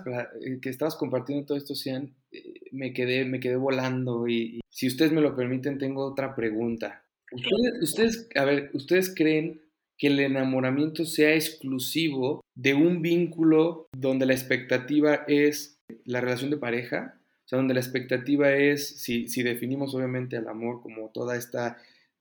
que 0.62 0.70
estabas 0.70 0.96
compartiendo 0.96 1.48
todo 1.48 1.58
esto, 1.58 1.76
Cian, 1.76 2.16
eh, 2.32 2.62
me 2.72 2.94
quedé, 2.94 3.26
me 3.26 3.42
quedé 3.42 3.58
volando 3.58 4.26
y, 4.26 4.56
y 4.56 4.62
si 4.70 4.88
ustedes 4.88 5.12
me 5.12 5.20
lo 5.20 5.36
permiten, 5.36 5.78
tengo 5.78 6.06
otra 6.06 6.34
pregunta. 6.34 7.04
Ustedes, 7.30 7.82
ustedes, 7.82 8.30
a 8.36 8.46
ver, 8.46 8.70
¿ustedes 8.74 9.14
creen 9.14 9.65
que 9.98 10.08
el 10.08 10.20
enamoramiento 10.20 11.06
sea 11.06 11.34
exclusivo 11.34 12.44
de 12.54 12.74
un 12.74 13.02
vínculo 13.02 13.88
donde 13.96 14.26
la 14.26 14.34
expectativa 14.34 15.24
es 15.28 15.80
la 16.04 16.22
relación 16.22 16.50
de 16.50 16.58
pareja, 16.58 17.20
o 17.46 17.48
sea, 17.48 17.58
donde 17.58 17.74
la 17.76 17.80
expectativa 17.80 18.54
es, 18.54 19.02
si, 19.02 19.28
si 19.28 19.44
definimos 19.44 19.94
obviamente 19.94 20.36
al 20.38 20.48
amor 20.48 20.82
como 20.82 21.10
toda 21.10 21.38
esta 21.38 21.78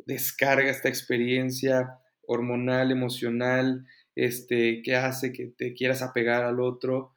descarga, 0.07 0.71
esta 0.71 0.89
experiencia 0.89 1.99
hormonal, 2.27 2.91
emocional, 2.91 3.87
este, 4.15 4.83
que 4.83 4.95
hace 4.95 5.33
que 5.33 5.47
te 5.47 5.75
quieras 5.75 6.03
apegar 6.03 6.45
al 6.45 6.61
otro, 6.61 7.13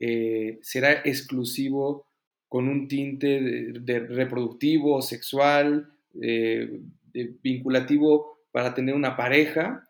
eh, 0.00 0.58
será 0.62 0.92
exclusivo 1.04 2.06
con 2.48 2.68
un 2.68 2.88
tinte 2.88 3.40
de, 3.80 4.00
reproductivo, 4.00 5.02
sexual, 5.02 5.92
eh, 6.20 6.80
vinculativo 7.42 8.38
para 8.52 8.74
tener 8.74 8.94
una 8.94 9.16
pareja 9.16 9.83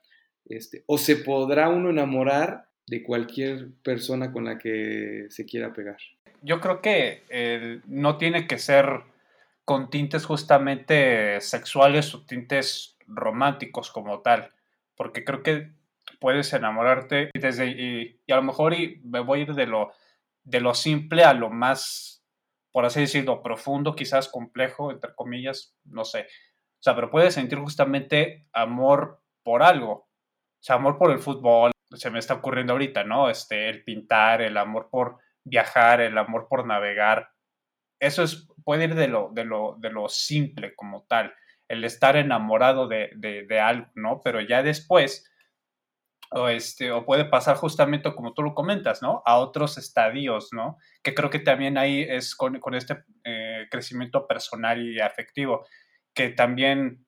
Este, 0.47 0.85
o 0.87 0.99
se 0.99 1.17
podrá 1.17 1.69
uno 1.69 1.91
enamorar 1.91 2.67
de 2.87 3.03
cualquier 3.03 3.69
persona 3.83 4.33
con 4.33 4.45
la 4.45 4.59
que 4.59 5.27
se 5.31 5.47
quiera 5.47 5.73
pegar. 5.73 5.97
Yo 6.43 6.61
creo 6.61 6.83
que 6.83 7.81
no 7.87 8.19
tiene 8.19 8.47
que 8.47 8.59
ser 8.59 9.03
con 9.65 9.89
tintes 9.89 10.27
justamente 10.27 11.41
sexuales 11.41 12.15
o 12.15 12.27
tintes 12.27 12.99
románticos 13.07 13.91
como 13.91 14.21
tal, 14.21 14.51
porque 14.97 15.25
creo 15.25 15.43
que 15.43 15.71
puedes 16.21 16.53
enamorarte 16.53 17.31
desde 17.35 17.67
y, 17.71 18.21
a 18.31 18.37
lo 18.37 18.43
mejor 18.43 18.75
y 18.75 19.01
me 19.05 19.21
voy 19.21 19.41
a 19.41 19.43
ir 19.43 19.55
de 19.55 19.67
lo 19.67 19.93
de 20.43 20.61
lo 20.61 20.75
simple 20.75 21.25
a 21.25 21.33
lo 21.33 21.49
más 21.49 22.23
por 22.71 22.85
así 22.85 23.01
decirlo 23.01 23.43
profundo, 23.43 23.95
quizás 23.95 24.29
complejo 24.29 24.91
entre 24.91 25.15
comillas, 25.15 25.75
no 25.85 26.05
sé. 26.05 26.23
O 26.23 26.83
sea, 26.83 26.95
pero 26.95 27.11
puedes 27.11 27.35
sentir 27.35 27.59
justamente 27.59 28.47
amor 28.53 29.23
por 29.43 29.63
algo. 29.63 30.09
Sea, 30.65 30.77
amor 30.77 30.97
por 30.97 31.11
el 31.11 31.19
fútbol, 31.19 31.73
se 31.93 32.11
me 32.11 32.19
está 32.19 32.33
ocurriendo 32.33 32.73
ahorita, 32.73 33.05
¿no? 33.05 33.29
Este, 33.29 33.69
el 33.69 33.85
pintar, 33.85 34.41
el 34.41 34.57
amor 34.57 34.89
por 34.91 35.19
viajar, 35.45 36.01
el 36.01 36.17
amor 36.17 36.47
por 36.49 36.67
navegar. 36.67 37.29
Eso 38.01 38.23
es, 38.23 38.49
puede 38.65 38.85
ir 38.85 38.95
de 38.95 39.09
lo, 39.09 39.29
de 39.35 39.45
lo, 39.45 39.77
de 39.79 39.91
lo 39.91 40.09
simple 40.09 40.75
como 40.75 41.05
tal, 41.07 41.35
el 41.69 41.85
estar 41.85 42.17
enamorado 42.17 42.89
de, 42.89 43.11
de, 43.15 43.61
algo, 43.61 43.91
¿no? 43.95 44.23
Pero 44.25 44.41
ya 44.41 44.63
después, 44.63 45.31
o, 46.31 46.49
este, 46.49 46.93
o 46.93 47.05
puede 47.05 47.27
pasar 47.27 47.57
justamente 47.57 48.15
como 48.15 48.33
tú 48.33 48.41
lo 48.41 48.55
comentas, 48.55 49.03
¿no? 49.03 49.23
A 49.27 49.37
otros 49.37 49.77
estadios, 49.77 50.49
¿no? 50.55 50.79
Que 51.03 51.13
creo 51.13 51.29
que 51.29 51.41
también 51.41 51.77
ahí 51.77 52.07
es 52.09 52.35
con, 52.35 52.59
con 52.59 52.75
este 52.75 53.05
eh, 53.25 53.67
crecimiento 53.71 54.27
personal 54.27 54.81
y 54.81 54.99
afectivo, 54.99 55.67
que 56.15 56.31
también 56.31 57.04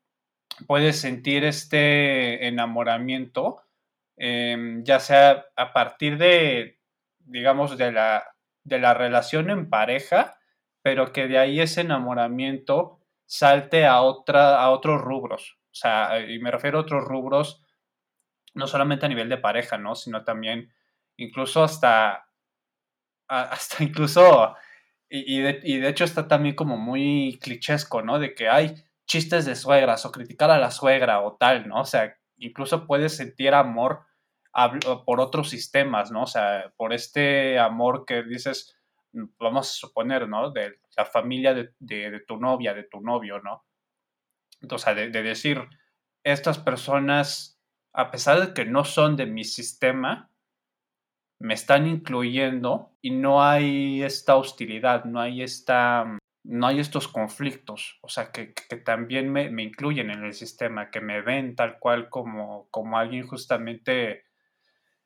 puedes 0.67 1.01
sentir 1.01 1.45
este 1.45 2.47
enamoramiento 2.47 3.67
Em, 4.17 4.83
ya 4.85 4.99
sea 4.99 5.47
a 5.57 5.73
partir 5.73 6.17
de, 6.17 6.79
digamos, 7.21 7.77
de 7.77 7.93
la, 7.93 8.35
de 8.65 8.79
la 8.79 8.95
relación 8.95 9.51
en 9.51 9.69
pareja, 9.69 10.39
pero 10.83 11.13
que 11.13 11.29
de 11.29 11.39
ahí 11.39 11.61
ese 11.61 11.83
enamoramiento 11.83 13.01
salte 13.27 13.87
a, 13.87 14.01
otra, 14.01 14.63
a 14.63 14.71
otros 14.71 15.01
rubros. 15.03 15.59
O 15.73 15.75
sea, 15.75 16.21
y 16.21 16.39
me 16.39 16.51
refiero 16.51 16.79
a 16.79 16.83
otros 16.83 17.05
rubros, 17.05 17.63
no 18.55 18.67
solamente 18.67 19.07
a 19.07 19.09
nivel 19.11 19.29
de 19.29 19.37
pareja, 19.39 19.77
¿no? 19.77 19.95
Sino 19.95 20.25
también, 20.25 20.73
incluso 21.19 21.63
hasta, 21.63 22.29
hasta 23.29 23.85
incluso, 23.85 24.57
y, 25.11 25.41
de, 25.41 25.89
hecho 25.89 26.05
está 26.05 26.27
también 26.29 26.55
como 26.57 26.79
muy 26.79 27.39
clichesco, 27.43 28.03
¿no? 28.03 28.19
De 28.19 28.35
que 28.35 28.49
hay 28.49 28.86
chistes 29.07 29.45
de 29.45 29.55
suegras 29.55 30.05
o 30.05 30.13
criticar 30.13 30.51
a 30.51 30.59
la 30.59 30.71
suegra 30.71 31.21
o 31.23 31.37
tal, 31.37 31.69
¿no? 31.69 31.81
O 31.81 31.85
sea, 31.85 32.17
incluso 32.39 32.87
puedes 32.87 33.17
sentir 33.17 33.55
amor 33.55 34.05
por 35.05 35.21
otros 35.21 35.51
sistemas, 35.51 36.11
¿no? 36.11 36.23
O 36.23 36.27
sea, 36.27 36.73
por 36.77 36.93
este 36.93 37.59
amor 37.59 38.05
que 38.07 38.23
dices, 38.23 38.77
vamos 39.39 39.69
a 39.69 39.73
suponer, 39.73 40.29
¿no? 40.29 40.51
De 40.51 40.79
la 40.97 41.05
familia 41.05 41.55
de, 41.55 42.21
tu 42.27 42.39
novia, 42.39 42.75
de 42.75 42.85
tu 42.85 43.01
novio, 43.01 43.41
¿no? 43.41 43.65
Entonces, 44.61 44.97
de, 44.97 45.11
de, 45.11 45.23
decir, 45.23 45.61
estas 46.25 46.59
personas, 46.59 47.61
a 47.93 48.11
pesar 48.11 48.41
de 48.41 48.55
que 48.55 48.65
no 48.65 48.85
son 48.85 49.17
de 49.17 49.27
mi 49.27 49.45
sistema, 49.45 50.31
me 51.39 51.53
están 51.53 51.87
incluyendo 51.87 52.97
y 53.03 53.11
no 53.11 53.45
hay 53.45 54.03
esta 54.03 54.37
hostilidad, 54.37 55.05
no 55.05 55.21
hay 55.21 55.43
esta 55.43 56.19
no 56.49 56.69
hay 56.69 56.79
estos 56.79 57.09
conflictos, 57.09 57.99
o 58.03 58.09
sea, 58.09 58.31
que, 58.31 58.55
también 58.85 59.33
me, 59.33 59.51
incluyen 59.63 60.11
en 60.11 60.25
el 60.25 60.33
sistema, 60.33 60.91
que 60.91 61.01
me 61.01 61.21
ven 61.21 61.57
tal 61.57 61.79
cual 61.79 62.09
como, 62.09 62.69
como 62.71 62.99
alguien 62.99 63.27
justamente, 63.27 64.25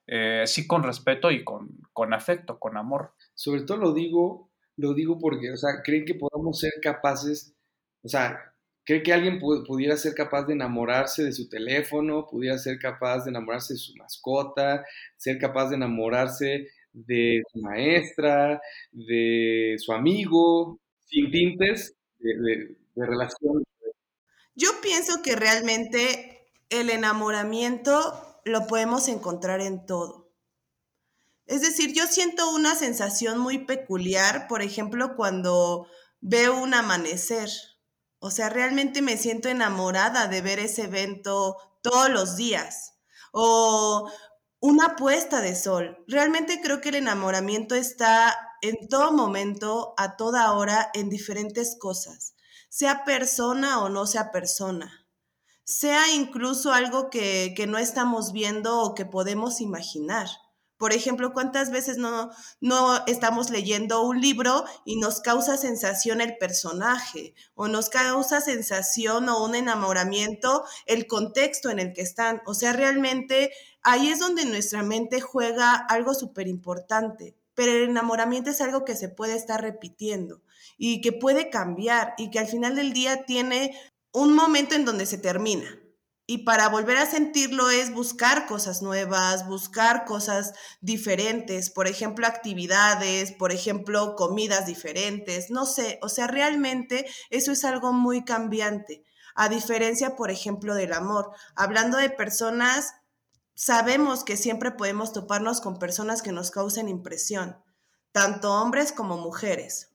eh, 0.06 0.44
sí 0.46 0.66
con 0.66 0.82
respeto 0.82 1.30
y 1.30 1.42
con, 1.42 1.68
con, 1.92 2.12
afecto, 2.12 2.58
con 2.58 2.76
amor. 2.76 3.14
Sobre 3.34 3.62
todo 3.62 3.78
lo 3.78 3.94
digo, 3.94 4.50
lo 4.76 4.92
digo 4.92 5.18
porque, 5.18 5.50
o 5.52 5.56
sea, 5.56 5.82
creen 5.82 6.04
que 6.04 6.14
podamos 6.14 6.60
ser 6.60 6.72
capaces, 6.82 7.54
o 8.02 8.08
sea, 8.08 8.52
creen 8.84 9.02
que 9.02 9.12
alguien 9.14 9.38
pudiera 9.40 9.96
ser 9.96 10.14
capaz 10.14 10.44
de 10.44 10.52
enamorarse 10.52 11.24
de 11.24 11.32
su 11.32 11.48
teléfono, 11.48 12.26
pudiera 12.26 12.58
ser 12.58 12.78
capaz 12.78 13.24
de 13.24 13.30
enamorarse 13.30 13.74
de 13.74 13.78
su 13.78 13.96
mascota, 13.96 14.84
ser 15.16 15.38
capaz 15.38 15.70
de 15.70 15.76
enamorarse 15.76 16.68
de 16.92 17.42
su 17.50 17.60
maestra, 17.60 18.60
de 18.92 19.76
su 19.78 19.92
amigo, 19.92 20.79
sin 21.10 21.30
tintes 21.30 21.94
de, 22.18 22.76
relación. 22.94 23.64
Yo 24.54 24.68
pienso 24.82 25.22
que 25.22 25.36
realmente 25.36 26.50
el 26.68 26.90
enamoramiento 26.90 28.40
lo 28.44 28.66
podemos 28.66 29.08
encontrar 29.08 29.60
en 29.60 29.86
todo. 29.86 30.30
Es 31.46 31.62
decir, 31.62 31.92
yo 31.94 32.06
siento 32.06 32.50
una 32.54 32.74
sensación 32.74 33.38
muy 33.38 33.58
peculiar, 33.58 34.46
por 34.48 34.62
ejemplo, 34.62 35.16
cuando 35.16 35.86
veo 36.20 36.60
un 36.60 36.74
amanecer. 36.74 37.48
O 38.18 38.30
sea, 38.30 38.50
realmente 38.50 39.02
me 39.02 39.16
siento 39.16 39.48
enamorada 39.48 40.28
de 40.28 40.42
ver 40.42 40.58
ese 40.58 40.84
evento 40.84 41.56
todos 41.82 42.10
los 42.10 42.36
días. 42.36 42.94
O 43.32 44.12
una 44.60 44.94
puesta 44.94 45.40
de 45.40 45.56
sol. 45.56 46.04
Realmente 46.06 46.60
creo 46.62 46.80
que 46.80 46.90
el 46.90 46.96
enamoramiento 46.96 47.74
está 47.74 48.36
en 48.62 48.88
todo 48.88 49.12
momento, 49.12 49.94
a 49.96 50.16
toda 50.16 50.52
hora, 50.52 50.90
en 50.94 51.08
diferentes 51.08 51.76
cosas, 51.78 52.34
sea 52.68 53.04
persona 53.04 53.82
o 53.82 53.88
no 53.88 54.06
sea 54.06 54.30
persona, 54.30 55.06
sea 55.64 56.12
incluso 56.12 56.72
algo 56.72 57.10
que, 57.10 57.54
no 57.68 57.78
estamos 57.78 58.32
viendo 58.32 58.80
o 58.80 58.94
que 58.94 59.04
podemos 59.06 59.60
imaginar. 59.60 60.28
Por 60.76 60.94
ejemplo, 60.94 61.34
¿cuántas 61.34 61.70
veces 61.70 61.98
no, 61.98 62.30
no 62.60 63.04
estamos 63.06 63.50
leyendo 63.50 64.02
un 64.02 64.20
libro 64.20 64.64
y 64.86 64.96
nos 64.96 65.20
causa 65.20 65.58
sensación 65.58 66.22
el 66.22 66.38
personaje 66.38 67.34
o 67.54 67.68
nos 67.68 67.90
causa 67.90 68.40
sensación 68.40 69.28
o 69.28 69.44
un 69.44 69.54
enamoramiento 69.54 70.64
el 70.86 71.06
contexto 71.06 71.68
en 71.68 71.80
el 71.80 71.92
que 71.92 72.00
están? 72.00 72.40
O 72.46 72.54
sea, 72.54 72.72
realmente 72.72 73.52
ahí 73.82 74.08
es 74.08 74.20
donde 74.20 74.46
nuestra 74.46 74.82
mente 74.82 75.20
juega 75.20 75.74
algo 75.74 76.14
súper 76.14 76.48
importante 76.48 77.36
pero 77.60 77.72
el 77.72 77.90
enamoramiento 77.90 78.48
es 78.48 78.62
algo 78.62 78.86
que 78.86 78.96
se 78.96 79.10
puede 79.10 79.34
estar 79.36 79.60
repitiendo 79.60 80.40
y 80.78 81.02
que 81.02 81.12
puede 81.12 81.50
cambiar 81.50 82.14
y 82.16 82.30
que 82.30 82.38
al 82.38 82.46
final 82.46 82.74
del 82.74 82.94
día 82.94 83.26
tiene 83.26 83.78
un 84.12 84.34
momento 84.34 84.74
en 84.74 84.86
donde 84.86 85.04
se 85.04 85.18
termina. 85.18 85.78
Y 86.26 86.38
para 86.44 86.70
volver 86.70 86.96
a 86.96 87.04
sentirlo 87.04 87.68
es 87.68 87.92
buscar 87.92 88.46
cosas 88.46 88.80
nuevas, 88.80 89.46
buscar 89.46 90.06
cosas 90.06 90.54
diferentes, 90.80 91.68
por 91.68 91.86
ejemplo, 91.86 92.26
actividades, 92.26 93.32
por 93.32 93.52
ejemplo, 93.52 94.14
comidas 94.16 94.64
diferentes, 94.64 95.50
no 95.50 95.66
sé, 95.66 95.98
o 96.00 96.08
sea, 96.08 96.28
realmente 96.28 97.04
eso 97.28 97.52
es 97.52 97.66
algo 97.66 97.92
muy 97.92 98.24
cambiante, 98.24 99.04
a 99.34 99.50
diferencia, 99.50 100.16
por 100.16 100.30
ejemplo, 100.30 100.74
del 100.74 100.94
amor. 100.94 101.30
Hablando 101.56 101.98
de 101.98 102.08
personas 102.08 102.94
sabemos 103.60 104.24
que 104.24 104.38
siempre 104.38 104.70
podemos 104.70 105.12
toparnos 105.12 105.60
con 105.60 105.78
personas 105.78 106.22
que 106.22 106.32
nos 106.32 106.50
causen 106.50 106.88
impresión, 106.88 107.62
tanto 108.10 108.50
hombres 108.54 108.90
como 108.90 109.18
mujeres. 109.18 109.90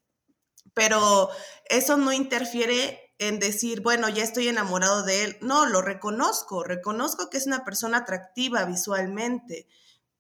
Pero 0.76 1.30
eso 1.68 1.98
no 1.98 2.14
interfiere 2.14 3.16
en 3.18 3.40
decir, 3.40 3.82
bueno, 3.82 4.08
ya 4.08 4.22
estoy 4.22 4.50
enamorado 4.50 5.02
de 5.02 5.24
él. 5.24 5.38
No, 5.42 5.66
lo 5.66 5.82
reconozco, 5.82 6.64
reconozco 6.64 7.32
que 7.32 7.38
es 7.38 7.48
una 7.48 7.66
persona 7.66 7.98
atractiva 7.98 8.66
visualmente. 8.66 9.68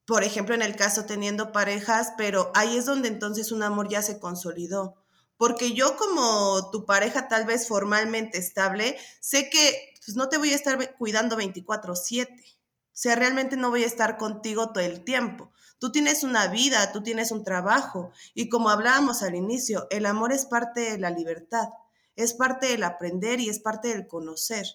Por 0.07 0.23
ejemplo, 0.23 0.55
en 0.55 0.63
el 0.63 0.75
caso 0.75 1.05
teniendo 1.05 1.51
parejas, 1.51 2.13
pero 2.17 2.51
ahí 2.55 2.77
es 2.77 2.87
donde 2.87 3.09
entonces 3.09 3.51
un 3.51 3.61
amor 3.61 3.89
ya 3.89 4.01
se 4.01 4.19
consolidó. 4.19 4.95
Porque 5.37 5.73
yo 5.73 5.97
como 5.97 6.71
tu 6.71 6.87
pareja 6.87 7.27
tal 7.27 7.45
vez 7.45 7.67
formalmente 7.67 8.39
estable, 8.39 8.97
sé 9.19 9.51
que 9.51 9.93
pues, 10.03 10.17
no 10.17 10.29
te 10.29 10.39
voy 10.39 10.51
a 10.51 10.55
estar 10.55 10.95
cuidando 10.97 11.37
24/7 11.37 12.54
o 12.95 12.97
sea, 12.97 13.15
realmente 13.15 13.57
no 13.57 13.71
voy 13.71 13.83
a 13.83 13.87
estar 13.87 14.15
contigo 14.15 14.71
todo 14.71 14.81
el 14.81 15.03
tiempo. 15.03 15.51
Tú 15.79 15.91
tienes 15.91 16.23
una 16.23 16.47
vida, 16.47 16.93
tú 16.93 17.03
tienes 17.03 17.31
un 17.31 17.43
trabajo 17.43 18.13
y 18.33 18.47
como 18.47 18.69
hablábamos 18.69 19.21
al 19.21 19.35
inicio, 19.35 19.85
el 19.89 20.05
amor 20.05 20.31
es 20.31 20.45
parte 20.45 20.91
de 20.91 20.97
la 20.97 21.09
libertad, 21.09 21.67
es 22.15 22.33
parte 22.33 22.67
del 22.67 22.83
aprender 22.83 23.41
y 23.41 23.49
es 23.49 23.59
parte 23.59 23.89
del 23.89 24.07
conocer. 24.07 24.65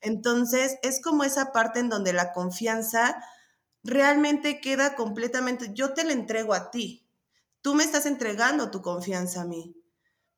Entonces, 0.00 0.78
es 0.82 1.00
como 1.00 1.22
esa 1.22 1.52
parte 1.52 1.78
en 1.78 1.88
donde 1.88 2.12
la 2.12 2.32
confianza 2.32 3.22
realmente 3.84 4.60
queda 4.60 4.96
completamente, 4.96 5.70
yo 5.72 5.94
te 5.94 6.02
la 6.02 6.14
entrego 6.14 6.54
a 6.54 6.72
ti, 6.72 7.08
tú 7.62 7.76
me 7.76 7.84
estás 7.84 8.06
entregando 8.06 8.72
tu 8.72 8.82
confianza 8.82 9.42
a 9.42 9.44
mí, 9.44 9.76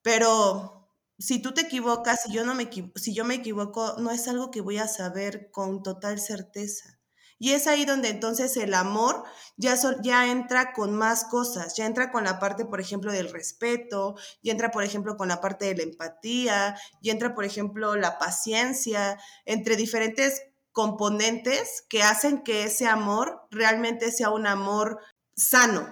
pero 0.02 0.90
si 1.18 1.40
tú 1.40 1.54
te 1.54 1.62
equivocas, 1.62 2.20
si 2.24 2.32
yo, 2.34 2.44
no 2.44 2.54
me, 2.54 2.70
si 2.96 3.14
yo 3.14 3.24
me 3.24 3.36
equivoco, 3.36 3.94
no 3.96 4.10
es 4.10 4.28
algo 4.28 4.50
que 4.50 4.60
voy 4.60 4.76
a 4.76 4.88
saber 4.88 5.50
con 5.50 5.82
total 5.82 6.20
certeza. 6.20 6.99
Y 7.42 7.52
es 7.52 7.66
ahí 7.66 7.86
donde 7.86 8.10
entonces 8.10 8.54
el 8.58 8.74
amor 8.74 9.24
ya, 9.56 9.74
ya 10.02 10.30
entra 10.30 10.74
con 10.74 10.94
más 10.94 11.24
cosas, 11.24 11.74
ya 11.74 11.86
entra 11.86 12.12
con 12.12 12.22
la 12.22 12.38
parte, 12.38 12.66
por 12.66 12.82
ejemplo, 12.82 13.10
del 13.12 13.32
respeto, 13.32 14.14
ya 14.42 14.52
entra, 14.52 14.70
por 14.70 14.84
ejemplo, 14.84 15.16
con 15.16 15.28
la 15.28 15.40
parte 15.40 15.64
de 15.64 15.76
la 15.76 15.82
empatía, 15.84 16.78
ya 17.00 17.12
entra, 17.12 17.34
por 17.34 17.46
ejemplo, 17.46 17.96
la 17.96 18.18
paciencia, 18.18 19.18
entre 19.46 19.76
diferentes 19.76 20.42
componentes 20.72 21.82
que 21.88 22.02
hacen 22.02 22.42
que 22.42 22.64
ese 22.64 22.86
amor 22.86 23.40
realmente 23.50 24.12
sea 24.12 24.28
un 24.28 24.46
amor 24.46 24.98
sano, 25.34 25.88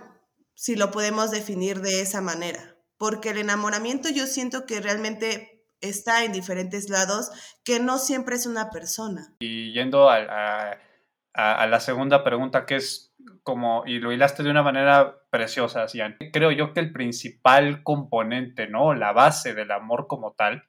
si 0.55 0.77
lo 0.77 0.91
podemos 0.91 1.31
definir 1.31 1.81
de 1.81 2.03
esa 2.03 2.21
manera. 2.21 2.77
Porque 2.99 3.31
el 3.31 3.39
enamoramiento 3.39 4.11
yo 4.11 4.27
siento 4.27 4.67
que 4.67 4.83
realmente 4.83 5.65
está 5.81 6.25
en 6.25 6.33
diferentes 6.33 6.91
lados, 6.91 7.31
que 7.65 7.81
no 7.81 7.99
siempre 7.99 8.37
es 8.37 8.45
una 8.45 8.69
persona. 8.69 9.35
Y 9.41 9.73
yendo 9.73 10.11
a, 10.11 10.77
la 11.35 11.81
segunda 11.81 12.25
pregunta, 12.25 12.67
que 12.67 12.77
es 12.77 13.15
como, 13.43 13.85
y 13.87 13.99
lo 13.99 14.13
hilaste 14.13 14.43
de 14.43 14.51
una 14.51 14.63
manera 14.63 15.17
preciosa, 15.31 15.89
Cian. 15.89 16.17
Creo 16.33 16.51
yo 16.51 16.73
que 16.73 16.81
el 16.81 16.93
principal 16.93 17.83
componente, 17.83 18.69
¿no? 18.69 18.95
La 18.95 19.13
base 19.13 19.55
del 19.55 19.71
amor 19.71 20.07
como 20.07 20.33
tal, 20.33 20.65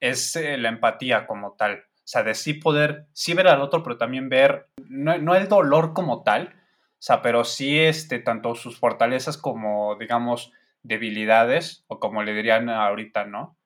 es 0.00 0.36
eh, 0.36 0.56
la 0.58 0.68
empatía 0.68 1.26
como 1.26 1.52
tal. 1.52 1.84
O 1.96 2.10
sea, 2.10 2.22
de 2.22 2.34
sí 2.34 2.54
poder, 2.54 3.06
sí 3.12 3.34
ver 3.34 3.48
al 3.48 3.60
otro, 3.60 3.82
pero 3.82 3.98
también 3.98 4.28
ver, 4.28 4.68
no, 4.88 5.34
el 5.34 5.48
dolor 5.48 5.92
como 5.92 6.22
tal, 6.22 6.54
o 6.54 7.00
sea, 7.00 7.20
pero 7.22 7.44
sí 7.44 7.78
este, 7.78 8.18
tanto 8.18 8.54
sus 8.54 8.78
fortalezas 8.78 9.36
como, 9.36 9.96
digamos, 9.96 10.52
debilidades, 10.82 11.84
o 11.86 12.00
como 12.00 12.22
le 12.22 12.32
dirían 12.32 12.70
ahorita, 12.70 13.24
¿no? 13.24 13.58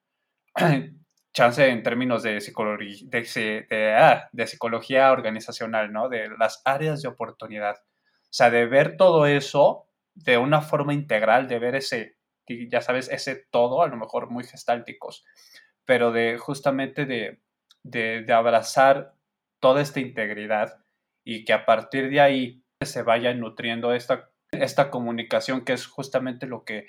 Chance 1.35 1.69
en 1.69 1.83
términos 1.83 2.23
de, 2.23 2.41
psicología, 2.41 3.09
de, 3.11 3.95
ah, 3.97 4.29
de 4.33 4.47
psicología 4.47 5.13
organizacional, 5.13 5.93
¿no? 5.93 6.09
De 6.09 6.29
las 6.39 6.61
áreas 6.65 7.03
de 7.03 7.09
oportunidad. 7.09 7.77
O 7.77 8.35
sea, 8.35 8.51
de 8.51 8.67
ver 8.67 8.97
todo 8.97 9.27
eso 9.27 9.87
de 10.15 10.37
una 10.37 10.61
forma 10.61 10.93
integral, 10.93 11.49
de 11.49 11.59
ver 11.59 11.75
ese, 11.77 12.17
ya 12.47 12.83
sabes, 12.83 13.09
ese 13.11 13.47
todo, 13.51 13.83
a 13.83 13.89
lo 13.89 13.97
mejor 13.97 14.31
muy 14.31 14.45
gestálticos, 14.45 15.25
pero 15.87 16.13
de 16.13 16.37
justamente 16.39 17.07
de 17.07 17.41
de, 17.83 18.33
abrazar 18.33 19.15
toda 19.61 19.83
esta 19.83 20.01
integridad 20.01 20.85
y 21.25 21.45
que 21.45 21.53
a 21.53 21.65
partir 21.65 22.11
de 22.11 22.21
ahí 22.21 22.65
se 22.81 23.03
vaya 23.03 23.33
nutriendo 23.35 23.93
esta, 23.93 24.31
esta 24.51 24.91
comunicación 24.91 25.65
que 25.65 25.73
es 25.73 25.87
justamente 25.87 26.47
lo 26.47 26.65
que 26.65 26.87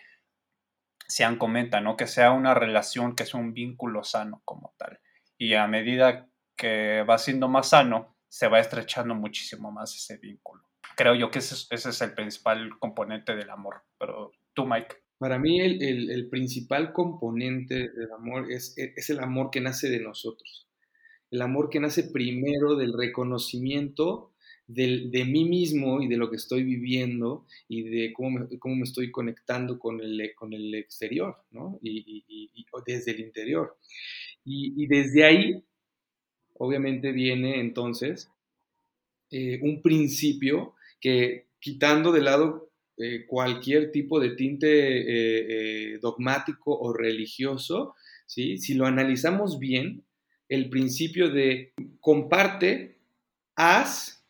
Sean 1.07 1.37
comenta, 1.37 1.81
¿no? 1.81 1.97
Que 1.97 2.07
sea 2.07 2.31
una 2.31 2.53
relación, 2.53 3.15
que 3.15 3.25
sea 3.25 3.39
un 3.39 3.53
vínculo 3.53 4.03
sano 4.03 4.41
como 4.45 4.73
tal. 4.77 4.99
Y 5.37 5.53
a 5.53 5.67
medida 5.67 6.29
que 6.55 7.03
va 7.03 7.17
siendo 7.17 7.47
más 7.47 7.69
sano, 7.69 8.15
se 8.29 8.47
va 8.47 8.59
estrechando 8.59 9.15
muchísimo 9.15 9.71
más 9.71 9.95
ese 9.95 10.17
vínculo. 10.17 10.63
Creo 10.95 11.15
yo 11.15 11.31
que 11.31 11.39
ese 11.39 11.67
es, 11.71 12.01
el 12.01 12.13
principal 12.13 12.77
componente 12.79 13.35
del 13.35 13.49
amor. 13.49 13.83
Pero 13.97 14.31
tú, 14.53 14.65
Mike. 14.65 14.97
Para 15.17 15.39
mí 15.39 15.61
el, 15.61 15.81
el, 16.11 16.29
principal 16.29 16.91
componente 16.91 17.89
del 17.89 18.11
amor 18.11 18.51
es, 18.51 18.73
es 18.77 19.09
el 19.09 19.19
amor 19.19 19.51
que 19.51 19.61
nace 19.61 19.89
de 19.89 19.99
nosotros 19.99 20.67
el 21.33 21.41
amor 21.41 21.71
que 21.71 21.79
nace 21.79 22.03
primero 22.03 22.75
del 22.75 22.93
reconocimiento 22.93 24.32
de 24.67 25.25
mí 25.25 25.45
mismo 25.45 26.01
y 26.01 26.07
de 26.07 26.17
lo 26.17 26.29
que 26.29 26.37
estoy 26.37 26.63
viviendo 26.63 27.45
y 27.67 27.83
de 27.83 28.13
cómo 28.13 28.31
me, 28.31 28.59
cómo 28.59 28.75
me 28.75 28.83
estoy 28.83 29.11
conectando 29.11 29.77
con 29.77 29.99
el, 30.01 30.31
con 30.35 30.53
el 30.53 30.73
exterior, 30.75 31.37
¿no? 31.51 31.79
Y, 31.81 32.23
desde 32.85 33.11
el 33.11 33.19
interior. 33.19 33.77
Y, 34.43 34.87
desde 34.87 35.23
ahí, 35.25 35.63
obviamente, 36.55 37.11
viene 37.11 37.59
entonces 37.59 38.29
eh, 39.31 39.59
un 39.61 39.81
principio 39.81 40.73
que 40.99 41.45
quitando 41.59 42.11
de 42.11 42.21
lado 42.21 42.71
eh, 42.97 43.25
cualquier 43.27 43.91
tipo 43.91 44.19
de 44.19 44.31
tinte 44.31 44.67
eh, 44.67 45.99
dogmático 45.99 46.77
o 46.77 46.93
religioso, 46.93 47.95
¿sí? 48.25 48.57
si 48.57 48.73
lo 48.73 48.85
analizamos 48.85 49.59
bien, 49.59 50.03
el 50.49 50.69
principio 50.69 51.29
de 51.29 51.73
comparte, 51.99 52.97
haz, 53.55 54.22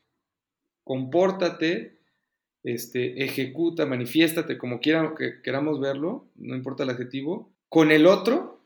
compórtate, 0.83 1.97
este, 2.63 3.23
ejecuta, 3.23 3.85
manifiéstate, 3.85 4.57
como 4.57 4.79
quiera, 4.79 5.13
que 5.17 5.41
queramos 5.41 5.79
verlo, 5.79 6.25
no 6.35 6.55
importa 6.55 6.83
el 6.83 6.89
adjetivo, 6.89 7.51
con 7.69 7.91
el 7.91 8.05
otro, 8.05 8.61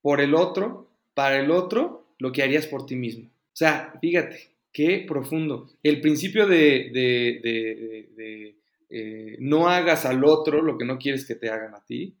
por 0.00 0.20
el 0.20 0.34
otro, 0.34 0.90
para 1.14 1.40
el 1.40 1.50
otro, 1.50 2.06
lo 2.18 2.32
que 2.32 2.42
harías 2.42 2.66
por 2.66 2.86
ti 2.86 2.96
mismo. 2.96 3.26
O 3.26 3.56
sea, 3.58 3.94
fíjate, 4.00 4.50
qué 4.72 5.04
profundo. 5.06 5.68
El 5.82 6.00
principio 6.00 6.46
de, 6.46 6.90
de, 6.92 8.54
eh, 8.90 9.36
no 9.40 9.68
hagas 9.68 10.06
al 10.06 10.24
otro 10.24 10.62
lo 10.62 10.78
que 10.78 10.84
no 10.84 10.98
quieres 10.98 11.26
que 11.26 11.34
te 11.34 11.50
hagan 11.50 11.74
a 11.74 11.84
ti. 11.84 12.14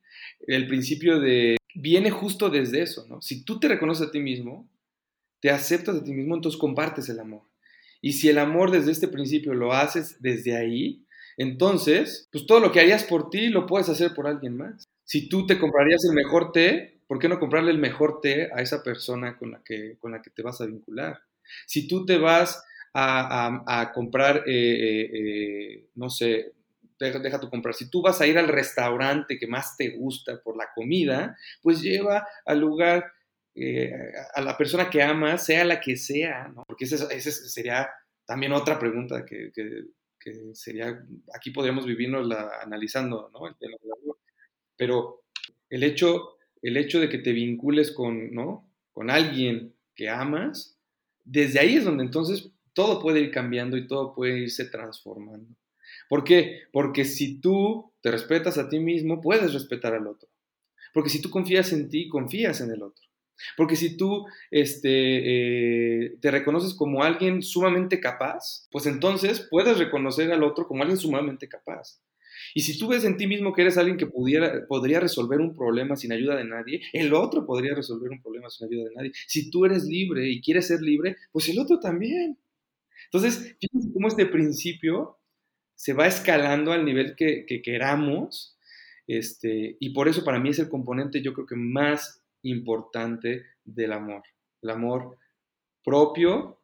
El 0.46 0.66
principio 0.66 1.20
de 1.20 1.56
viene 1.74 2.10
justo 2.10 2.50
desde 2.50 2.82
eso, 2.82 3.06
¿no? 3.08 3.22
Si 3.22 3.44
tú 3.44 3.60
te 3.60 3.68
reconoces 3.68 4.08
a 4.08 4.10
ti 4.10 4.18
mismo, 4.18 4.68
te 5.40 5.50
aceptas 5.50 5.96
a 5.96 6.04
ti 6.04 6.12
mismo, 6.12 6.34
entonces 6.34 6.60
compartes 6.60 7.08
el 7.08 7.20
amor. 7.20 7.42
Y 8.00 8.12
si 8.12 8.28
el 8.28 8.38
amor 8.38 8.70
desde 8.70 8.92
este 8.92 9.08
principio 9.08 9.54
lo 9.54 9.72
haces 9.72 10.20
desde 10.20 10.56
ahí, 10.56 11.04
entonces, 11.36 12.28
pues 12.32 12.46
todo 12.46 12.60
lo 12.60 12.72
que 12.72 12.80
harías 12.80 13.04
por 13.04 13.30
ti 13.30 13.48
lo 13.48 13.66
puedes 13.66 13.88
hacer 13.88 14.12
por 14.14 14.26
alguien 14.26 14.56
más. 14.56 14.88
Si 15.04 15.28
tú 15.28 15.46
te 15.46 15.58
comprarías 15.58 16.04
el 16.04 16.14
mejor 16.14 16.52
té, 16.52 17.00
¿por 17.06 17.18
qué 17.18 17.28
no 17.28 17.38
comprarle 17.38 17.70
el 17.70 17.78
mejor 17.78 18.20
té 18.20 18.50
a 18.52 18.60
esa 18.60 18.82
persona 18.82 19.38
con 19.38 19.52
la 19.52 19.62
que, 19.64 19.96
con 19.98 20.12
la 20.12 20.20
que 20.20 20.30
te 20.30 20.42
vas 20.42 20.60
a 20.60 20.66
vincular? 20.66 21.20
Si 21.66 21.86
tú 21.88 22.04
te 22.04 22.18
vas 22.18 22.62
a, 22.92 23.92
comprar, 23.94 24.44
eh, 24.46 24.52
eh, 24.52 25.10
eh, 25.12 25.88
no 25.94 26.10
sé, 26.10 26.52
deja, 26.98 27.40
tu 27.40 27.48
comprar. 27.48 27.74
Si 27.74 27.88
tú 27.88 28.02
vas 28.02 28.20
a 28.20 28.26
ir 28.26 28.38
al 28.38 28.48
restaurante 28.48 29.38
que 29.38 29.46
más 29.46 29.76
te 29.76 29.90
gusta 29.90 30.40
por 30.42 30.56
la 30.56 30.68
comida, 30.74 31.36
pues 31.62 31.80
lleva 31.80 32.26
al 32.44 32.58
lugar 32.58 33.12
eh, 33.60 33.92
a 34.34 34.40
la 34.40 34.56
persona 34.56 34.88
que 34.88 35.02
amas, 35.02 35.44
sea 35.44 35.64
la 35.64 35.80
que 35.80 35.96
sea. 35.96 36.52
Porque 36.66 36.84
esa, 36.84 37.08
sería 37.30 37.88
también 38.24 38.52
otra 38.52 38.78
pregunta 38.78 39.24
que, 39.24 39.50
sería, 40.52 41.02
aquí 41.34 41.50
podríamos 41.50 41.86
vivirnos 41.86 42.26
la, 42.26 42.60
analizando, 42.62 43.30
¿no? 43.32 43.56
Pero 44.76 45.24
el 45.70 45.82
hecho, 45.82 46.36
el 46.62 46.76
hecho 46.76 47.00
de 47.00 47.08
que 47.08 47.18
te 47.18 47.32
vincules 47.32 47.92
con, 47.92 48.32
¿no? 48.34 48.70
Con 48.92 49.10
alguien 49.10 49.74
que 49.94 50.08
amas, 50.08 50.78
desde 51.24 51.60
ahí 51.60 51.76
es 51.76 51.84
donde 51.84 52.04
entonces 52.04 52.50
todo 52.72 53.00
puede 53.00 53.20
ir 53.20 53.30
cambiando 53.30 53.76
y 53.76 53.86
todo 53.86 54.14
puede 54.14 54.38
irse 54.38 54.66
transformando. 54.66 55.56
¿Por 56.08 56.24
qué? 56.24 56.62
Porque 56.72 57.04
si 57.04 57.40
tú 57.40 57.92
te 58.00 58.10
respetas 58.10 58.58
a 58.58 58.68
ti 58.68 58.78
mismo, 58.78 59.20
puedes 59.20 59.52
respetar 59.52 59.94
al 59.94 60.06
otro. 60.06 60.28
Porque 60.94 61.10
si 61.10 61.20
tú 61.20 61.30
confías 61.30 61.72
en 61.72 61.88
ti, 61.88 62.08
confías 62.08 62.60
en 62.60 62.70
el 62.70 62.82
otro. 62.82 63.07
Porque 63.56 63.76
si 63.76 63.96
tú 63.96 64.26
este, 64.50 66.04
eh, 66.04 66.16
te 66.20 66.30
reconoces 66.30 66.74
como 66.74 67.02
alguien 67.02 67.42
sumamente 67.42 68.00
capaz, 68.00 68.68
pues 68.70 68.86
entonces 68.86 69.46
puedes 69.50 69.78
reconocer 69.78 70.32
al 70.32 70.42
otro 70.42 70.66
como 70.66 70.82
alguien 70.82 70.98
sumamente 70.98 71.48
capaz. 71.48 72.00
Y 72.54 72.62
si 72.62 72.78
tú 72.78 72.88
ves 72.88 73.04
en 73.04 73.16
ti 73.16 73.26
mismo 73.26 73.52
que 73.52 73.62
eres 73.62 73.76
alguien 73.76 73.96
que 73.96 74.06
pudiera, 74.06 74.66
podría 74.66 75.00
resolver 75.00 75.40
un 75.40 75.54
problema 75.56 75.96
sin 75.96 76.12
ayuda 76.12 76.36
de 76.36 76.44
nadie, 76.44 76.80
el 76.92 77.12
otro 77.14 77.46
podría 77.46 77.74
resolver 77.74 78.10
un 78.10 78.22
problema 78.22 78.48
sin 78.50 78.68
ayuda 78.68 78.88
de 78.88 78.94
nadie. 78.94 79.12
Si 79.26 79.50
tú 79.50 79.64
eres 79.64 79.84
libre 79.84 80.28
y 80.28 80.40
quieres 80.40 80.66
ser 80.66 80.80
libre, 80.80 81.16
pues 81.32 81.48
el 81.48 81.58
otro 81.58 81.78
también. 81.78 82.38
Entonces, 83.06 83.56
fíjense 83.60 83.92
cómo 83.92 84.08
este 84.08 84.26
principio 84.26 85.18
se 85.74 85.92
va 85.92 86.06
escalando 86.06 86.72
al 86.72 86.84
nivel 86.84 87.14
que, 87.16 87.46
queramos, 87.62 88.58
este, 89.06 89.76
y 89.80 89.90
por 89.90 90.08
eso 90.08 90.24
para 90.24 90.40
mí 90.40 90.50
es 90.50 90.58
el 90.58 90.68
componente 90.68 91.22
yo 91.22 91.32
creo 91.32 91.46
que 91.46 91.56
más 91.56 92.22
importante 92.42 93.44
del 93.64 93.92
amor, 93.92 94.22
el 94.62 94.70
amor 94.70 95.18
propio 95.84 96.60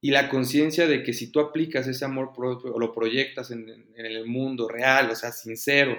y 0.00 0.10
la 0.10 0.28
conciencia 0.28 0.86
de 0.86 1.02
que 1.02 1.12
si 1.12 1.32
tú 1.32 1.40
aplicas 1.40 1.86
ese 1.86 2.04
amor 2.04 2.32
propio 2.34 2.74
o 2.74 2.78
lo 2.78 2.92
proyectas 2.92 3.50
en, 3.50 3.68
el 3.96 4.26
mundo 4.26 4.68
real, 4.68 5.10
o 5.10 5.14
sea, 5.14 5.32
sincero, 5.32 5.96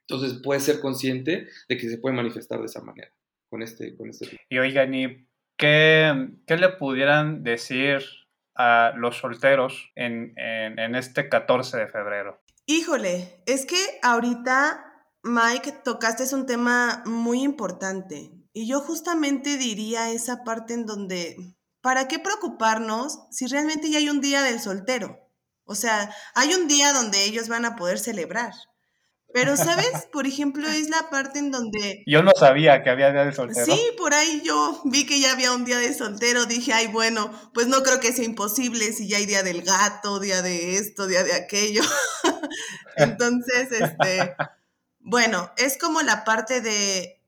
entonces 0.00 0.40
puedes 0.42 0.62
ser 0.62 0.80
consciente 0.80 1.48
de 1.68 1.76
que 1.76 1.88
se 1.88 1.98
puede 1.98 2.14
manifestar 2.14 2.60
de 2.60 2.66
esa 2.66 2.82
manera, 2.82 3.12
con 3.48 3.62
este... 3.62 3.96
Con 3.96 4.10
este 4.10 4.38
y 4.48 4.58
oigan, 4.58 4.94
¿y 4.94 5.28
qué, 5.56 6.28
qué 6.46 6.56
le 6.56 6.68
pudieran 6.70 7.42
decir 7.42 8.02
a 8.56 8.92
los 8.96 9.18
solteros 9.18 9.92
en, 9.94 10.34
este 10.94 11.28
14 11.28 11.76
de 11.76 11.88
febrero? 11.88 12.42
Híjole, 12.66 13.42
es 13.46 13.66
que 13.66 13.78
ahorita, 14.02 14.85
Mike, 15.26 15.80
tocaste 15.84 16.32
un 16.34 16.46
tema 16.46 17.02
muy 17.04 17.42
importante. 17.42 18.30
Y 18.52 18.68
yo 18.68 18.80
justamente 18.80 19.58
diría 19.58 20.10
esa 20.10 20.44
parte 20.44 20.72
en 20.72 20.86
donde, 20.86 21.36
¿para 21.82 22.08
qué 22.08 22.18
preocuparnos 22.18 23.18
si 23.30 23.46
realmente 23.46 23.90
ya 23.90 23.98
hay 23.98 24.08
un 24.08 24.20
día 24.20 24.42
del 24.42 24.60
soltero? 24.60 25.18
O 25.64 25.74
sea, 25.74 26.14
hay 26.34 26.54
un 26.54 26.68
día 26.68 26.92
donde 26.92 27.24
ellos 27.24 27.48
van 27.48 27.64
a 27.64 27.74
poder 27.74 27.98
celebrar. 27.98 28.52
Pero, 29.34 29.56
¿sabes? 29.56 29.90
Por 30.12 30.26
ejemplo, 30.26 30.68
es 30.68 30.88
la 30.88 31.10
parte 31.10 31.40
en 31.40 31.50
donde... 31.50 32.04
Yo 32.06 32.22
no 32.22 32.30
sabía 32.38 32.82
que 32.82 32.90
había 32.90 33.10
día 33.10 33.24
de 33.24 33.32
soltero. 33.32 33.66
Sí, 33.66 33.80
por 33.98 34.14
ahí 34.14 34.40
yo 34.44 34.80
vi 34.84 35.04
que 35.04 35.20
ya 35.20 35.32
había 35.32 35.52
un 35.52 35.64
día 35.64 35.78
de 35.78 35.92
soltero. 35.92 36.46
Dije, 36.46 36.72
ay, 36.72 36.86
bueno, 36.86 37.30
pues 37.52 37.66
no 37.66 37.82
creo 37.82 38.00
que 38.00 38.12
sea 38.12 38.24
imposible 38.24 38.92
si 38.92 39.08
ya 39.08 39.18
hay 39.18 39.26
día 39.26 39.42
del 39.42 39.62
gato, 39.62 40.20
día 40.20 40.40
de 40.40 40.76
esto, 40.76 41.06
día 41.06 41.24
de 41.24 41.34
aquello. 41.34 41.82
Entonces, 42.96 43.72
este, 43.72 44.34
bueno, 45.06 45.52
es 45.56 45.78
como 45.78 46.02
la 46.02 46.24
parte 46.24 46.60
de... 46.60 47.22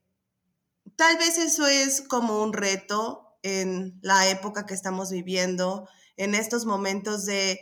Tal 0.97 1.17
vez 1.17 1.39
eso 1.39 1.65
es 1.69 2.03
como 2.03 2.43
un 2.43 2.53
reto 2.53 3.39
en 3.45 4.01
la 4.03 4.29
época 4.29 4.67
que 4.67 4.75
estamos 4.75 5.13
viviendo, 5.13 5.89
en 6.17 6.35
estos 6.35 6.67
momentos 6.67 7.25
de 7.25 7.61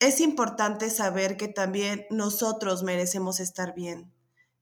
es 0.00 0.20
importante 0.20 0.90
saber 0.90 1.36
que 1.36 1.46
también 1.46 2.04
nosotros 2.10 2.82
merecemos 2.82 3.38
estar 3.38 3.76
bien, 3.76 4.12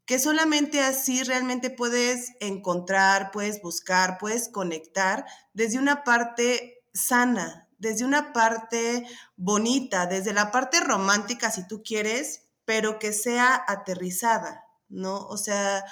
que 0.05 0.18
solamente 0.18 0.82
así 0.82 1.22
realmente 1.22 1.70
puedes 1.70 2.32
encontrar, 2.40 3.30
puedes 3.30 3.62
buscar, 3.62 4.18
puedes 4.18 4.51
conectar 4.51 5.24
desde 5.55 5.78
una 5.78 6.05
parte 6.05 6.84
sana, 6.93 7.66
desde 7.78 8.05
una 8.05 8.34
parte 8.34 9.07
bonita, 9.36 10.05
desde 10.05 10.34
la 10.34 10.51
parte 10.51 10.80
romántica 10.80 11.51
si 11.51 11.66
tú 11.66 11.82
quieres, 11.82 12.43
pero 12.66 12.99
que 12.99 13.14
sea 13.14 13.64
aterrizada, 13.66 14.62
¿no? 14.93 15.26
O 15.26 15.36
sea, 15.36 15.84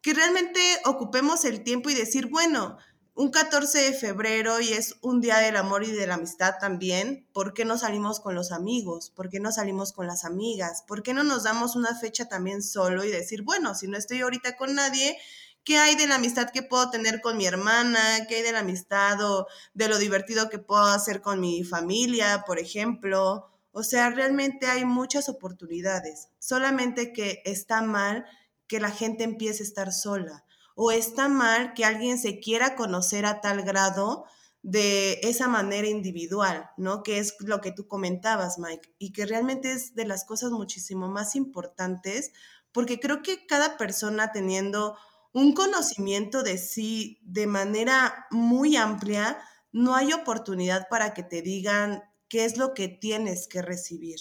que 0.00 0.14
realmente 0.14 0.60
ocupemos 0.84 1.44
el 1.44 1.62
tiempo 1.62 1.90
y 1.90 1.94
decir, 1.94 2.26
bueno, 2.26 2.78
un 3.18 3.32
14 3.32 3.78
de 3.80 3.92
febrero 3.94 4.60
y 4.60 4.68
es 4.68 4.94
un 5.02 5.20
día 5.20 5.38
del 5.38 5.56
amor 5.56 5.82
y 5.82 5.90
de 5.90 6.06
la 6.06 6.14
amistad 6.14 6.54
también, 6.60 7.26
¿por 7.32 7.52
qué 7.52 7.64
no 7.64 7.76
salimos 7.76 8.20
con 8.20 8.36
los 8.36 8.52
amigos? 8.52 9.10
¿Por 9.10 9.28
qué 9.28 9.40
no 9.40 9.50
salimos 9.50 9.92
con 9.92 10.06
las 10.06 10.24
amigas? 10.24 10.84
¿Por 10.86 11.02
qué 11.02 11.14
no 11.14 11.24
nos 11.24 11.42
damos 11.42 11.74
una 11.74 11.96
fecha 11.96 12.28
también 12.28 12.62
solo 12.62 13.02
y 13.02 13.10
decir, 13.10 13.42
bueno, 13.42 13.74
si 13.74 13.88
no 13.88 13.98
estoy 13.98 14.20
ahorita 14.20 14.56
con 14.56 14.76
nadie, 14.76 15.18
¿qué 15.64 15.78
hay 15.78 15.96
de 15.96 16.06
la 16.06 16.14
amistad 16.14 16.50
que 16.50 16.62
puedo 16.62 16.90
tener 16.90 17.20
con 17.20 17.36
mi 17.36 17.46
hermana? 17.46 18.00
¿Qué 18.28 18.36
hay 18.36 18.42
de 18.42 18.52
la 18.52 18.60
amistad 18.60 19.20
o 19.20 19.48
de 19.74 19.88
lo 19.88 19.98
divertido 19.98 20.48
que 20.48 20.60
puedo 20.60 20.84
hacer 20.84 21.20
con 21.20 21.40
mi 21.40 21.64
familia, 21.64 22.44
por 22.46 22.60
ejemplo? 22.60 23.50
O 23.72 23.82
sea, 23.82 24.10
realmente 24.10 24.68
hay 24.68 24.84
muchas 24.84 25.28
oportunidades, 25.28 26.28
solamente 26.38 27.12
que 27.12 27.42
está 27.44 27.82
mal 27.82 28.24
que 28.68 28.80
la 28.80 28.90
gente 28.90 29.24
empiece 29.24 29.62
a 29.62 29.66
estar 29.66 29.92
sola 29.92 30.44
o 30.74 30.92
está 30.92 31.28
mal 31.28 31.74
que 31.74 31.84
alguien 31.84 32.18
se 32.18 32.38
quiera 32.38 32.76
conocer 32.76 33.26
a 33.26 33.40
tal 33.40 33.62
grado 33.62 34.26
de 34.62 35.20
esa 35.22 35.48
manera 35.48 35.88
individual, 35.88 36.70
¿no? 36.76 37.02
Que 37.02 37.18
es 37.18 37.34
lo 37.40 37.60
que 37.60 37.72
tú 37.72 37.88
comentabas, 37.88 38.58
Mike, 38.58 38.94
y 38.98 39.12
que 39.12 39.26
realmente 39.26 39.72
es 39.72 39.94
de 39.94 40.04
las 40.04 40.24
cosas 40.24 40.50
muchísimo 40.50 41.08
más 41.08 41.34
importantes, 41.36 42.32
porque 42.72 43.00
creo 43.00 43.22
que 43.22 43.46
cada 43.46 43.76
persona 43.76 44.30
teniendo 44.30 44.96
un 45.32 45.52
conocimiento 45.52 46.42
de 46.42 46.58
sí 46.58 47.18
de 47.22 47.46
manera 47.46 48.26
muy 48.30 48.76
amplia, 48.76 49.38
no 49.72 49.94
hay 49.94 50.12
oportunidad 50.12 50.88
para 50.88 51.14
que 51.14 51.22
te 51.22 51.42
digan 51.42 52.02
qué 52.28 52.44
es 52.44 52.56
lo 52.56 52.74
que 52.74 52.88
tienes 52.88 53.48
que 53.48 53.62
recibir 53.62 54.18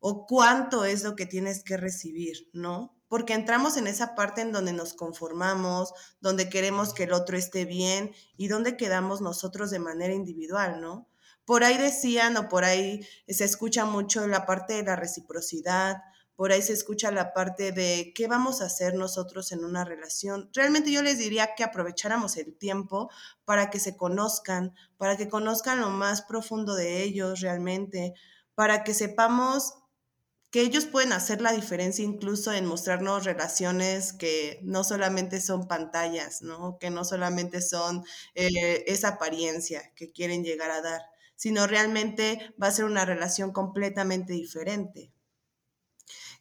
o 0.00 0.26
cuánto 0.26 0.84
es 0.84 1.02
lo 1.02 1.16
que 1.16 1.26
tienes 1.26 1.64
que 1.64 1.76
recibir, 1.76 2.48
¿no? 2.52 2.97
Porque 3.08 3.34
entramos 3.34 3.76
en 3.76 3.86
esa 3.86 4.14
parte 4.14 4.42
en 4.42 4.52
donde 4.52 4.72
nos 4.72 4.94
conformamos, 4.94 5.92
donde 6.20 6.48
queremos 6.48 6.94
que 6.94 7.04
el 7.04 7.12
otro 7.12 7.36
esté 7.36 7.64
bien 7.64 8.12
y 8.36 8.48
donde 8.48 8.76
quedamos 8.76 9.20
nosotros 9.20 9.70
de 9.70 9.78
manera 9.78 10.14
individual, 10.14 10.80
¿no? 10.80 11.08
Por 11.44 11.64
ahí 11.64 11.78
decían 11.78 12.36
o 12.36 12.48
por 12.48 12.64
ahí 12.64 13.06
se 13.26 13.44
escucha 13.44 13.86
mucho 13.86 14.26
la 14.26 14.44
parte 14.44 14.74
de 14.74 14.82
la 14.82 14.96
reciprocidad, 14.96 15.96
por 16.38 16.52
ahí 16.52 16.62
se 16.62 16.72
escucha 16.72 17.10
la 17.10 17.32
parte 17.32 17.72
de 17.72 18.12
qué 18.14 18.28
vamos 18.28 18.60
a 18.60 18.66
hacer 18.66 18.94
nosotros 18.94 19.50
en 19.50 19.64
una 19.64 19.84
relación. 19.84 20.50
Realmente 20.52 20.92
yo 20.92 21.02
les 21.02 21.18
diría 21.18 21.54
que 21.56 21.64
aprovecháramos 21.64 22.36
el 22.36 22.56
tiempo 22.56 23.10
para 23.44 23.70
que 23.70 23.80
se 23.80 23.96
conozcan, 23.96 24.72
para 24.98 25.16
que 25.16 25.28
conozcan 25.28 25.80
lo 25.80 25.88
más 25.88 26.22
profundo 26.22 26.76
de 26.76 27.02
ellos 27.02 27.40
realmente, 27.40 28.14
para 28.54 28.84
que 28.84 28.94
sepamos 28.94 29.74
que 30.50 30.62
ellos 30.62 30.86
pueden 30.86 31.12
hacer 31.12 31.42
la 31.42 31.52
diferencia 31.52 32.04
incluso 32.04 32.52
en 32.52 32.64
mostrarnos 32.64 33.24
relaciones 33.24 34.12
que 34.12 34.60
no 34.62 34.82
solamente 34.82 35.40
son 35.40 35.68
pantallas, 35.68 36.40
¿no? 36.42 36.78
Que 36.78 36.90
no 36.90 37.04
solamente 37.04 37.60
son 37.60 38.04
eh, 38.34 38.84
esa 38.86 39.08
apariencia 39.08 39.92
que 39.94 40.10
quieren 40.10 40.44
llegar 40.44 40.70
a 40.70 40.80
dar, 40.80 41.02
sino 41.36 41.66
realmente 41.66 42.54
va 42.60 42.68
a 42.68 42.72
ser 42.72 42.86
una 42.86 43.04
relación 43.04 43.52
completamente 43.52 44.32
diferente. 44.32 45.12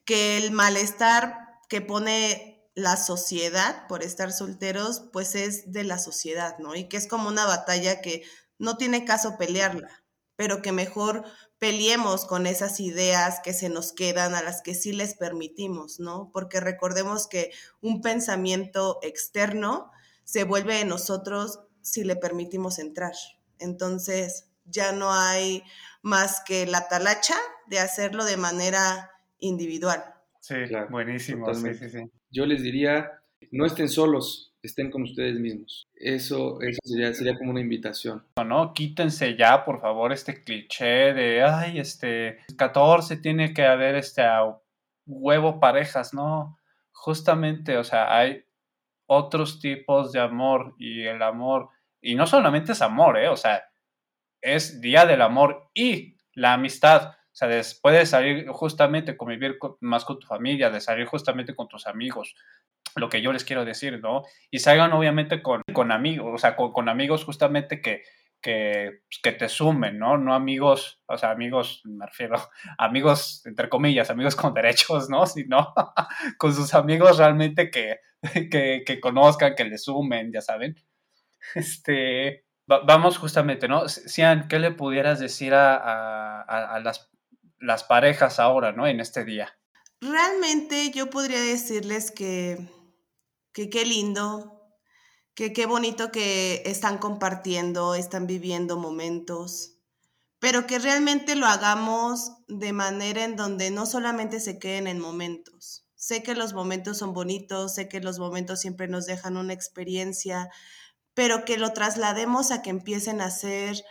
Que 0.06 0.38
el 0.38 0.52
malestar 0.52 1.60
que 1.68 1.82
pone 1.82 2.58
la 2.76 2.96
sociedad 2.96 3.88
por 3.88 4.04
estar 4.04 4.32
solteros, 4.32 5.04
pues 5.12 5.36
es 5.36 5.72
de 5.74 5.84
la 5.84 6.00
sociedad, 6.00 6.58
¿no? 6.60 6.76
Y 6.76 6.88
que 6.88 6.96
es 6.96 7.08
como 7.08 7.28
una 7.28 7.46
batalla 7.46 8.02
que 8.02 8.24
no 8.58 8.78
tiene 8.78 9.04
caso 9.04 9.38
pelearla, 9.38 10.06
pero 10.36 10.62
que 10.62 10.72
mejor 10.72 11.26
peleemos 11.60 12.26
con 12.26 12.46
esas 12.46 12.80
ideas 12.80 13.40
que 13.44 13.54
se 13.54 13.70
nos 13.70 13.94
quedan, 13.94 14.36
a 14.36 14.44
las 14.44 14.62
que 14.62 14.76
sí 14.76 14.94
les 14.94 15.16
permitimos, 15.16 16.00
¿no? 16.00 16.30
Porque 16.34 16.60
recordemos 16.60 17.28
que 17.28 17.52
un 17.82 18.02
pensamiento 18.02 19.00
externo 19.02 19.92
se 20.24 20.44
vuelve 20.44 20.82
en 20.82 20.90
nosotros 20.90 21.62
si 21.82 22.04
le 22.04 22.16
permitimos 22.16 22.80
entrar. 22.80 23.14
Entonces, 23.60 24.50
ya 24.66 24.92
no 24.92 25.12
hay 25.14 25.64
más 26.02 26.42
que 26.46 26.68
la 26.68 26.88
talacha 26.88 27.36
de 27.68 27.80
hacerlo 27.80 28.26
de 28.26 28.38
manera 28.38 29.12
individual. 29.40 30.04
Sí, 30.42 30.56
buenísimo. 30.90 31.54
Sí, 31.54 31.74
sí, 31.74 31.90
sí. 31.90 32.12
Yo 32.30 32.46
les 32.46 32.62
diría, 32.62 33.22
no 33.52 33.66
estén 33.66 33.90
solos, 33.90 34.47
estén 34.62 34.92
con 34.92 35.04
ustedes 35.04 35.40
mismos. 35.40 35.88
Eso, 35.96 36.62
eso 36.62 36.80
sería, 36.84 37.14
sería 37.14 37.38
como 37.38 37.52
una 37.52 37.62
invitación. 37.62 38.24
No, 38.46 38.74
quítense 38.74 39.36
ya, 39.36 39.66
por 39.66 39.82
favor, 39.82 40.12
este 40.12 40.44
cliché 40.44 41.14
de, 41.14 41.44
ay, 41.44 41.80
este, 41.80 42.40
14 42.58 43.18
tiene 43.18 43.54
que 43.54 43.66
haber 43.66 43.96
este 43.96 44.24
huevo 45.06 45.60
parejas, 45.60 46.14
¿no? 46.14 46.58
Justamente, 46.92 47.78
o 47.78 47.84
sea, 47.84 48.16
hay 48.18 48.44
otros 49.06 49.60
tipos 49.60 50.12
de 50.12 50.20
amor 50.20 50.76
y 50.78 51.04
el 51.04 51.22
amor, 51.22 51.70
y 52.02 52.16
no 52.16 52.28
solamente 52.28 52.74
es 52.74 52.82
amor, 52.82 53.18
¿eh? 53.18 53.30
O 53.30 53.38
sea, 53.38 53.64
es 54.42 54.82
día 54.82 55.06
del 55.06 55.22
amor 55.22 55.70
y 55.74 56.18
la 56.34 56.54
amistad. 56.54 57.12
O 57.12 57.36
sea, 57.38 57.50
puedes 57.82 58.10
salir 58.10 58.48
justamente, 58.50 59.16
convivir 59.16 59.58
más 59.80 60.06
con 60.06 60.20
tu 60.20 60.28
familia, 60.28 60.70
de 60.70 60.82
salir 60.82 61.06
justamente 61.06 61.56
con 61.56 61.68
tus 61.68 61.86
amigos, 61.86 62.36
lo 62.98 63.10
que 63.10 63.22
yo 63.22 63.32
les 63.32 63.44
quiero 63.44 63.66
decir, 63.66 64.00
¿no? 64.02 64.24
Y 64.52 64.60
salgan 64.60 64.94
obviamente 64.94 65.42
con, 65.42 65.62
con 65.74 65.92
amigos, 65.92 66.32
o 66.34 66.38
sea, 66.38 66.56
con, 66.56 66.90
amigos 66.90 67.24
justamente 67.24 67.82
que, 67.82 68.04
que, 68.42 69.02
pues, 69.08 69.20
que, 69.22 69.32
te 69.32 69.50
sumen, 69.50 69.98
¿no? 69.98 70.18
No 70.18 70.34
amigos, 70.34 71.02
o 71.08 71.18
sea, 71.18 71.32
amigos, 71.32 71.82
me 71.86 72.06
refiero, 72.06 72.36
amigos, 72.78 73.46
entre 73.46 73.70
comillas, 73.70 74.10
amigos 74.10 74.36
con 74.36 74.54
derechos, 74.54 75.10
¿no? 75.10 75.26
Sino 75.28 75.74
con 76.38 76.54
sus 76.54 76.74
amigos 76.74 77.18
realmente 77.18 77.70
que, 77.72 78.00
que, 78.52 78.84
que 78.86 79.00
conozcan, 79.00 79.56
que 79.56 79.66
le 79.66 79.78
sumen, 79.78 80.32
ya 80.32 80.42
saben. 80.42 80.76
Este, 81.56 82.46
vamos 82.66 83.18
justamente, 83.18 83.68
¿no? 83.68 83.88
Cian, 83.88 84.48
¿qué 84.48 84.60
le 84.60 84.72
pudieras 84.72 85.20
decir 85.20 85.54
a, 85.54 85.76
a, 85.76 86.42
a 86.42 86.80
las, 86.80 87.10
las 87.60 87.84
parejas 87.84 88.40
ahora, 88.40 88.72
¿no? 88.72 88.88
En 88.88 89.00
este 89.00 89.24
día. 89.24 89.54
Realmente 90.02 90.92
yo 90.92 91.10
podría 91.10 91.42
decirles 91.42 92.12
que 92.12 92.58
que 93.58 93.72
qué 93.72 93.86
lindo, 93.86 94.62
que 95.34 95.52
qué 95.52 95.66
bonito 95.66 96.12
que 96.12 96.62
están 96.68 97.00
compartiendo, 97.00 97.96
están 97.96 98.28
viviendo 98.28 98.78
momentos, 98.78 99.80
pero 100.38 100.68
que 100.68 100.78
realmente 100.78 101.36
lo 101.36 101.48
hagamos 101.48 102.34
de 102.48 102.72
manera 102.72 103.24
en 103.24 103.36
donde 103.36 103.72
no 103.72 103.88
solamente 103.88 104.40
se 104.42 104.60
queden 104.60 104.86
en 104.86 105.00
momentos. 105.00 105.88
Sé 105.96 106.22
que 106.22 106.36
los 106.36 106.54
momentos 106.54 107.00
son 107.00 107.16
bonitos, 107.16 107.74
sé 107.74 107.90
que 107.90 108.00
los 108.00 108.20
momentos 108.20 108.60
siempre 108.60 108.88
nos 108.88 109.08
dejan 109.08 109.38
una 109.38 109.54
experiencia, 109.54 110.52
pero 111.16 111.44
que 111.44 111.58
lo 111.58 111.74
traslademos 111.74 112.52
a 112.52 112.62
que 112.62 112.70
empiecen 112.70 113.22
a 113.22 113.32
ser 113.32 113.84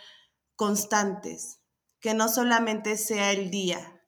constantes, 0.55 1.59
que 1.99 2.13
no 2.13 2.29
solamente 2.29 2.95
sea 2.95 3.33
el 3.33 3.51
día, 3.51 4.01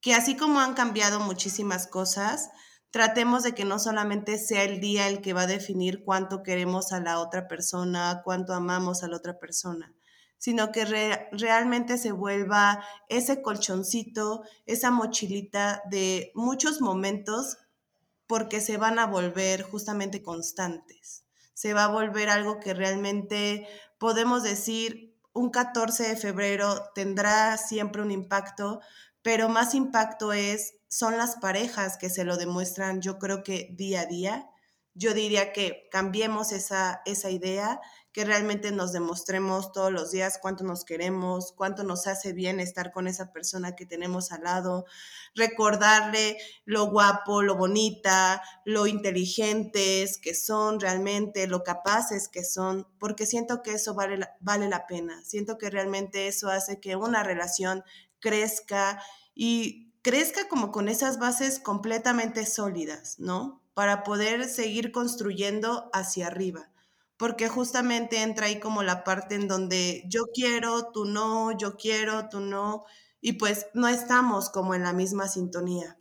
que 0.00 0.14
así 0.14 0.36
como 0.36 0.60
han 0.60 0.72
cambiado 0.72 1.20
muchísimas 1.20 1.86
cosas, 1.86 2.48
tratemos 2.92 3.42
de 3.42 3.54
que 3.54 3.64
no 3.64 3.78
solamente 3.78 4.38
sea 4.38 4.62
el 4.62 4.78
día 4.78 5.08
el 5.08 5.22
que 5.22 5.32
va 5.32 5.42
a 5.42 5.46
definir 5.46 6.04
cuánto 6.04 6.42
queremos 6.42 6.92
a 6.92 7.00
la 7.00 7.18
otra 7.18 7.48
persona, 7.48 8.20
cuánto 8.22 8.52
amamos 8.52 9.02
a 9.02 9.08
la 9.08 9.16
otra 9.16 9.38
persona, 9.38 9.92
sino 10.36 10.70
que 10.70 10.84
realmente 11.32 11.96
se 11.96 12.12
vuelva 12.12 12.84
ese 13.08 13.40
colchoncito, 13.40 14.42
esa 14.66 14.90
mochilita 14.90 15.82
de 15.90 16.32
muchos 16.34 16.82
momentos 16.82 17.56
porque 18.26 18.60
se 18.60 18.76
van 18.76 18.98
a 18.98 19.06
volver 19.06 19.62
justamente 19.62 20.22
constantes. 20.22 21.24
Se 21.54 21.72
va 21.72 21.84
a 21.84 21.88
volver 21.88 22.28
algo 22.28 22.60
que 22.60 22.74
realmente 22.74 23.66
podemos 23.98 24.42
decir 24.42 25.16
un 25.32 25.48
14 25.48 26.08
de 26.08 26.16
febrero 26.16 26.90
tendrá 26.94 27.56
siempre 27.56 28.02
un 28.02 28.10
impacto, 28.10 28.80
pero 29.22 29.48
más 29.48 29.74
impacto 29.74 30.34
es 30.34 30.74
son 30.92 31.16
las 31.16 31.36
parejas 31.36 31.96
que 31.96 32.10
se 32.10 32.22
lo 32.22 32.36
demuestran, 32.36 33.00
yo 33.00 33.18
creo 33.18 33.42
que 33.42 33.70
día 33.72 34.02
a 34.02 34.06
día. 34.06 34.50
Yo 34.92 35.14
diría 35.14 35.50
que 35.54 35.88
cambiemos 35.90 36.52
esa, 36.52 37.00
esa 37.06 37.30
idea, 37.30 37.80
que 38.12 38.26
realmente 38.26 38.72
nos 38.72 38.92
demostremos 38.92 39.72
todos 39.72 39.90
los 39.90 40.10
días 40.10 40.38
cuánto 40.38 40.64
nos 40.64 40.84
queremos, 40.84 41.54
cuánto 41.56 41.82
nos 41.82 42.06
hace 42.06 42.34
bien 42.34 42.60
estar 42.60 42.92
con 42.92 43.06
esa 43.06 43.32
persona 43.32 43.74
que 43.74 43.86
tenemos 43.86 44.32
al 44.32 44.42
lado, 44.42 44.84
recordarle 45.34 46.36
lo 46.66 46.90
guapo, 46.90 47.40
lo 47.40 47.56
bonita, 47.56 48.42
lo 48.66 48.86
inteligentes 48.86 50.18
que 50.18 50.34
son 50.34 50.78
realmente, 50.78 51.46
lo 51.46 51.62
capaces 51.62 52.28
que 52.28 52.44
son, 52.44 52.86
porque 52.98 53.24
siento 53.24 53.62
que 53.62 53.72
eso 53.72 53.94
vale 53.94 54.28
vale 54.40 54.68
la 54.68 54.86
pena, 54.86 55.24
siento 55.24 55.56
que 55.56 55.70
realmente 55.70 56.28
eso 56.28 56.50
hace 56.50 56.80
que 56.80 56.96
una 56.96 57.22
relación 57.22 57.82
crezca 58.20 59.02
y 59.34 59.91
crezca 60.02 60.48
como 60.48 60.70
con 60.72 60.88
esas 60.88 61.18
bases 61.18 61.58
completamente 61.58 62.44
sólidas, 62.46 63.18
¿no? 63.18 63.62
Para 63.74 64.02
poder 64.04 64.48
seguir 64.48 64.92
construyendo 64.92 65.90
hacia 65.92 66.26
arriba 66.26 66.72
porque 67.22 67.48
justamente 67.48 68.20
entra 68.20 68.46
ahí 68.46 68.58
como 68.58 68.82
la 68.82 69.04
parte 69.04 69.36
en 69.36 69.46
donde 69.46 70.02
yo 70.08 70.24
quiero, 70.34 70.90
tú 70.90 71.04
no, 71.04 71.56
yo 71.56 71.76
quiero, 71.76 72.28
tú 72.28 72.40
no, 72.40 72.84
y 73.20 73.34
pues 73.34 73.68
no 73.74 73.86
estamos 73.86 74.50
como 74.50 74.74
en 74.74 74.82
la 74.82 74.92
misma 74.92 75.28
sintonía. 75.28 75.96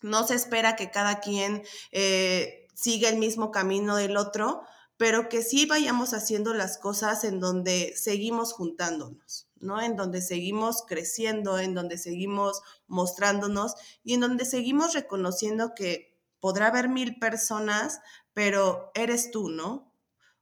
No 0.00 0.26
se 0.26 0.34
espera 0.34 0.74
que 0.74 0.90
cada 0.90 1.20
quien 1.20 1.62
eh, 1.92 2.68
siga 2.74 3.10
el 3.10 3.18
mismo 3.18 3.50
camino 3.50 3.96
del 3.96 4.16
otro, 4.16 4.62
pero 4.96 5.28
que 5.28 5.42
sí 5.42 5.66
vayamos 5.66 6.14
haciendo 6.14 6.54
las 6.54 6.78
cosas 6.78 7.24
en 7.24 7.38
donde 7.38 7.92
seguimos 7.94 8.54
juntándonos, 8.54 9.45
¿no? 9.66 9.82
En 9.82 9.96
donde 9.96 10.22
seguimos 10.22 10.84
creciendo, 10.86 11.58
en 11.58 11.74
donde 11.74 11.98
seguimos 11.98 12.62
mostrándonos 12.86 13.74
y 14.02 14.14
en 14.14 14.20
donde 14.20 14.44
seguimos 14.46 14.94
reconociendo 14.94 15.72
que 15.76 16.16
podrá 16.40 16.68
haber 16.68 16.88
mil 16.88 17.18
personas, 17.18 18.00
pero 18.32 18.90
eres 18.94 19.30
tú, 19.30 19.50
¿no? 19.50 19.92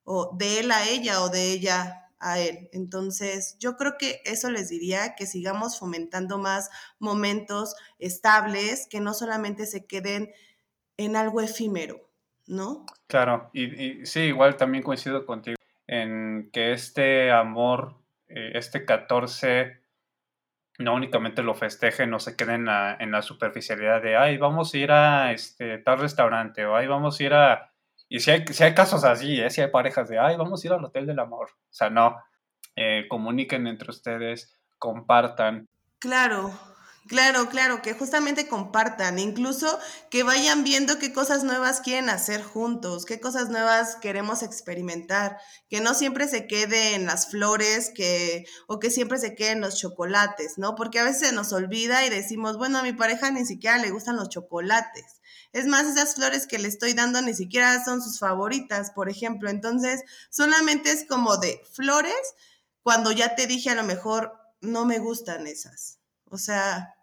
o 0.05 0.37
de 0.37 0.61
él 0.61 0.71
a 0.71 0.87
ella 0.89 1.23
o 1.23 1.31
de 1.31 1.53
ella 1.53 2.11
a 2.21 2.39
él. 2.39 2.69
Entonces, 2.73 3.57
yo 3.59 3.77
creo 3.77 3.97
que 3.99 4.21
eso 4.25 4.51
les 4.51 4.69
diría, 4.69 5.15
que 5.15 5.27
sigamos 5.27 5.79
fomentando 5.79 6.39
más 6.39 6.71
momentos 6.99 7.75
estables, 7.99 8.87
que 8.89 9.01
no 9.01 9.15
solamente 9.15 9.67
se 9.67 9.87
queden 9.87 10.33
en 10.97 11.17
algo 11.17 11.41
efímero, 11.41 12.09
¿no? 12.47 12.87
Claro, 13.09 13.51
y, 13.53 14.07
sí, 14.07 14.21
igual 14.21 14.57
también 14.57 14.85
coincido 14.85 15.27
contigo 15.27 15.57
en 15.87 16.51
que 16.53 16.73
este 16.73 17.31
amor, 17.31 17.97
eh, 18.35 18.53
este 18.55 18.85
14, 18.85 19.81
no 20.79 20.95
únicamente 20.95 21.43
lo 21.43 21.55
festeje, 21.55 22.07
no 22.07 22.19
se 22.19 22.37
quede 22.37 22.55
en 22.55 22.67
la, 22.67 22.97
en 22.99 23.13
la 23.13 23.23
superficialidad 23.23 24.03
de, 24.03 24.17
ay, 24.17 24.37
vamos 24.37 24.75
a 24.75 24.79
ir 24.79 24.93
a 24.93 25.33
este 25.33 25.79
tal 25.79 26.01
restaurante, 26.01 26.67
o 26.67 26.77
ay, 26.77 26.87
vamos 26.87 27.19
a 27.19 27.23
ir 27.23 27.35
a 27.35 27.75
y 28.09 28.21
si 28.21 28.31
hay, 28.31 28.45
si 28.47 28.63
hay 28.63 28.75
casos 28.75 29.05
así, 29.05 29.41
¿eh? 29.41 29.51
si 29.51 29.61
hay 29.61 29.69
parejas 29.69 30.09
de, 30.09 30.19
ay, 30.19 30.37
vamos 30.37 30.63
a 30.63 30.67
ir 30.67 30.73
al 30.73 30.85
Hotel 30.85 31.07
del 31.07 31.19
Amor. 31.19 31.49
O 31.51 31.73
sea, 31.73 31.91
no, 31.91 32.17
eh, 32.77 33.07
comuniquen 33.09 33.67
entre 33.67 33.91
ustedes, 33.91 34.55
compartan. 34.79 35.69
Claro, 35.99 36.53
Claro, 37.07 37.51
claro, 37.51 37.83
que 37.83 37.93
justamente 37.93 38.49
compartan, 38.49 39.19
incluso 39.19 39.79
que 40.11 40.23
vayan 40.23 40.65
viendo 40.65 40.99
qué 40.99 41.13
cosas 41.13 41.45
nuevas 41.45 41.81
quieren 41.83 42.09
hacer 42.09 42.43
juntos, 42.43 43.05
qué 43.05 43.21
cosas 43.21 43.51
nuevas 43.51 43.97
queremos 43.97 44.43
experimentar, 44.43 45.37
que 45.69 45.83
no 45.83 45.93
siempre 45.93 46.27
se 46.29 46.47
quede 46.47 46.95
en 46.95 47.05
las 47.05 47.27
flores 47.29 47.91
que, 47.95 48.47
o 48.69 48.79
que 48.79 48.91
siempre 48.91 49.19
se 49.19 49.35
quede 49.35 49.51
en 49.51 49.61
los 49.61 49.77
chocolates, 49.79 50.57
¿no? 50.57 50.75
Porque 50.77 50.99
a 50.99 51.05
veces 51.05 51.29
se 51.29 51.35
nos 51.35 51.53
olvida 51.53 52.07
y 52.07 52.09
decimos, 52.09 52.57
bueno, 52.57 52.79
a 52.79 52.83
mi 52.83 52.95
pareja 52.95 53.31
ni 53.31 53.45
siquiera 53.45 53.77
le 53.77 53.91
gustan 53.91 54.17
los 54.17 54.31
chocolates. 54.31 55.21
Es 55.53 55.67
más, 55.67 55.85
esas 55.85 56.15
flores 56.15 56.47
que 56.47 56.59
le 56.59 56.69
estoy 56.69 56.95
dando 56.95 57.21
ni 57.21 57.35
siquiera 57.35 57.85
son 57.85 58.01
sus 58.01 58.19
favoritas, 58.19 58.93
por 58.93 59.11
ejemplo. 59.11 59.51
Entonces, 59.51 60.01
solamente 60.31 60.91
es 60.91 61.05
como 61.07 61.37
de 61.37 61.61
flores 61.71 62.15
cuando 62.83 63.13
ya 63.13 63.35
te 63.35 63.47
dije 63.47 63.71
a 63.71 63.75
lo 63.75 63.83
mejor 63.85 64.33
no 64.63 64.87
me 64.87 64.99
gustan 64.99 65.47
esas. 65.47 65.99
O 66.31 66.39
sea, 66.39 66.94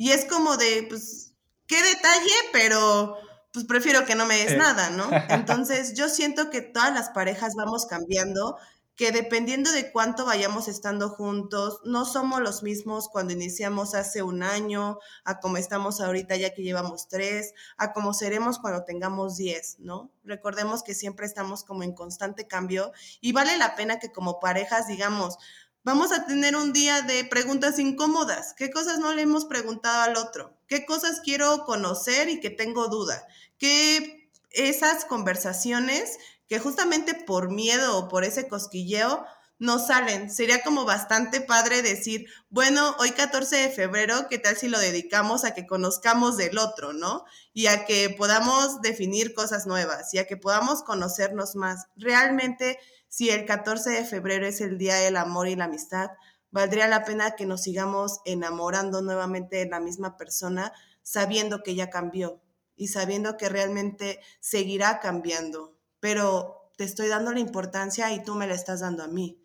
y 0.00 0.12
es 0.12 0.24
como 0.24 0.56
de, 0.56 0.86
pues, 0.88 1.34
qué 1.66 1.82
detalle, 1.82 2.32
pero 2.54 3.18
pues 3.52 3.66
prefiero 3.66 4.06
que 4.06 4.14
no 4.14 4.24
me 4.24 4.38
des 4.38 4.56
nada, 4.56 4.88
¿no? 4.88 5.06
Entonces, 5.28 5.92
yo 5.92 6.08
siento 6.08 6.48
que 6.48 6.62
todas 6.62 6.94
las 6.94 7.10
parejas 7.10 7.52
vamos 7.54 7.84
cambiando, 7.84 8.56
que 8.96 9.12
dependiendo 9.12 9.70
de 9.70 9.92
cuánto 9.92 10.24
vayamos 10.24 10.68
estando 10.68 11.10
juntos, 11.10 11.80
no 11.84 12.06
somos 12.06 12.40
los 12.40 12.62
mismos 12.62 13.10
cuando 13.10 13.34
iniciamos 13.34 13.94
hace 13.94 14.22
un 14.22 14.42
año, 14.42 14.98
a 15.24 15.38
como 15.38 15.58
estamos 15.58 16.00
ahorita 16.00 16.34
ya 16.34 16.54
que 16.54 16.62
llevamos 16.62 17.06
tres, 17.08 17.52
a 17.76 17.92
como 17.92 18.14
seremos 18.14 18.58
cuando 18.58 18.84
tengamos 18.84 19.36
diez, 19.36 19.76
¿no? 19.80 20.10
Recordemos 20.24 20.82
que 20.82 20.94
siempre 20.94 21.26
estamos 21.26 21.62
como 21.62 21.82
en 21.82 21.92
constante 21.92 22.46
cambio 22.46 22.92
y 23.20 23.32
vale 23.32 23.58
la 23.58 23.74
pena 23.74 23.98
que 23.98 24.10
como 24.10 24.40
parejas 24.40 24.86
digamos, 24.86 25.36
Vamos 25.82 26.12
a 26.12 26.26
tener 26.26 26.56
un 26.56 26.74
día 26.74 27.00
de 27.00 27.24
preguntas 27.24 27.78
incómodas. 27.78 28.52
¿Qué 28.54 28.70
cosas 28.70 28.98
no 28.98 29.14
le 29.14 29.22
hemos 29.22 29.46
preguntado 29.46 30.02
al 30.02 30.18
otro? 30.18 30.54
¿Qué 30.66 30.84
cosas 30.84 31.22
quiero 31.24 31.64
conocer 31.64 32.28
y 32.28 32.38
que 32.38 32.50
tengo 32.50 32.88
duda? 32.88 33.26
¿Qué 33.56 34.28
esas 34.50 35.06
conversaciones 35.06 36.18
que 36.48 36.58
justamente 36.58 37.14
por 37.14 37.50
miedo 37.50 37.96
o 37.96 38.08
por 38.08 38.24
ese 38.24 38.46
cosquilleo 38.46 39.24
no 39.58 39.78
salen? 39.78 40.30
Sería 40.30 40.62
como 40.62 40.84
bastante 40.84 41.40
padre 41.40 41.80
decir, 41.80 42.26
bueno, 42.50 42.94
hoy 42.98 43.12
14 43.12 43.56
de 43.56 43.70
febrero, 43.70 44.28
¿qué 44.28 44.38
tal 44.38 44.58
si 44.58 44.68
lo 44.68 44.78
dedicamos 44.78 45.44
a 45.44 45.54
que 45.54 45.66
conozcamos 45.66 46.36
del 46.36 46.58
otro, 46.58 46.92
¿no? 46.92 47.24
Y 47.54 47.68
a 47.68 47.86
que 47.86 48.10
podamos 48.10 48.82
definir 48.82 49.32
cosas 49.32 49.66
nuevas 49.66 50.12
y 50.12 50.18
a 50.18 50.26
que 50.26 50.36
podamos 50.36 50.82
conocernos 50.82 51.56
más. 51.56 51.86
Realmente 51.96 52.78
si 53.10 53.28
el 53.28 53.44
14 53.44 53.90
de 53.90 54.04
febrero 54.04 54.46
es 54.46 54.60
el 54.60 54.78
Día 54.78 54.94
del 54.94 55.16
Amor 55.16 55.48
y 55.48 55.56
la 55.56 55.64
Amistad, 55.64 56.10
valdría 56.52 56.86
la 56.86 57.04
pena 57.04 57.32
que 57.32 57.44
nos 57.44 57.64
sigamos 57.64 58.20
enamorando 58.24 59.02
nuevamente 59.02 59.56
de 59.56 59.66
la 59.66 59.80
misma 59.80 60.16
persona, 60.16 60.72
sabiendo 61.02 61.64
que 61.64 61.74
ya 61.74 61.90
cambió 61.90 62.40
y 62.76 62.86
sabiendo 62.86 63.36
que 63.36 63.48
realmente 63.48 64.20
seguirá 64.38 65.00
cambiando, 65.00 65.76
pero 65.98 66.70
te 66.76 66.84
estoy 66.84 67.08
dando 67.08 67.32
la 67.32 67.40
importancia 67.40 68.12
y 68.12 68.22
tú 68.22 68.36
me 68.36 68.46
la 68.46 68.54
estás 68.54 68.78
dando 68.78 69.02
a 69.02 69.08
mí. 69.08 69.42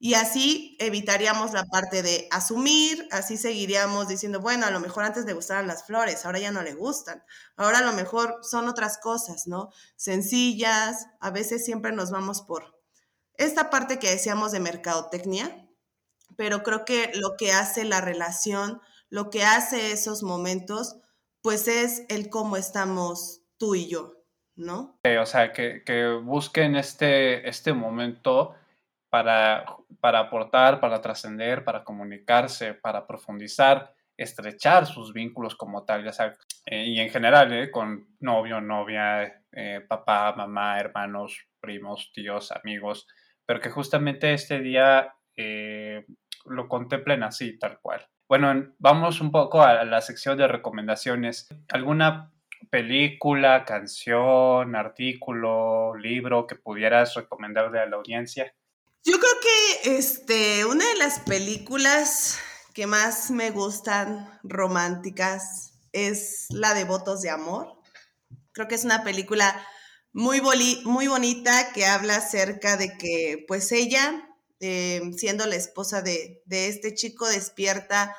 Y 0.00 0.14
así 0.14 0.76
evitaríamos 0.80 1.52
la 1.52 1.64
parte 1.64 2.02
de 2.02 2.26
asumir, 2.32 3.08
así 3.12 3.36
seguiríamos 3.36 4.08
diciendo, 4.08 4.40
bueno, 4.40 4.66
a 4.66 4.72
lo 4.72 4.80
mejor 4.80 5.04
antes 5.04 5.24
le 5.26 5.32
gustaban 5.32 5.68
las 5.68 5.86
flores, 5.86 6.26
ahora 6.26 6.40
ya 6.40 6.50
no 6.50 6.62
le 6.62 6.74
gustan, 6.74 7.22
ahora 7.56 7.78
a 7.78 7.84
lo 7.84 7.92
mejor 7.92 8.40
son 8.42 8.68
otras 8.68 8.98
cosas, 8.98 9.46
¿no? 9.46 9.70
Sencillas, 9.94 11.06
a 11.20 11.30
veces 11.30 11.64
siempre 11.64 11.92
nos 11.92 12.10
vamos 12.10 12.42
por 12.42 12.75
esta 13.38 13.70
parte 13.70 13.98
que 13.98 14.10
decíamos 14.10 14.52
de 14.52 14.60
mercadotecnia, 14.60 15.68
pero 16.36 16.62
creo 16.62 16.84
que 16.84 17.12
lo 17.14 17.36
que 17.36 17.52
hace 17.52 17.84
la 17.84 18.00
relación, 18.00 18.80
lo 19.08 19.30
que 19.30 19.44
hace 19.44 19.92
esos 19.92 20.22
momentos, 20.22 20.96
pues 21.42 21.68
es 21.68 22.04
el 22.08 22.28
cómo 22.28 22.56
estamos 22.56 23.42
tú 23.56 23.74
y 23.74 23.88
yo, 23.88 24.14
¿no? 24.56 24.98
o 25.04 25.26
sea, 25.26 25.52
que, 25.52 26.20
busquen 26.22 26.76
este, 26.76 27.48
este 27.48 27.72
momento 27.72 28.54
para, 29.08 29.64
para 30.00 30.20
aportar, 30.20 30.80
para 30.80 31.00
trascender, 31.00 31.64
para 31.64 31.84
comunicarse, 31.84 32.74
para 32.74 33.06
profundizar, 33.06 33.94
estrechar 34.16 34.86
sus 34.86 35.12
vínculos 35.12 35.54
como 35.54 35.84
tal, 35.84 36.04
ya 36.04 36.12
sea, 36.12 36.36
eh, 36.66 36.84
y 36.86 37.00
en 37.00 37.10
general, 37.10 37.52
eh, 37.52 37.70
con 37.70 38.08
novio, 38.20 38.60
novia, 38.60 39.42
eh, 39.52 39.80
papá, 39.86 40.32
mamá, 40.32 40.78
hermanos, 40.80 41.46
primos, 41.60 42.10
tíos, 42.12 42.50
amigos, 42.50 43.06
pero 43.46 43.60
que 43.60 43.70
justamente 43.70 44.34
este 44.34 44.60
día 44.60 45.14
eh, 45.36 46.04
lo 46.44 46.68
contemplen 46.68 47.22
así, 47.22 47.58
tal 47.58 47.78
cual. 47.80 48.06
Bueno, 48.28 48.74
vamos 48.78 49.20
un 49.20 49.30
poco 49.30 49.62
a 49.62 49.84
la 49.84 50.00
sección 50.00 50.36
de 50.36 50.48
recomendaciones. 50.48 51.48
¿Alguna 51.68 52.32
película, 52.70 53.64
canción, 53.64 54.74
artículo, 54.74 55.94
libro 55.96 56.46
que 56.46 56.56
pudieras 56.56 57.14
recomendarle 57.14 57.80
a 57.80 57.86
la 57.86 57.96
audiencia? 57.96 58.52
Yo 59.04 59.14
creo 59.18 59.32
que 59.40 59.96
este, 59.96 60.64
una 60.64 60.84
de 60.84 60.96
las 60.96 61.20
películas 61.20 62.40
que 62.74 62.88
más 62.88 63.30
me 63.30 63.50
gustan 63.50 64.28
románticas 64.42 65.78
es 65.92 66.46
la 66.50 66.74
de 66.74 66.84
Votos 66.84 67.22
de 67.22 67.30
Amor. 67.30 67.80
Creo 68.52 68.66
que 68.66 68.74
es 68.74 68.84
una 68.84 69.04
película 69.04 69.64
muy, 70.16 70.40
muy 70.86 71.08
bonita 71.08 71.74
que 71.74 71.84
habla 71.84 72.16
acerca 72.16 72.78
de 72.78 72.96
que 72.96 73.44
pues 73.46 73.70
ella, 73.70 74.26
eh, 74.60 75.02
siendo 75.14 75.44
la 75.44 75.56
esposa 75.56 76.00
de, 76.00 76.42
de 76.46 76.68
este 76.68 76.94
chico, 76.94 77.28
despierta 77.28 78.16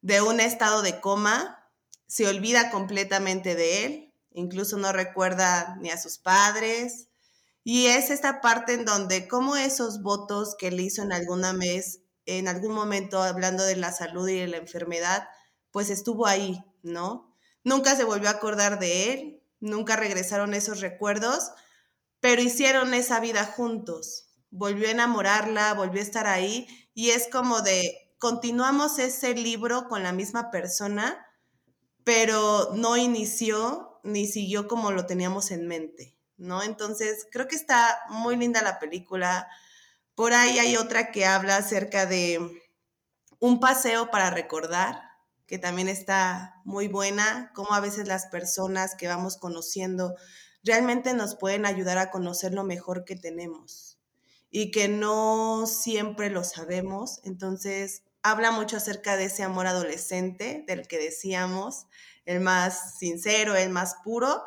de 0.00 0.20
un 0.20 0.40
estado 0.40 0.82
de 0.82 1.00
coma, 1.00 1.64
se 2.08 2.26
olvida 2.26 2.72
completamente 2.72 3.54
de 3.54 3.84
él, 3.84 4.14
incluso 4.32 4.78
no 4.78 4.90
recuerda 4.90 5.76
ni 5.80 5.90
a 5.90 5.96
sus 5.96 6.18
padres. 6.18 7.06
Y 7.62 7.86
es 7.86 8.10
esta 8.10 8.40
parte 8.40 8.72
en 8.72 8.84
donde 8.84 9.28
como 9.28 9.56
esos 9.56 10.02
votos 10.02 10.56
que 10.58 10.72
le 10.72 10.82
hizo 10.82 11.02
en 11.02 11.12
alguna 11.12 11.52
vez, 11.52 12.00
en 12.26 12.48
algún 12.48 12.72
momento 12.72 13.22
hablando 13.22 13.62
de 13.62 13.76
la 13.76 13.92
salud 13.92 14.28
y 14.28 14.40
de 14.40 14.48
la 14.48 14.56
enfermedad, 14.56 15.28
pues 15.70 15.88
estuvo 15.88 16.26
ahí, 16.26 16.64
¿no? 16.82 17.32
Nunca 17.62 17.94
se 17.94 18.02
volvió 18.02 18.28
a 18.28 18.32
acordar 18.32 18.80
de 18.80 19.12
él, 19.12 19.37
nunca 19.60 19.96
regresaron 19.96 20.54
esos 20.54 20.80
recuerdos, 20.80 21.50
pero 22.20 22.42
hicieron 22.42 22.94
esa 22.94 23.20
vida 23.20 23.44
juntos. 23.44 24.24
volvió 24.50 24.88
a 24.88 24.92
enamorarla, 24.92 25.74
volvió 25.74 26.00
a 26.00 26.04
estar 26.04 26.26
ahí 26.26 26.66
y 26.94 27.10
es 27.10 27.28
como 27.30 27.60
de, 27.60 28.14
continuamos 28.18 28.98
ese 28.98 29.34
libro 29.34 29.88
con 29.88 30.02
la 30.02 30.12
misma 30.12 30.50
persona, 30.50 31.26
pero 32.02 32.70
no 32.74 32.96
inició 32.96 34.00
ni 34.02 34.26
siguió 34.26 34.66
como 34.66 34.90
lo 34.90 35.04
teníamos 35.06 35.50
en 35.50 35.66
mente, 35.66 36.16
¿no? 36.38 36.62
Entonces, 36.62 37.26
creo 37.30 37.46
que 37.46 37.56
está 37.56 38.00
muy 38.08 38.36
linda 38.36 38.62
la 38.62 38.78
película. 38.78 39.48
Por 40.14 40.32
ahí 40.32 40.58
hay 40.58 40.76
otra 40.76 41.12
que 41.12 41.26
habla 41.26 41.58
acerca 41.58 42.06
de 42.06 42.40
un 43.38 43.60
paseo 43.60 44.10
para 44.10 44.30
recordar, 44.30 45.02
que 45.48 45.58
también 45.58 45.88
está 45.88 46.60
muy 46.64 46.86
buena, 46.86 47.50
como 47.54 47.72
a 47.72 47.80
veces 47.80 48.06
las 48.06 48.26
personas 48.26 48.94
que 48.94 49.08
vamos 49.08 49.38
conociendo 49.38 50.14
realmente 50.62 51.14
nos 51.14 51.34
pueden 51.34 51.64
ayudar 51.66 51.98
a 51.98 52.10
conocer 52.10 52.52
lo 52.52 52.64
mejor 52.64 53.04
que 53.04 53.16
tenemos 53.16 53.98
y 54.50 54.70
que 54.70 54.88
no 54.88 55.66
siempre 55.66 56.28
lo 56.28 56.44
sabemos. 56.44 57.20
Entonces, 57.24 58.02
habla 58.22 58.50
mucho 58.50 58.76
acerca 58.76 59.16
de 59.16 59.24
ese 59.24 59.42
amor 59.42 59.66
adolescente 59.66 60.64
del 60.66 60.86
que 60.86 60.98
decíamos, 60.98 61.86
el 62.26 62.40
más 62.40 62.98
sincero, 62.98 63.56
el 63.56 63.70
más 63.70 63.96
puro, 64.04 64.42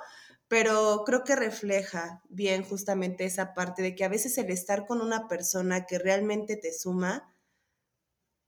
pero 0.47 1.01
creo 1.03 1.23
que 1.23 1.35
refleja 1.35 2.21
bien 2.29 2.63
justamente 2.63 3.25
esa 3.25 3.55
parte 3.55 3.81
de 3.81 3.95
que 3.95 4.03
a 4.03 4.09
veces 4.09 4.37
el 4.37 4.51
estar 4.51 4.85
con 4.85 5.01
una 5.01 5.27
persona 5.27 5.87
que 5.87 5.97
realmente 5.97 6.57
te 6.57 6.73
suma, 6.73 7.33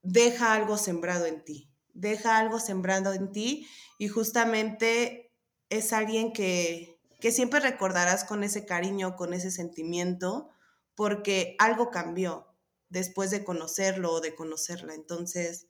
deja 0.03 0.53
algo 0.53 0.77
sembrado 0.77 1.25
en 1.25 1.43
ti, 1.43 1.72
deja 1.93 2.37
algo 2.37 2.59
sembrado 2.59 3.13
en 3.13 3.31
ti 3.31 3.67
y 3.97 4.07
justamente 4.07 5.31
es 5.69 5.93
alguien 5.93 6.33
que, 6.33 6.99
que 7.19 7.31
siempre 7.31 7.59
recordarás 7.59 8.23
con 8.23 8.43
ese 8.43 8.65
cariño, 8.65 9.15
con 9.15 9.33
ese 9.33 9.51
sentimiento, 9.51 10.49
porque 10.95 11.55
algo 11.59 11.89
cambió 11.89 12.47
después 12.89 13.31
de 13.31 13.43
conocerlo 13.43 14.11
o 14.11 14.21
de 14.21 14.35
conocerla. 14.35 14.93
Entonces, 14.93 15.67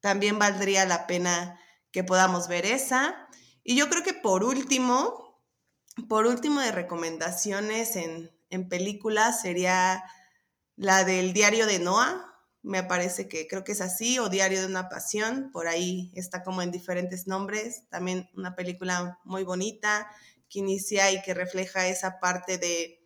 también 0.00 0.38
valdría 0.38 0.86
la 0.86 1.06
pena 1.06 1.58
que 1.90 2.04
podamos 2.04 2.48
ver 2.48 2.66
esa. 2.66 3.28
Y 3.64 3.76
yo 3.76 3.88
creo 3.88 4.02
que 4.02 4.14
por 4.14 4.44
último, 4.44 5.42
por 6.08 6.26
último 6.26 6.60
de 6.60 6.72
recomendaciones 6.72 7.96
en, 7.96 8.30
en 8.50 8.68
películas 8.68 9.42
sería 9.42 10.04
la 10.76 11.04
del 11.04 11.32
diario 11.32 11.66
de 11.66 11.78
Noah. 11.78 12.29
Me 12.62 12.82
parece 12.82 13.28
que 13.28 13.46
creo 13.46 13.64
que 13.64 13.72
es 13.72 13.80
así, 13.80 14.18
o 14.18 14.28
Diario 14.28 14.60
de 14.60 14.66
una 14.66 14.88
Pasión, 14.88 15.50
por 15.50 15.66
ahí 15.66 16.12
está 16.14 16.42
como 16.42 16.60
en 16.62 16.70
diferentes 16.70 17.26
nombres. 17.26 17.88
También 17.88 18.28
una 18.36 18.54
película 18.54 19.18
muy 19.24 19.44
bonita 19.44 20.10
que 20.50 20.58
inicia 20.58 21.10
y 21.10 21.22
que 21.22 21.32
refleja 21.32 21.88
esa 21.88 22.20
parte 22.20 22.58
de 22.58 23.00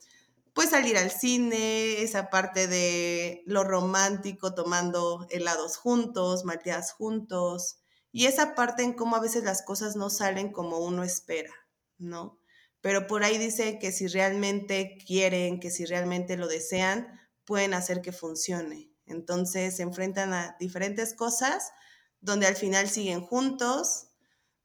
pues 0.54 0.70
salir 0.70 0.96
al 0.96 1.10
cine, 1.10 2.00
esa 2.02 2.30
parte 2.30 2.68
de 2.68 3.42
lo 3.44 3.64
romántico, 3.64 4.54
tomando 4.54 5.26
helados 5.30 5.76
juntos, 5.76 6.44
malteadas 6.44 6.92
juntos, 6.92 7.78
y 8.12 8.26
esa 8.26 8.54
parte 8.54 8.84
en 8.84 8.92
cómo 8.92 9.16
a 9.16 9.20
veces 9.20 9.42
las 9.42 9.62
cosas 9.62 9.96
no 9.96 10.10
salen 10.10 10.52
como 10.52 10.78
uno 10.78 11.02
espera, 11.02 11.52
¿no? 11.98 12.38
Pero 12.80 13.08
por 13.08 13.24
ahí 13.24 13.36
dice 13.36 13.80
que 13.80 13.90
si 13.90 14.06
realmente 14.06 14.96
quieren, 15.04 15.58
que 15.58 15.72
si 15.72 15.84
realmente 15.86 16.36
lo 16.36 16.46
desean, 16.46 17.20
pueden 17.44 17.74
hacer 17.74 18.00
que 18.00 18.12
funcione. 18.12 18.93
Entonces 19.06 19.76
se 19.76 19.82
enfrentan 19.82 20.32
a 20.32 20.56
diferentes 20.58 21.14
cosas 21.14 21.72
donde 22.20 22.46
al 22.46 22.56
final 22.56 22.88
siguen 22.88 23.20
juntos, 23.20 24.08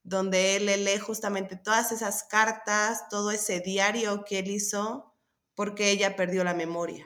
donde 0.02 0.56
él 0.56 0.66
le 0.66 0.78
lee 0.78 0.98
justamente 0.98 1.56
todas 1.56 1.92
esas 1.92 2.24
cartas, 2.24 3.08
todo 3.10 3.30
ese 3.30 3.60
diario 3.60 4.24
que 4.24 4.38
él 4.38 4.50
hizo 4.50 5.14
porque 5.54 5.90
ella 5.90 6.16
perdió 6.16 6.42
la 6.42 6.54
memoria, 6.54 7.04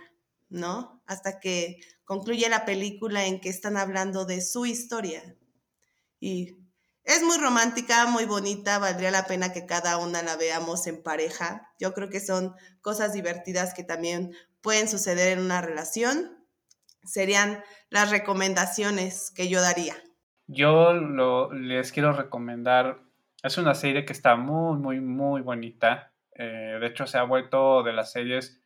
¿no? 0.49 1.03
Hasta 1.07 1.41
que 1.41 1.80
concluye 2.05 2.49
la 2.49 2.64
película 2.64 3.26
en 3.26 3.41
que 3.41 3.49
están 3.49 3.76
hablando 3.76 4.26
de 4.26 4.41
su 4.41 4.64
historia. 4.64 5.37
Y 6.20 6.57
es 7.03 7.22
muy 7.22 7.37
romántica, 7.37 8.07
muy 8.07 8.24
bonita, 8.24 8.78
valdría 8.78 9.11
la 9.11 9.26
pena 9.26 9.53
que 9.53 9.66
cada 9.66 9.99
una 9.99 10.22
la 10.22 10.37
veamos 10.37 10.87
en 10.87 11.03
pareja. 11.03 11.74
Yo 11.78 11.93
creo 11.95 12.09
que 12.09 12.20
son 12.20 12.55
cosas 12.80 13.12
divertidas 13.12 13.74
que 13.74 13.85
también 13.85 14.32
pueden 14.61 14.89
suceder 14.89 15.37
en 15.37 15.41
una 15.45 15.61
relación. 15.61 16.43
Serían 17.05 17.62
las 17.90 18.11
recomendaciones 18.11 19.32
que 19.34 19.48
yo 19.48 19.61
daría. 19.61 19.94
Yo 20.46 20.92
les 21.52 21.92
quiero 21.92 22.12
recomendar, 22.12 23.00
es 23.42 23.57
una 23.57 23.74
serie 23.74 24.05
que 24.05 24.12
está 24.12 24.36
muy, 24.36 24.78
muy, 24.78 25.00
muy 25.00 25.40
bonita. 25.40 26.12
Eh, 26.34 26.78
de 26.80 26.86
hecho, 26.86 27.07
se 27.07 27.18
ha 27.18 27.22
vuelto 27.22 27.82
de 27.82 27.92
las 27.92 28.12
series, 28.12 28.62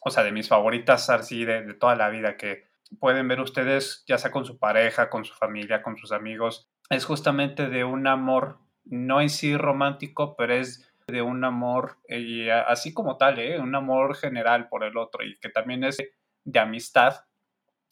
o 0.00 0.10
sea, 0.10 0.24
de 0.24 0.32
mis 0.32 0.48
favoritas 0.48 1.10
así 1.10 1.44
de, 1.44 1.74
toda 1.74 1.94
la 1.94 2.08
vida, 2.08 2.36
que 2.36 2.68
pueden 3.00 3.28
ver 3.28 3.40
ustedes, 3.40 4.04
ya 4.06 4.16
sea 4.16 4.30
con 4.30 4.46
su 4.46 4.58
pareja, 4.58 5.10
con 5.10 5.24
su 5.24 5.34
familia, 5.34 5.82
con 5.82 5.98
sus 5.98 6.12
amigos. 6.12 6.70
Es 6.88 7.04
justamente 7.04 7.68
de 7.68 7.84
un 7.84 8.06
amor, 8.06 8.60
no 8.84 9.20
en 9.20 9.28
sí 9.28 9.56
romántico, 9.56 10.36
pero 10.36 10.54
es 10.54 10.90
de 11.06 11.20
un 11.22 11.44
amor, 11.44 11.98
y 12.08 12.48
así 12.48 12.94
como 12.94 13.16
tal, 13.16 13.38
¿eh? 13.38 13.58
un 13.58 13.74
amor 13.74 14.14
general 14.14 14.68
por 14.68 14.84
el 14.84 14.96
otro, 14.96 15.24
y 15.24 15.38
que 15.38 15.48
también 15.48 15.84
es 15.84 15.98
de 16.44 16.58
amistad. 16.58 17.27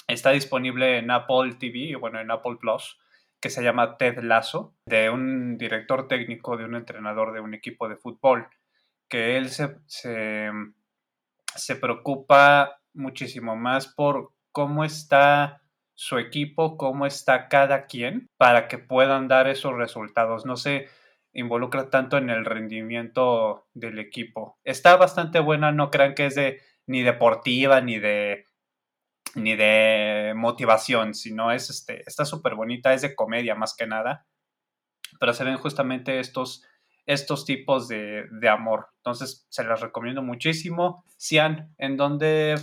Está 0.06 0.30
disponible 0.30 0.98
en 0.98 1.10
Apple 1.10 1.56
TV, 1.58 1.96
bueno, 1.96 2.20
en 2.20 2.30
Apple 2.30 2.56
Plus 2.60 2.98
que 3.40 3.50
se 3.50 3.62
llama 3.62 3.96
Ted 3.96 4.22
Lasso, 4.22 4.74
de 4.86 5.10
un 5.10 5.58
director 5.58 6.08
técnico, 6.08 6.56
de 6.56 6.64
un 6.64 6.74
entrenador 6.74 7.32
de 7.32 7.40
un 7.40 7.54
equipo 7.54 7.88
de 7.88 7.96
fútbol 7.96 8.48
que 9.08 9.36
él 9.36 9.50
se, 9.50 9.76
se, 9.86 11.76
preocupa 11.76 12.80
muchísimo 12.92 13.54
más 13.54 13.86
por 13.86 14.32
cómo 14.52 14.84
está 14.84 15.62
su 15.94 16.18
equipo, 16.18 16.76
cómo 16.76 17.06
está 17.06 17.48
cada 17.48 17.86
quien 17.86 18.28
para 18.36 18.68
que 18.68 18.78
puedan 18.78 19.28
dar 19.28 19.46
esos 19.48 19.74
resultados. 19.76 20.44
No 20.44 20.56
se 20.56 20.88
involucra 21.32 21.88
tanto 21.88 22.18
en 22.18 22.30
el 22.30 22.44
rendimiento 22.44 23.68
del 23.74 23.98
equipo. 23.98 24.58
Está 24.64 24.96
bastante 24.96 25.38
buena, 25.38 25.70
no 25.70 25.90
crean 25.90 26.14
que 26.14 26.26
es 26.26 26.34
de 26.34 26.60
ni 26.86 27.02
deportiva 27.02 27.80
ni 27.80 27.98
de 27.98 28.46
ni 29.36 29.54
de 29.54 30.32
motivación, 30.34 31.14
sino 31.14 31.52
es 31.52 31.70
este 31.70 32.02
está 32.06 32.24
súper 32.24 32.54
bonita, 32.54 32.92
es 32.92 33.02
de 33.02 33.14
comedia 33.14 33.54
más 33.54 33.74
que 33.74 33.86
nada. 33.86 34.26
Pero 35.20 35.32
se 35.32 35.44
ven 35.44 35.56
justamente 35.56 36.18
estos 36.18 36.64
estos 37.06 37.44
tipos 37.44 37.88
de, 37.88 38.26
amor. 38.50 38.88
Entonces, 38.98 39.46
se 39.48 39.64
las 39.64 39.80
recomiendo 39.80 40.22
muchísimo. 40.22 41.04
Cian, 41.16 41.72
¿en 41.78 41.96
dónde 41.96 42.56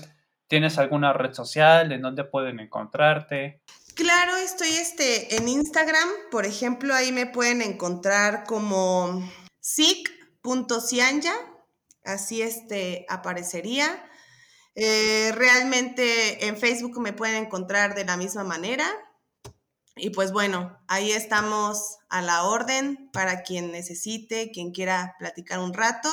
tienes 0.47 0.78
alguna 0.78 1.13
red 1.13 1.34
social? 1.34 1.91
¿En 1.91 2.01
dónde 2.01 2.26
pueden 2.26 2.59
encontrarte? 2.59 3.61
Claro, 3.95 4.36
estoy 4.36 4.69
este, 4.69 5.36
en 5.38 5.47
Instagram, 5.47 6.09
por 6.30 6.45
ejemplo, 6.45 6.93
ahí 6.93 7.11
me 7.11 7.26
pueden 7.26 7.61
encontrar 7.61 8.43
como 8.43 9.21
sic.cianya, 9.59 11.34
así 12.03 12.41
este, 12.41 13.05
aparecería. 13.07 13.86
Eh, 14.76 15.32
realmente 15.36 16.47
en 16.47 16.57
Facebook 16.57 16.99
me 16.99 17.13
pueden 17.13 17.43
encontrar 17.43 17.95
de 17.95 18.05
la 18.05 18.17
misma 18.17 18.43
manera. 18.43 18.86
Y 19.95 20.09
pues 20.09 20.32
bueno, 20.32 20.78
ahí 20.88 21.11
estamos 21.11 21.99
a 22.09 22.21
la 22.21 22.45
orden 22.45 23.09
para 23.13 23.43
quien 23.43 23.71
necesite, 23.71 24.51
quien 24.51 24.71
quiera 24.71 25.15
platicar 25.19 25.59
un 25.59 25.74
rato. 25.74 26.09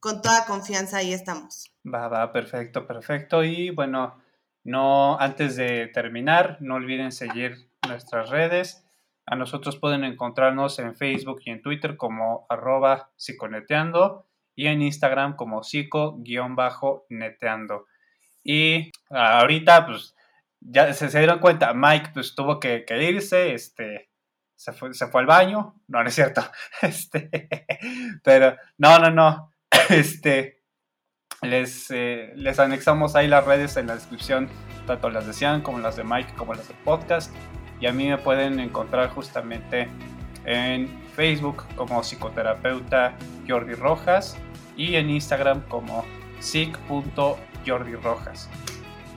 Con 0.00 0.22
toda 0.22 0.46
confianza 0.46 0.96
ahí 0.96 1.12
estamos. 1.12 1.70
Va, 1.86 2.08
va, 2.08 2.32
perfecto, 2.32 2.86
perfecto. 2.86 3.44
Y 3.44 3.70
bueno, 3.70 4.20
no, 4.64 5.18
antes 5.20 5.56
de 5.56 5.88
terminar, 5.88 6.56
no 6.60 6.76
olviden 6.76 7.12
seguir 7.12 7.68
nuestras 7.86 8.30
redes. 8.30 8.84
A 9.26 9.36
nosotros 9.36 9.76
pueden 9.76 10.02
encontrarnos 10.02 10.78
en 10.78 10.96
Facebook 10.96 11.42
y 11.44 11.50
en 11.50 11.62
Twitter 11.62 11.96
como 11.96 12.46
arroba 12.48 13.12
psiconeteando 13.16 14.26
y 14.54 14.66
en 14.66 14.82
Instagram 14.82 15.36
como 15.36 15.62
psico-neteando. 15.62 17.86
Y 18.44 18.90
ahorita, 19.10 19.86
pues 19.86 20.14
ya 20.60 20.92
se, 20.92 21.08
dieron 21.18 21.38
cuenta, 21.38 21.72
Mike 21.74 22.10
pues 22.14 22.34
tuvo 22.34 22.60
que, 22.60 22.84
irse, 22.88 23.54
este, 23.54 24.10
se 24.56 24.72
fue, 24.72 24.94
se 24.94 25.06
fue 25.08 25.22
al 25.22 25.26
baño, 25.26 25.80
no, 25.88 26.02
no 26.02 26.08
es 26.08 26.14
cierto, 26.14 26.42
este, 26.82 27.48
pero 28.22 28.56
no, 28.78 28.98
no, 28.98 29.10
no, 29.10 29.52
este, 29.90 30.62
les, 31.42 31.90
eh, 31.90 32.32
les 32.36 32.58
anexamos 32.58 33.16
ahí 33.16 33.28
las 33.28 33.44
redes 33.44 33.76
en 33.76 33.88
la 33.88 33.94
descripción, 33.94 34.48
tanto 34.86 35.10
las 35.10 35.26
de 35.26 35.32
Cian 35.32 35.62
como 35.62 35.78
las 35.78 35.96
de 35.96 36.04
Mike 36.04 36.34
como 36.36 36.54
las 36.54 36.68
del 36.68 36.76
podcast, 36.78 37.34
y 37.80 37.86
a 37.86 37.92
mí 37.92 38.08
me 38.08 38.18
pueden 38.18 38.60
encontrar 38.60 39.10
justamente 39.10 39.88
en 40.44 41.01
Facebook 41.14 41.64
como 41.76 42.02
psicoterapeuta 42.02 43.14
Jordi 43.48 43.74
Rojas 43.74 44.36
y 44.76 44.96
en 44.96 45.08
Instagram 45.10 45.62
como 45.68 46.04
psic.jordirojas. 46.40 48.48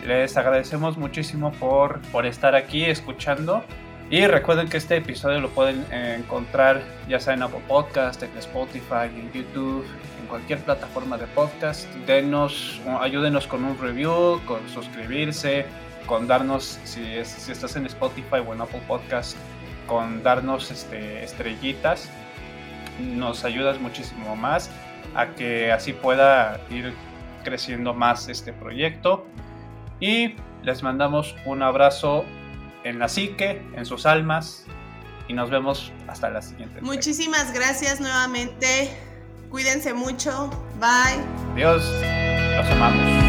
Les 0.06 0.38
agradecemos 0.38 0.98
muchísimo 0.98 1.52
por, 1.54 2.00
por 2.12 2.26
estar 2.26 2.56
aquí 2.56 2.86
escuchando 2.86 3.64
Y 4.12 4.28
recuerden 4.28 4.70
que 4.70 4.78
este 4.78 4.98
episodio 4.98 5.40
lo 5.40 5.50
pueden 5.50 5.84
encontrar 5.92 6.84
ya 7.10 7.20
sea 7.20 7.34
en 7.34 7.42
Apple 7.42 7.62
Podcast, 7.68 8.22
en 8.22 8.38
Spotify, 8.38 9.08
en 9.08 9.32
YouTube, 9.34 9.84
en 10.22 10.28
cualquier 10.28 10.60
plataforma 10.60 11.18
de 11.18 11.26
podcast. 11.28 11.92
Denos, 12.06 12.80
ayúdenos 13.00 13.48
con 13.48 13.64
un 13.64 13.80
review, 13.80 14.40
con 14.46 14.60
suscribirse, 14.70 15.66
con 16.06 16.28
darnos, 16.28 16.80
si, 16.84 17.26
si 17.26 17.52
estás 17.52 17.76
en 17.78 17.88
Spotify 17.88 18.44
o 18.46 18.54
en 18.54 18.62
Apple 18.62 18.82
Podcast, 18.88 19.36
con 19.88 20.24
darnos 20.24 20.72
este, 20.72 21.24
estrellitas. 21.24 22.10
Nos 23.00 23.44
ayudas 23.44 23.80
muchísimo 23.80 24.36
más 24.36 24.70
a 25.16 25.28
que 25.28 25.72
así 25.72 25.94
pueda 25.94 26.60
ir 26.70 26.94
creciendo 27.44 27.94
más 27.94 28.28
este 28.28 28.54
proyecto. 28.54 29.26
Y 30.00 30.36
les 30.64 30.84
mandamos 30.84 31.36
un 31.46 31.64
abrazo 31.64 32.26
en 32.84 33.00
la 33.00 33.08
psique, 33.08 33.62
en 33.76 33.86
sus 33.86 34.06
almas. 34.06 34.66
Y 35.28 35.34
nos 35.34 35.50
vemos 35.50 35.92
hasta 36.08 36.30
la 36.30 36.42
siguiente. 36.42 36.82
Muchísimas 36.82 37.52
gracias 37.54 38.00
nuevamente. 38.00 38.96
Cuídense 39.50 39.94
mucho. 39.94 40.50
Bye. 40.80 41.24
Adiós. 41.54 41.84
Los 42.58 42.70
amamos. 42.72 43.25